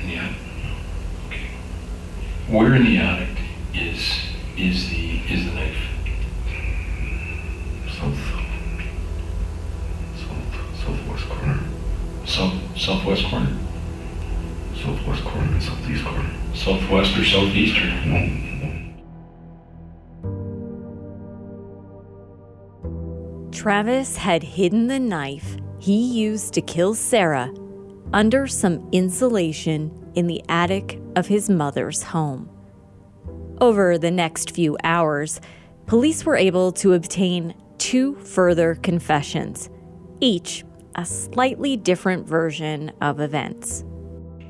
In 0.00 0.08
the 0.08 0.14
attic? 0.14 0.36
Okay. 1.26 1.46
Where 2.48 2.74
in 2.76 2.84
the 2.84 2.96
attic 2.98 3.38
is 3.74 4.28
is 4.56 4.88
the 4.90 5.20
is 5.28 5.46
the 5.46 5.52
knife? 5.52 5.88
South, 7.90 8.16
south, 10.16 10.78
southwest 10.84 11.28
corner. 11.28 11.58
South 12.24 12.78
southwest 12.78 13.24
corner? 13.24 13.56
Southwest 14.76 15.24
corner 15.24 15.52
and 15.54 15.62
southeast 15.62 16.04
corner. 16.04 16.30
Southwest 16.54 17.18
or 17.18 17.24
southeastern? 17.24 18.08
No, 18.08 18.51
Travis 23.62 24.16
had 24.16 24.42
hidden 24.42 24.88
the 24.88 24.98
knife 24.98 25.56
he 25.78 26.20
used 26.20 26.52
to 26.54 26.60
kill 26.60 26.94
Sarah 26.94 27.54
under 28.12 28.48
some 28.48 28.88
insulation 28.90 30.10
in 30.16 30.26
the 30.26 30.42
attic 30.48 31.00
of 31.14 31.28
his 31.28 31.48
mother's 31.48 32.02
home. 32.02 32.50
Over 33.60 33.98
the 33.98 34.10
next 34.10 34.50
few 34.50 34.76
hours, 34.82 35.40
police 35.86 36.24
were 36.24 36.34
able 36.34 36.72
to 36.72 36.94
obtain 36.94 37.54
two 37.78 38.16
further 38.16 38.74
confessions, 38.74 39.70
each 40.18 40.64
a 40.96 41.06
slightly 41.06 41.76
different 41.76 42.26
version 42.26 42.90
of 43.00 43.20
events. 43.20 43.84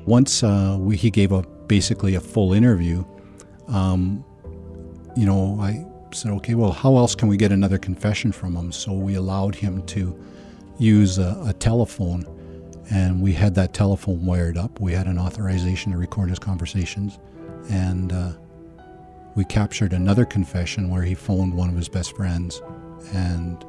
Once 0.07 0.41
uh, 0.41 0.75
we, 0.79 0.97
he 0.97 1.11
gave 1.11 1.31
a 1.31 1.43
basically 1.67 2.15
a 2.15 2.19
full 2.19 2.51
interview, 2.51 3.05
um, 3.67 4.25
you 5.15 5.27
know, 5.27 5.59
I 5.61 5.85
said, 6.15 6.31
okay, 6.31 6.55
well, 6.55 6.71
how 6.71 6.97
else 6.97 7.15
can 7.15 7.27
we 7.27 7.37
get 7.37 7.51
another 7.51 7.77
confession 7.77 8.31
from 8.31 8.55
him? 8.55 8.71
So 8.71 8.93
we 8.93 9.15
allowed 9.15 9.55
him 9.55 9.85
to 9.87 10.17
use 10.77 11.17
a, 11.17 11.41
a 11.45 11.53
telephone, 11.53 12.25
and 12.91 13.21
we 13.21 13.33
had 13.33 13.55
that 13.55 13.73
telephone 13.73 14.25
wired 14.25 14.57
up. 14.57 14.79
We 14.79 14.93
had 14.93 15.07
an 15.07 15.17
authorization 15.17 15.91
to 15.91 15.97
record 15.97 16.29
his 16.29 16.39
conversations, 16.39 17.19
and 17.69 18.11
uh, 18.11 18.33
we 19.35 19.45
captured 19.45 19.93
another 19.93 20.25
confession 20.25 20.89
where 20.89 21.03
he 21.03 21.15
phoned 21.15 21.53
one 21.53 21.69
of 21.69 21.75
his 21.75 21.89
best 21.89 22.15
friends 22.15 22.61
and 23.13 23.63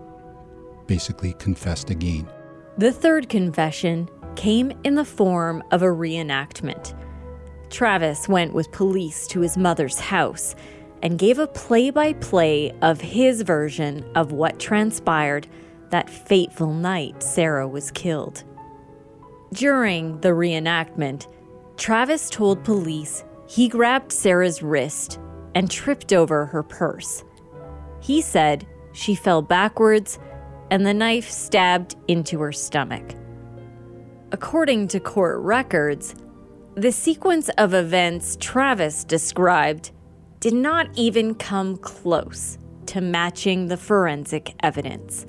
basically 0.86 1.32
confessed 1.34 1.90
again. 1.90 2.28
The 2.78 2.92
third 2.92 3.28
confession 3.28 4.08
came 4.36 4.72
in 4.84 4.94
the 4.94 5.04
form 5.04 5.62
of 5.70 5.82
a 5.82 5.86
reenactment. 5.86 6.94
Travis 7.70 8.28
went 8.28 8.52
with 8.52 8.70
police 8.72 9.26
to 9.28 9.40
his 9.40 9.56
mother's 9.56 9.98
house 9.98 10.54
and 11.04 11.18
gave 11.18 11.38
a 11.38 11.46
play 11.46 11.90
by 11.90 12.14
play 12.14 12.72
of 12.80 13.00
his 13.00 13.42
version 13.42 14.04
of 14.14 14.32
what 14.32 14.58
transpired 14.58 15.46
that 15.90 16.08
fateful 16.08 16.72
night 16.72 17.22
Sarah 17.22 17.68
was 17.68 17.90
killed. 17.90 18.42
During 19.52 20.18
the 20.22 20.30
reenactment, 20.30 21.28
Travis 21.76 22.30
told 22.30 22.64
police 22.64 23.22
he 23.46 23.68
grabbed 23.68 24.10
Sarah's 24.10 24.62
wrist 24.62 25.20
and 25.54 25.70
tripped 25.70 26.12
over 26.12 26.46
her 26.46 26.62
purse. 26.62 27.22
He 28.00 28.22
said 28.22 28.66
she 28.92 29.14
fell 29.14 29.42
backwards 29.42 30.18
and 30.70 30.86
the 30.86 30.94
knife 30.94 31.30
stabbed 31.30 31.96
into 32.08 32.40
her 32.40 32.52
stomach. 32.52 33.14
According 34.32 34.88
to 34.88 35.00
court 35.00 35.38
records, 35.40 36.14
the 36.74 36.90
sequence 36.90 37.50
of 37.50 37.74
events 37.74 38.36
Travis 38.40 39.04
described 39.04 39.92
did 40.44 40.52
not 40.52 40.90
even 40.94 41.34
come 41.34 41.74
close 41.78 42.58
to 42.84 43.00
matching 43.00 43.68
the 43.68 43.78
forensic 43.78 44.54
evidence. 44.62 45.24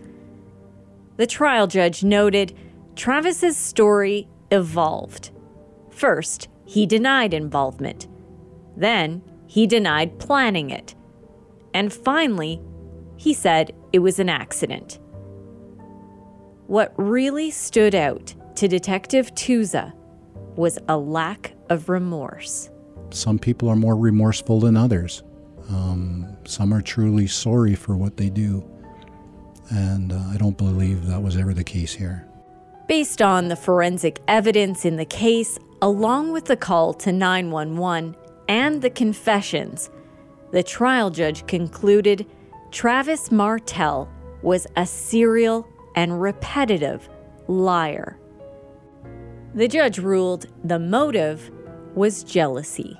The 1.15 1.25
trial 1.25 1.67
judge 1.67 2.03
noted 2.03 2.53
Travis's 2.97 3.55
story 3.55 4.27
evolved. 4.51 5.31
First, 5.89 6.49
he 6.65 6.85
denied 6.85 7.33
involvement. 7.33 8.09
Then, 8.75 9.21
he 9.47 9.65
denied 9.65 10.19
planning 10.19 10.69
it. 10.69 10.95
And 11.73 11.93
finally, 11.93 12.59
he 13.15 13.33
said 13.33 13.73
it 13.93 13.99
was 13.99 14.19
an 14.19 14.27
accident. 14.27 14.99
What 16.67 16.93
really 16.97 17.51
stood 17.51 17.95
out 17.95 18.35
to 18.55 18.67
Detective 18.67 19.33
Tuza 19.33 19.93
was 20.57 20.77
a 20.89 20.97
lack 20.97 21.53
of 21.69 21.87
remorse. 21.87 22.69
Some 23.11 23.39
people 23.39 23.69
are 23.69 23.75
more 23.75 23.95
remorseful 23.95 24.59
than 24.59 24.75
others. 24.77 25.23
Um, 25.69 26.37
some 26.45 26.73
are 26.73 26.81
truly 26.81 27.27
sorry 27.27 27.75
for 27.75 27.95
what 27.95 28.17
they 28.17 28.29
do. 28.29 28.63
And 29.69 30.13
uh, 30.13 30.19
I 30.31 30.37
don't 30.37 30.57
believe 30.57 31.07
that 31.07 31.21
was 31.21 31.37
ever 31.37 31.53
the 31.53 31.63
case 31.63 31.93
here. 31.93 32.27
Based 32.87 33.21
on 33.21 33.47
the 33.47 33.55
forensic 33.55 34.19
evidence 34.27 34.85
in 34.85 34.95
the 34.95 35.05
case, 35.05 35.57
along 35.81 36.31
with 36.31 36.45
the 36.45 36.57
call 36.57 36.93
to 36.93 37.11
911 37.11 38.15
and 38.47 38.81
the 38.81 38.91
confessions, 38.91 39.89
the 40.51 40.61
trial 40.61 41.09
judge 41.09 41.47
concluded 41.47 42.27
Travis 42.71 43.31
Martel 43.31 44.07
was 44.43 44.67
a 44.75 44.85
serial 44.85 45.67
and 45.95 46.21
repetitive 46.21 47.09
liar. 47.47 48.19
The 49.55 49.67
judge 49.67 49.97
ruled 49.97 50.45
the 50.63 50.77
motive 50.77 51.49
was 51.95 52.23
jealousy. 52.23 52.99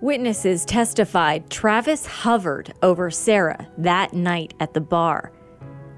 Witnesses 0.00 0.64
testified 0.64 1.50
Travis 1.50 2.06
hovered 2.06 2.72
over 2.82 3.10
Sarah 3.10 3.68
that 3.78 4.12
night 4.12 4.54
at 4.60 4.72
the 4.74 4.80
bar 4.80 5.32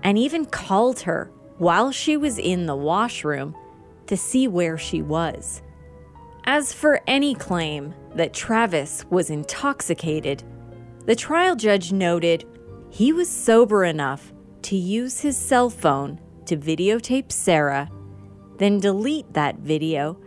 and 0.03 0.17
even 0.17 0.47
called 0.47 1.01
her 1.01 1.31
while 1.59 1.93
she 1.93 2.17
was 2.17 2.39
in 2.39 2.67
the 2.67 2.77
washroom 2.77 3.55
to 4.07 4.17
see 4.17 4.49
where 4.49 4.79
she 4.79 5.03
was. 5.03 5.63
As 6.45 6.73
for 6.73 7.01
any 7.07 7.35
claim 7.35 7.95
that 8.15 8.33
Travis 8.33 9.05
was 9.11 9.29
intoxicated, 9.29 10.43
the 11.05 11.15
trial 11.15 11.55
judge 11.55 11.93
noted 11.93 12.47
he 12.91 13.13
was 13.13 13.29
sober 13.29 13.85
enough 13.85 14.33
to 14.63 14.77
use 14.77 15.21
his 15.21 15.37
cell 15.37 15.71
phone 15.71 16.19
to 16.47 16.57
videotape 16.57 17.31
Sarah, 17.31 17.91
then 18.57 18.81
delete 18.81 19.33
that 19.35 19.59
video 19.59 20.19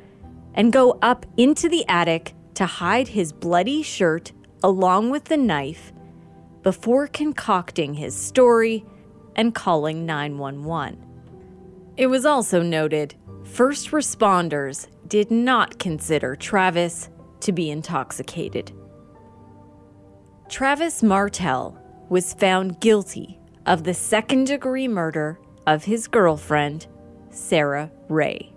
and 0.54 0.74
go 0.74 0.98
up 1.02 1.26
into 1.38 1.68
the 1.70 1.88
attic 1.88 2.34
to 2.56 2.66
hide 2.66 3.10
his 3.10 3.32
bloody 3.34 3.82
shirt 3.82 4.32
along 4.64 5.10
with 5.10 5.26
the 5.26 5.38
knife, 5.38 5.92
before 6.62 7.08
concocting 7.08 7.94
his 7.94 8.16
story 8.16 8.86
and 9.36 9.54
calling 9.54 10.06
911. 10.06 11.06
It 11.98 12.08
was 12.08 12.26
also 12.26 12.62
noted 12.62 13.16
first 13.44 13.92
responders 13.92 14.88
did 15.08 15.30
not 15.30 15.78
consider 15.78 16.36
Travis 16.36 17.10
to 17.42 17.52
be 17.52 17.70
intoxicated. 17.70 18.72
Travis 20.50 21.04
Martel 21.04 21.78
was 22.10 22.34
found 22.34 22.80
guilty 22.80 23.40
of 23.66 23.84
the 23.84 23.94
second 23.94 24.48
degree 24.48 24.88
murder 24.88 25.40
of 25.68 25.84
his 25.84 26.08
girlfriend, 26.08 26.88
Sarah 27.30 27.92
Rae. 28.08 28.53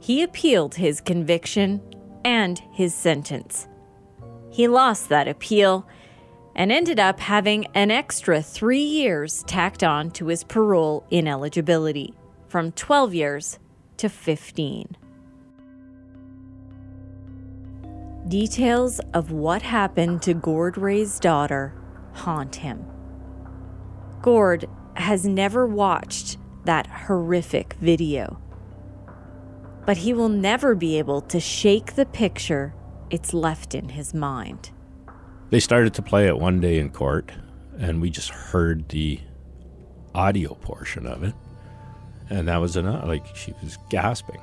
He 0.00 0.22
appealed 0.22 0.74
his 0.74 1.00
conviction 1.00 1.80
and 2.24 2.60
his 2.72 2.94
sentence. 2.94 3.68
He 4.50 4.66
lost 4.66 5.08
that 5.10 5.28
appeal 5.28 5.86
and 6.56 6.72
ended 6.72 6.98
up 6.98 7.20
having 7.20 7.66
an 7.74 7.90
extra 7.90 8.42
three 8.42 8.82
years 8.82 9.44
tacked 9.46 9.84
on 9.84 10.10
to 10.12 10.26
his 10.26 10.42
parole 10.42 11.06
ineligibility 11.10 12.14
from 12.48 12.72
12 12.72 13.14
years 13.14 13.58
to 13.98 14.08
15. 14.08 14.96
Details 18.28 19.00
of 19.14 19.30
what 19.30 19.62
happened 19.62 20.22
to 20.22 20.34
Gord 20.34 20.78
Rae's 20.78 21.18
daughter 21.20 21.74
haunt 22.12 22.56
him. 22.56 22.84
Gord 24.22 24.66
has 24.94 25.24
never 25.24 25.66
watched 25.66 26.38
that 26.64 26.86
horrific 26.86 27.74
video, 27.80 28.40
but 29.86 29.98
he 29.98 30.12
will 30.12 30.28
never 30.28 30.74
be 30.74 30.98
able 30.98 31.20
to 31.22 31.40
shake 31.40 31.94
the 31.94 32.06
picture 32.06 32.74
it's 33.10 33.34
left 33.34 33.74
in 33.74 33.90
his 33.90 34.14
mind. 34.14 34.70
They 35.50 35.60
started 35.60 35.94
to 35.94 36.02
play 36.02 36.28
it 36.28 36.38
one 36.38 36.60
day 36.60 36.78
in 36.78 36.90
court, 36.90 37.32
and 37.78 38.00
we 38.00 38.10
just 38.10 38.30
heard 38.30 38.88
the 38.88 39.20
audio 40.14 40.54
portion 40.54 41.06
of 41.06 41.24
it. 41.24 41.34
And 42.28 42.46
that 42.46 42.58
was 42.58 42.76
enough. 42.76 43.06
Like, 43.06 43.34
she 43.34 43.52
was 43.62 43.76
gasping. 43.88 44.40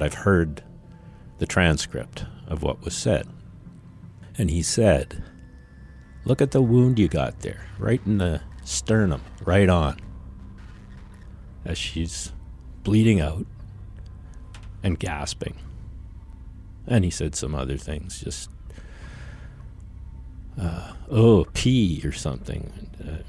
I've 0.00 0.14
heard 0.14 0.62
the 1.38 1.46
transcript 1.46 2.24
of 2.46 2.62
what 2.62 2.82
was 2.82 2.96
said. 2.96 3.28
And 4.38 4.50
he 4.50 4.62
said, 4.62 5.22
Look 6.24 6.40
at 6.40 6.52
the 6.52 6.62
wound 6.62 6.98
you 6.98 7.08
got 7.08 7.40
there, 7.40 7.66
right 7.78 8.00
in 8.06 8.18
the 8.18 8.40
sternum, 8.64 9.22
right 9.44 9.68
on. 9.68 9.98
As 11.64 11.76
she's 11.76 12.32
bleeding 12.82 13.20
out 13.20 13.46
and 14.82 14.98
gasping. 14.98 15.56
And 16.86 17.04
he 17.04 17.10
said 17.10 17.34
some 17.34 17.54
other 17.54 17.76
things, 17.76 18.20
just, 18.20 18.50
uh, 20.60 20.92
oh, 21.10 21.46
pee 21.54 22.02
or 22.04 22.12
something. 22.12 22.72
Uh, 23.00 23.22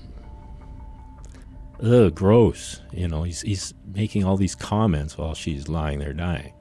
ugh, 1.85 2.15
gross. 2.15 2.81
You 2.91 3.07
know, 3.07 3.23
he's, 3.23 3.41
he's 3.41 3.73
making 3.93 4.23
all 4.23 4.37
these 4.37 4.55
comments 4.55 5.17
while 5.17 5.35
she's 5.35 5.67
lying 5.67 5.99
there 5.99 6.13
dying. 6.13 6.53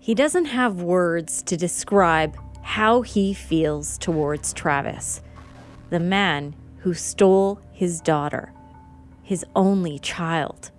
He 0.00 0.14
doesn't 0.14 0.46
have 0.46 0.82
words 0.82 1.42
to 1.44 1.56
describe 1.56 2.36
how 2.62 3.02
he 3.02 3.34
feels 3.34 3.98
towards 3.98 4.52
Travis, 4.52 5.20
the 5.90 6.00
man 6.00 6.54
who 6.78 6.94
stole 6.94 7.60
his 7.70 8.00
daughter, 8.00 8.52
his 9.22 9.44
only 9.54 9.98
child. 10.00 10.70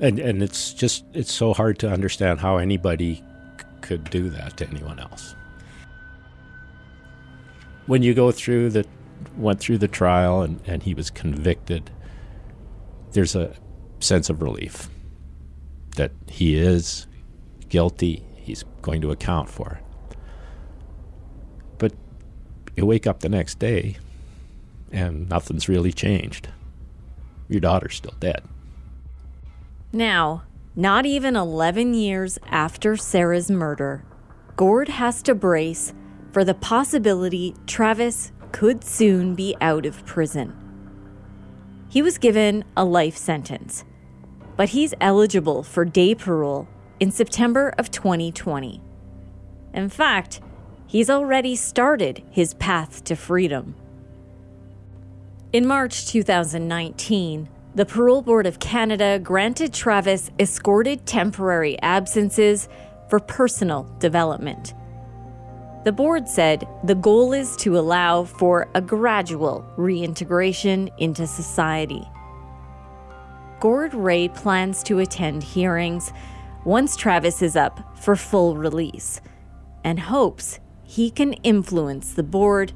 And 0.00 0.18
and 0.18 0.42
it's 0.42 0.74
just 0.74 1.04
it's 1.14 1.32
so 1.32 1.54
hard 1.54 1.78
to 1.80 1.90
understand 1.90 2.40
how 2.40 2.58
anybody 2.58 3.16
c- 3.16 3.66
could 3.80 4.10
do 4.10 4.28
that 4.30 4.56
to 4.58 4.68
anyone 4.68 4.98
else. 4.98 5.34
When 7.86 8.02
you 8.02 8.12
go 8.12 8.30
through 8.30 8.70
the 8.70 8.84
went 9.36 9.60
through 9.60 9.78
the 9.78 9.88
trial 9.88 10.42
and, 10.42 10.60
and 10.66 10.82
he 10.82 10.94
was 10.94 11.10
convicted, 11.10 11.90
there's 13.12 13.34
a 13.34 13.54
sense 14.00 14.28
of 14.28 14.42
relief 14.42 14.90
that 15.96 16.12
he 16.28 16.56
is 16.56 17.06
guilty 17.68 18.22
he's 18.36 18.64
going 18.82 19.00
to 19.00 19.10
account 19.10 19.48
for 19.48 19.80
it. 19.80 20.16
But 21.78 21.92
you 22.76 22.86
wake 22.86 23.06
up 23.06 23.20
the 23.20 23.28
next 23.28 23.58
day 23.58 23.96
and 24.92 25.28
nothing's 25.28 25.68
really 25.68 25.92
changed. 25.92 26.48
Your 27.48 27.60
daughter's 27.60 27.96
still 27.96 28.14
dead. 28.20 28.42
Now, 29.96 30.42
not 30.74 31.06
even 31.06 31.36
11 31.36 31.94
years 31.94 32.38
after 32.48 32.98
Sarah's 32.98 33.50
murder, 33.50 34.04
Gord 34.54 34.90
has 34.90 35.22
to 35.22 35.34
brace 35.34 35.94
for 36.32 36.44
the 36.44 36.52
possibility 36.52 37.54
Travis 37.66 38.30
could 38.52 38.84
soon 38.84 39.34
be 39.34 39.56
out 39.62 39.86
of 39.86 40.04
prison. 40.04 40.54
He 41.88 42.02
was 42.02 42.18
given 42.18 42.62
a 42.76 42.84
life 42.84 43.16
sentence, 43.16 43.86
but 44.54 44.68
he's 44.68 44.92
eligible 45.00 45.62
for 45.62 45.86
day 45.86 46.14
parole 46.14 46.68
in 47.00 47.10
September 47.10 47.72
of 47.78 47.90
2020. 47.90 48.82
In 49.72 49.88
fact, 49.88 50.42
he's 50.86 51.08
already 51.08 51.56
started 51.56 52.22
his 52.30 52.52
path 52.52 53.02
to 53.04 53.16
freedom. 53.16 53.74
In 55.54 55.66
March 55.66 56.06
2019, 56.08 57.48
the 57.76 57.84
Parole 57.84 58.22
Board 58.22 58.46
of 58.46 58.58
Canada 58.58 59.20
granted 59.22 59.74
Travis 59.74 60.30
escorted 60.38 61.04
temporary 61.04 61.78
absences 61.82 62.70
for 63.10 63.20
personal 63.20 63.82
development. 63.98 64.72
The 65.84 65.92
board 65.92 66.26
said 66.26 66.66
the 66.84 66.94
goal 66.94 67.34
is 67.34 67.54
to 67.58 67.78
allow 67.78 68.24
for 68.24 68.70
a 68.74 68.80
gradual 68.80 69.62
reintegration 69.76 70.88
into 70.96 71.26
society. 71.26 72.02
Gord 73.60 73.92
Rae 73.92 74.28
plans 74.28 74.82
to 74.84 75.00
attend 75.00 75.42
hearings 75.42 76.14
once 76.64 76.96
Travis 76.96 77.42
is 77.42 77.56
up 77.56 77.94
for 77.94 78.16
full 78.16 78.56
release 78.56 79.20
and 79.84 80.00
hopes 80.00 80.60
he 80.82 81.10
can 81.10 81.34
influence 81.34 82.14
the 82.14 82.22
board 82.22 82.72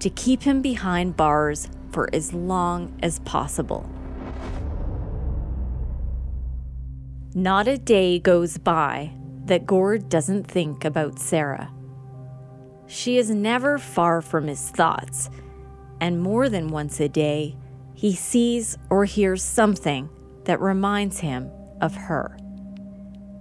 to 0.00 0.10
keep 0.10 0.42
him 0.42 0.62
behind 0.62 1.16
bars 1.16 1.68
for 1.92 2.12
as 2.12 2.32
long 2.32 2.98
as 3.04 3.20
possible. 3.20 3.88
Not 7.34 7.66
a 7.66 7.78
day 7.78 8.18
goes 8.18 8.58
by 8.58 9.10
that 9.46 9.64
Gord 9.64 10.10
doesn't 10.10 10.44
think 10.44 10.84
about 10.84 11.18
Sarah. 11.18 11.72
She 12.86 13.16
is 13.16 13.30
never 13.30 13.78
far 13.78 14.20
from 14.20 14.48
his 14.48 14.68
thoughts, 14.68 15.30
and 15.98 16.20
more 16.20 16.50
than 16.50 16.68
once 16.68 17.00
a 17.00 17.08
day, 17.08 17.56
he 17.94 18.14
sees 18.14 18.76
or 18.90 19.06
hears 19.06 19.42
something 19.42 20.10
that 20.44 20.60
reminds 20.60 21.20
him 21.20 21.50
of 21.80 21.94
her. 21.94 22.36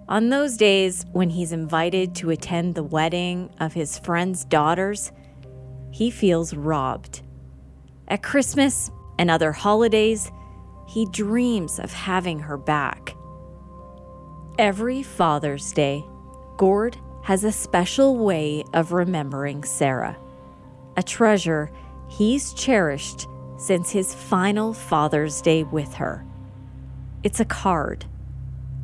On 0.08 0.30
those 0.30 0.56
days 0.56 1.06
when 1.12 1.30
he's 1.30 1.52
invited 1.52 2.16
to 2.16 2.30
attend 2.30 2.76
the 2.76 2.84
wedding 2.84 3.50
of 3.60 3.74
his 3.74 4.00
friend's 4.00 4.46
daughters, 4.46 5.12
he 5.92 6.10
feels 6.10 6.54
robbed. 6.54 7.24
At 8.08 8.24
Christmas 8.24 8.90
and 9.20 9.30
other 9.30 9.52
holidays, 9.52 10.32
he 10.88 11.08
dreams 11.08 11.78
of 11.78 11.92
having 11.92 12.40
her 12.40 12.58
back. 12.58 13.16
Every 14.60 15.02
Father's 15.02 15.72
Day, 15.72 16.06
Gord 16.58 16.98
has 17.24 17.44
a 17.44 17.54
special 17.54 18.18
way 18.18 18.66
of 18.74 18.92
remembering 18.92 19.64
Sarah, 19.64 20.18
a 20.98 21.02
treasure 21.02 21.72
he's 22.10 22.54
cherished 22.54 23.28
since 23.58 23.92
his 23.92 24.14
final 24.14 24.74
Father's 24.74 25.42
Day 25.42 25.64
with 25.64 25.94
her. 25.96 26.26
It's 27.24 27.40
a 27.40 27.46
card. 27.46 28.06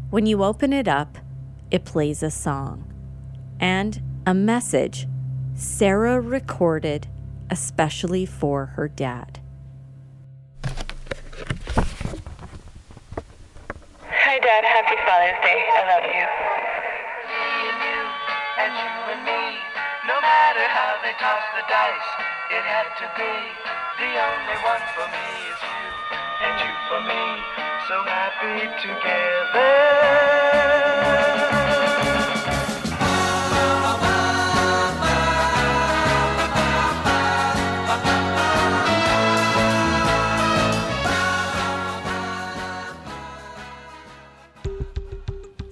When 0.09 0.25
you 0.25 0.41
open 0.41 0.71
it 0.71 0.87
up, 0.87 1.17
it 1.69 1.83
plays 1.83 2.23
a 2.23 2.31
song 2.31 2.85
and 3.59 4.01
a 4.25 4.33
message 4.33 5.05
Sarah 5.53 6.21
recorded 6.21 7.07
especially 7.49 8.25
for 8.25 8.67
her 8.67 8.87
dad. 8.87 9.39
Hi, 14.27 14.43
Dad. 14.43 14.67
Happy 14.67 14.99
Father's 15.07 15.39
Day. 15.39 15.55
I 15.55 15.87
love 15.87 16.03
you. 16.03 16.27
and 18.59 18.75
you 18.75 18.91
and 19.15 19.23
me. 19.23 19.55
No 20.03 20.19
matter 20.19 20.67
how 20.67 20.99
they 20.99 21.15
toss 21.15 21.47
the 21.55 21.63
dice, 21.71 22.11
it 22.51 22.59
had 22.59 22.91
to 22.99 23.07
be. 23.15 23.23
The 23.23 24.11
only 24.19 24.57
one 24.67 24.83
for 24.99 25.07
me 25.07 25.27
is 25.47 25.59
you, 25.63 25.87
and 26.43 26.59
you 26.59 26.75
for 26.91 27.07
me. 27.07 27.23
So 27.87 28.03
happy 28.03 28.67
together. 28.83 31.06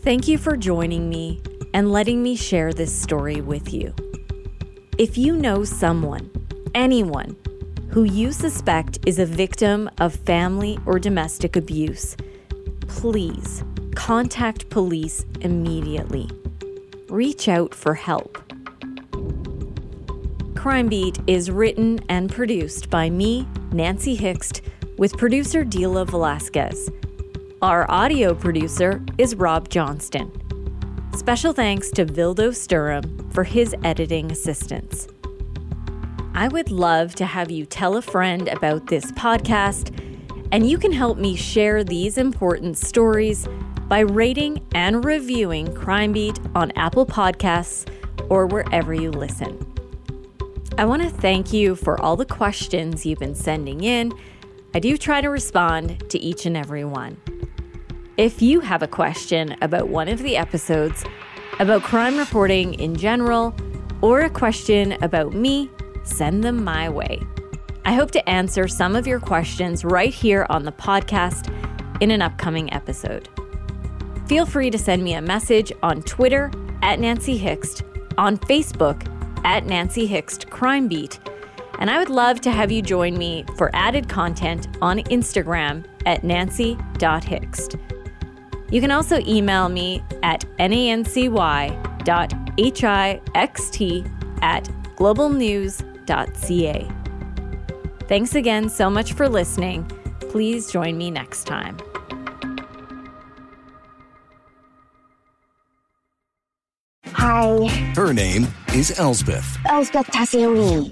Thank 0.06 0.28
you 0.28 0.38
for 0.38 0.56
joining 0.56 1.10
me 1.10 1.42
and 1.74 1.92
letting 1.92 2.22
me 2.22 2.36
share 2.36 2.72
this 2.72 2.94
story 2.94 3.42
with 3.42 3.74
you. 3.74 3.92
If 5.00 5.18
you 5.18 5.36
know 5.36 5.64
someone, 5.64 6.30
anyone 6.76 7.36
who 7.90 8.04
you 8.04 8.32
suspect 8.32 9.00
is 9.08 9.18
a 9.18 9.26
victim 9.26 9.90
of 9.98 10.14
family 10.14 10.78
or 10.86 11.00
domestic 11.00 11.56
abuse, 11.56 12.16
please 12.88 13.64
contact 13.96 14.70
police 14.70 15.26
immediately. 15.42 16.30
Reach 17.10 17.48
out 17.48 17.74
for 17.74 17.96
help. 17.96 18.38
Crime 20.54 20.88
Beat 20.88 21.18
is 21.26 21.50
written 21.50 22.00
and 22.10 22.32
produced 22.32 22.92
by 22.92 23.10
me, 23.10 23.48
Nancy 23.72 24.16
Hixt, 24.16 24.62
with 25.00 25.18
producer 25.18 25.66
Dila 25.66 26.08
Velasquez. 26.08 26.92
Our 27.66 27.90
audio 27.90 28.36
producer 28.36 29.02
is 29.18 29.34
Rob 29.34 29.70
Johnston. 29.70 30.32
Special 31.18 31.52
thanks 31.52 31.90
to 31.90 32.06
Vildo 32.06 32.50
Sturham 32.50 33.34
for 33.34 33.44
his 33.44 33.74
editing 33.84 34.32
assistance. 34.32 35.08
I 36.36 36.48
would 36.48 36.70
love 36.70 37.16
to 37.16 37.26
have 37.26 37.50
you 37.50 37.66
tell 37.66 37.98
a 37.98 38.04
friend 38.04 38.50
about 38.50 38.86
this 38.86 39.12
podcast, 39.14 40.00
and 40.52 40.70
you 40.70 40.78
can 40.78 40.92
help 40.92 41.18
me 41.18 41.36
share 41.36 41.84
these 41.84 42.20
important 42.20 42.78
stories 42.78 43.48
by 43.88 44.02
rating 44.02 44.64
and 44.76 45.04
reviewing 45.04 45.74
Crime 45.74 46.14
Beat 46.14 46.40
on 46.54 46.72
Apple 46.76 47.08
Podcasts 47.08 47.90
or 48.30 48.46
wherever 48.46 48.94
you 48.94 49.10
listen. 49.10 49.58
I 50.78 50.86
want 50.86 51.02
to 51.02 51.10
thank 51.10 51.52
you 51.52 51.76
for 51.76 52.00
all 52.00 52.16
the 52.16 52.28
questions 52.28 53.08
you've 53.08 53.18
been 53.18 53.34
sending 53.34 53.84
in. 53.84 54.14
I 54.76 54.80
do 54.80 55.00
try 55.00 55.20
to 55.20 55.32
respond 55.32 56.08
to 56.12 56.20
each 56.20 56.46
and 56.46 56.56
every 56.56 56.86
one. 56.86 57.18
If 58.18 58.42
you 58.42 58.62
have 58.62 58.82
a 58.82 58.88
question 58.88 59.58
about 59.62 59.90
one 59.90 60.08
of 60.08 60.20
the 60.20 60.38
episodes, 60.38 61.04
about 61.60 61.84
crime 61.84 62.18
reporting 62.18 62.74
in 62.76 62.96
general, 62.96 63.54
or 64.02 64.22
a 64.22 64.30
question 64.30 64.94
about 65.04 65.34
me, 65.34 65.70
send 66.04 66.42
them 66.42 66.64
my 66.64 66.88
way. 66.88 67.22
I 67.84 67.94
hope 67.94 68.12
to 68.12 68.30
answer 68.30 68.70
some 68.70 68.96
of 68.96 69.06
your 69.06 69.20
questions 69.20 69.84
right 69.84 70.14
here 70.14 70.46
on 70.50 70.64
the 70.64 70.72
podcast 70.72 71.52
in 72.02 72.10
an 72.10 72.22
upcoming 72.22 72.72
episode. 72.72 73.28
Feel 74.28 74.46
free 74.46 74.70
to 74.70 74.78
send 74.78 75.04
me 75.04 75.16
a 75.16 75.22
message 75.22 75.74
on 75.84 76.02
Twitter 76.04 76.50
at 76.84 77.02
Nancy 77.02 77.38
Hixt, 77.38 77.84
on 78.18 78.38
Facebook 78.38 79.06
at 79.44 79.66
Nancy 79.66 80.08
Hixt 80.08 80.50
Crime 80.50 80.88
Beat, 80.88 81.20
and 81.80 81.92
I 81.92 82.00
would 82.00 82.10
love 82.10 82.40
to 82.42 82.52
have 82.52 82.72
you 82.72 82.82
join 82.82 83.18
me 83.18 83.44
for 83.58 83.70
added 83.74 84.08
content 84.08 84.70
on 84.82 85.00
Instagram 85.00 85.86
at 86.06 86.24
nancy.hixt. 86.24 87.76
You 88.76 88.82
can 88.82 88.92
also 88.92 89.20
email 89.22 89.70
me 89.70 90.04
at 90.22 90.44
nancy.hixt 90.60 91.30
at 94.42 94.64
globalnews.ca. 94.98 96.92
Thanks 98.10 98.36
again 98.36 98.68
so 98.68 98.90
much 98.90 99.14
for 99.14 99.30
listening. 99.30 99.86
Please 100.30 100.70
join 100.70 100.98
me 100.98 101.10
next 101.10 101.46
time. 101.46 101.78
Hi. 107.14 107.68
Her 107.96 108.12
name 108.12 108.46
is 108.74 109.00
Elsbeth. 109.00 109.58
Elspeth 109.70 110.08
Tassioni. 110.08 110.92